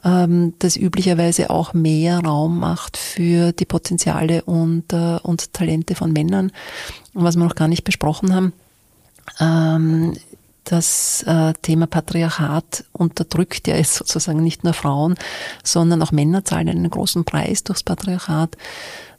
ähm, 0.05 0.55
das 0.59 0.77
üblicherweise 0.77 1.51
auch 1.51 1.75
mehr 1.75 2.21
Raum 2.21 2.59
macht 2.59 2.97
für 2.97 3.53
die 3.53 3.65
Potenziale 3.65 4.43
und, 4.45 4.93
äh, 4.93 5.19
und 5.23 5.53
Talente 5.53 5.95
von 5.95 6.13
Männern. 6.13 6.53
Und 7.15 7.25
was 7.25 7.37
wir 7.37 7.45
noch 7.45 7.55
gar 7.55 7.69
nicht 7.69 7.85
besprochen 7.85 8.35
haben, 8.35 8.53
ähm, 9.41 10.15
das 10.65 11.23
äh, 11.27 11.53
Thema 11.61 11.87
Patriarchat 11.87 12.85
unterdrückt 12.93 13.69
ja 13.69 13.77
jetzt 13.77 13.95
sozusagen 13.95 14.43
nicht 14.43 14.65
nur 14.65 14.73
Frauen, 14.73 15.15
sondern 15.63 16.03
auch 16.03 16.13
Männer 16.13 16.45
zahlen 16.45 16.69
einen 16.69 16.91
großen 16.91 17.25
Preis 17.25 17.65
durchs 17.65 17.83
Patriarchat. 17.83 18.57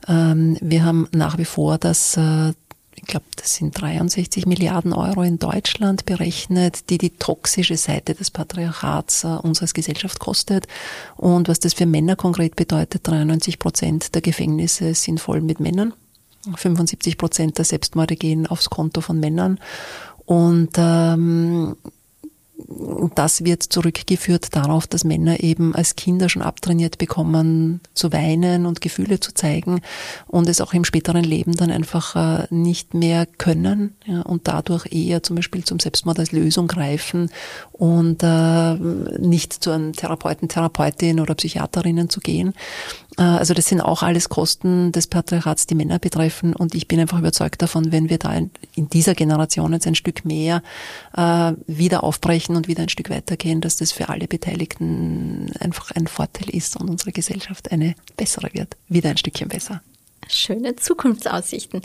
Ähm, 0.08 0.58
wir 0.62 0.84
haben 0.84 1.08
nach 1.12 1.38
wie 1.38 1.46
vor 1.46 1.78
das 1.78 2.18
äh, 2.18 2.54
ich 2.96 3.04
glaube, 3.04 3.26
das 3.36 3.56
sind 3.56 3.80
63 3.80 4.46
Milliarden 4.46 4.94
Euro 4.94 5.22
in 5.22 5.38
Deutschland 5.38 6.06
berechnet, 6.06 6.90
die 6.90 6.98
die 6.98 7.12
toxische 7.12 7.78
Seite 7.78 8.16
des 8.16 8.32
Patriarchats 8.32 9.24
äh, 9.24 9.28
uns 9.28 9.62
Gesellschaft 9.74 10.20
kostet. 10.20 10.68
Und 11.18 11.48
was 11.48 11.60
das 11.60 11.74
für 11.74 11.86
Männer 11.86 12.16
konkret 12.16 12.56
bedeutet, 12.56 13.08
93 13.08 13.60
Prozent 13.60 14.16
der 14.16 14.22
Gefängnisse 14.22 14.94
sind 14.94 15.20
voll 15.20 15.42
mit 15.42 15.60
Männern. 15.60 15.94
75 16.56 17.18
Prozent 17.18 17.58
der 17.58 17.66
Selbstmorde 17.66 18.16
gehen 18.16 18.48
aufs 18.48 18.70
Konto 18.70 19.02
von 19.02 19.20
Männern. 19.20 19.60
Und 20.26 20.72
ähm, 20.78 21.76
das 23.16 23.44
wird 23.44 23.64
zurückgeführt 23.64 24.56
darauf, 24.56 24.88
dass 24.88 25.04
Männer 25.04 25.42
eben 25.42 25.76
als 25.76 25.96
Kinder 25.96 26.30
schon 26.30 26.42
abtrainiert 26.42 26.98
bekommen, 26.98 27.82
zu 27.94 28.14
weinen 28.14 28.66
und 28.66 28.82
Gefühle 28.82 29.20
zu 29.20 29.34
zeigen 29.34 29.82
und 30.28 30.48
es 30.48 30.62
auch 30.62 30.74
im 30.74 30.86
späteren 30.86 31.24
Leben 31.24 31.56
dann 31.56 31.70
einfach 31.70 32.16
äh, 32.16 32.48
nicht 32.50 32.94
mehr 32.94 33.26
können 33.26 33.96
ja, 34.06 34.22
und 34.22 34.48
dadurch 34.48 34.92
eher 34.92 35.22
zum 35.22 35.36
Beispiel 35.36 35.64
zum 35.64 35.80
Selbstmord 35.80 36.20
als 36.20 36.32
Lösung 36.32 36.68
greifen 36.68 37.30
und 37.72 38.24
äh, 38.24 38.76
nicht 39.20 39.54
zu 39.54 39.72
einem 39.72 39.94
Therapeuten, 39.94 40.48
Therapeutin 40.48 41.20
oder 41.20 41.36
Psychiaterinnen 41.36 42.10
zu 42.10 42.20
gehen. 42.20 42.54
Äh, 43.18 43.24
also 43.24 43.54
das 43.54 43.68
sind 43.68 43.82
auch 43.82 44.04
alles 44.04 44.30
Kosten 44.30 44.92
des 44.92 45.08
Patriarchats, 45.08 45.68
die 45.68 45.76
Männer 45.76 46.00
betreffen. 46.00 46.56
Und 46.56 46.76
ich 46.76 46.88
bin 46.88 47.00
einfach 47.00 47.20
überzeugt 47.20 47.62
davon, 47.62 47.92
wenn 47.92 48.10
wir 48.10 48.18
da 48.18 48.34
in, 48.34 48.52
dieser 48.76 49.16
Generation 49.16 49.74
jetzt 49.74 49.88
ein 49.88 49.96
Stück 49.96 50.26
mehr 50.26 50.62
äh, 51.16 51.54
wieder 51.68 52.04
aufbrechen 52.04 52.56
und 52.56 52.68
wieder 52.68 52.84
ein 52.84 52.90
Stück 52.90 53.10
weitergehen, 53.10 53.62
dass 53.62 53.78
das 53.78 53.92
für 53.92 54.10
alle 54.10 54.28
Beteiligten 54.28 55.52
einfach 55.60 55.92
ein 55.92 56.08
Vorteil 56.08 56.50
ist 56.50 56.80
und 56.80 56.90
unsere 56.90 57.12
Gesellschaft 57.12 57.72
eine 57.72 57.96
bessere 58.18 58.50
wird. 58.54 58.76
Wieder 58.90 59.10
ein 59.10 59.18
Stückchen 59.18 59.50
besser. 59.50 59.82
Schöne 60.28 60.76
Zukunftsaussichten. 60.76 61.82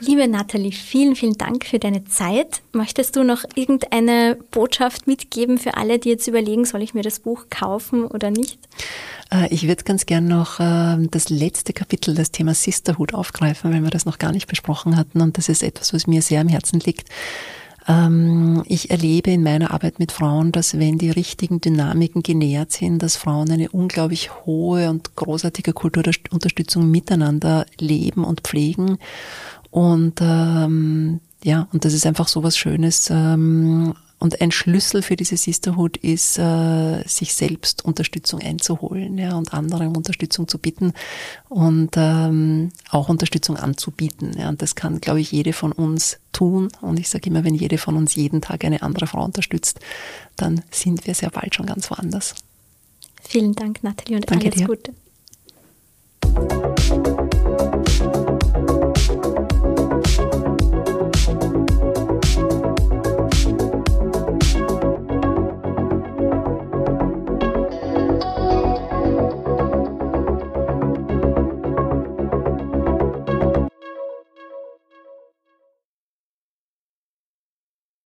Liebe 0.00 0.26
Nathalie, 0.26 0.72
vielen, 0.72 1.14
vielen 1.14 1.36
Dank 1.36 1.66
für 1.66 1.78
deine 1.78 2.04
Zeit. 2.04 2.62
Möchtest 2.72 3.16
du 3.16 3.22
noch 3.22 3.44
irgendeine 3.54 4.38
Botschaft 4.50 5.06
mitgeben 5.06 5.58
für 5.58 5.74
alle, 5.74 5.98
die 5.98 6.08
jetzt 6.08 6.26
überlegen, 6.26 6.64
soll 6.64 6.82
ich 6.82 6.94
mir 6.94 7.02
das 7.02 7.20
Buch 7.20 7.46
kaufen 7.50 8.06
oder 8.06 8.30
nicht? 8.30 8.58
Äh, 9.32 9.48
ich 9.48 9.66
würde 9.66 9.84
ganz 9.84 10.06
gern 10.06 10.26
noch 10.26 10.58
ähm, 10.60 11.10
das 11.10 11.30
letzte 11.30 11.72
Kapitel, 11.72 12.14
das 12.14 12.30
Thema 12.30 12.54
Sisterhood 12.54 13.14
aufgreifen, 13.14 13.72
weil 13.72 13.82
wir 13.82 13.90
das 13.90 14.06
noch 14.06 14.18
gar 14.18 14.32
nicht 14.32 14.46
besprochen 14.46 14.96
hatten. 14.96 15.20
Und 15.20 15.38
das 15.38 15.48
ist 15.48 15.62
etwas, 15.62 15.92
was 15.92 16.06
mir 16.06 16.22
sehr 16.22 16.40
am 16.40 16.48
Herzen 16.48 16.80
liegt. 16.80 17.08
Ähm, 17.88 18.62
ich 18.66 18.90
erlebe 18.90 19.30
in 19.30 19.42
meiner 19.42 19.72
Arbeit 19.72 19.98
mit 19.98 20.12
Frauen, 20.12 20.52
dass 20.52 20.78
wenn 20.78 20.98
die 20.98 21.10
richtigen 21.10 21.60
Dynamiken 21.60 22.22
genährt 22.22 22.72
sind, 22.72 23.02
dass 23.02 23.16
Frauen 23.16 23.50
eine 23.50 23.70
unglaublich 23.70 24.30
hohe 24.46 24.88
und 24.90 25.16
großartige 25.16 25.72
Kulturunterstützung 25.72 26.90
miteinander 26.90 27.66
leben 27.78 28.24
und 28.24 28.42
pflegen. 28.42 28.98
Und 29.70 30.20
ähm, 30.20 31.20
ja, 31.42 31.66
und 31.72 31.84
das 31.84 31.92
ist 31.92 32.06
einfach 32.06 32.28
so 32.28 32.44
was 32.44 32.56
Schönes, 32.56 33.10
ähm, 33.10 33.94
und 34.22 34.40
ein 34.40 34.52
Schlüssel 34.52 35.02
für 35.02 35.16
diese 35.16 35.36
Sisterhood 35.36 35.96
ist, 35.96 36.38
äh, 36.38 37.02
sich 37.08 37.34
selbst 37.34 37.84
Unterstützung 37.84 38.40
einzuholen 38.40 39.18
ja, 39.18 39.34
und 39.34 39.52
andere 39.52 39.88
um 39.88 39.96
Unterstützung 39.96 40.46
zu 40.46 40.58
bitten 40.58 40.92
und 41.48 41.90
ähm, 41.96 42.70
auch 42.90 43.08
Unterstützung 43.08 43.56
anzubieten. 43.56 44.36
Ja. 44.38 44.48
Und 44.48 44.62
das 44.62 44.76
kann, 44.76 45.00
glaube 45.00 45.20
ich, 45.20 45.32
jede 45.32 45.52
von 45.52 45.72
uns 45.72 46.18
tun. 46.30 46.68
Und 46.80 47.00
ich 47.00 47.10
sage 47.10 47.30
immer, 47.30 47.42
wenn 47.42 47.56
jede 47.56 47.78
von 47.78 47.96
uns 47.96 48.14
jeden 48.14 48.40
Tag 48.40 48.64
eine 48.64 48.82
andere 48.82 49.08
Frau 49.08 49.24
unterstützt, 49.24 49.80
dann 50.36 50.62
sind 50.70 51.04
wir 51.04 51.16
sehr 51.16 51.30
bald 51.30 51.56
schon 51.56 51.66
ganz 51.66 51.90
woanders. 51.90 52.36
Vielen 53.24 53.56
Dank, 53.56 53.82
Nathalie, 53.82 54.18
und 54.18 54.30
Danke 54.30 54.52
alles 54.52 54.58
dir. 54.58 54.66
Gute. 54.68 54.92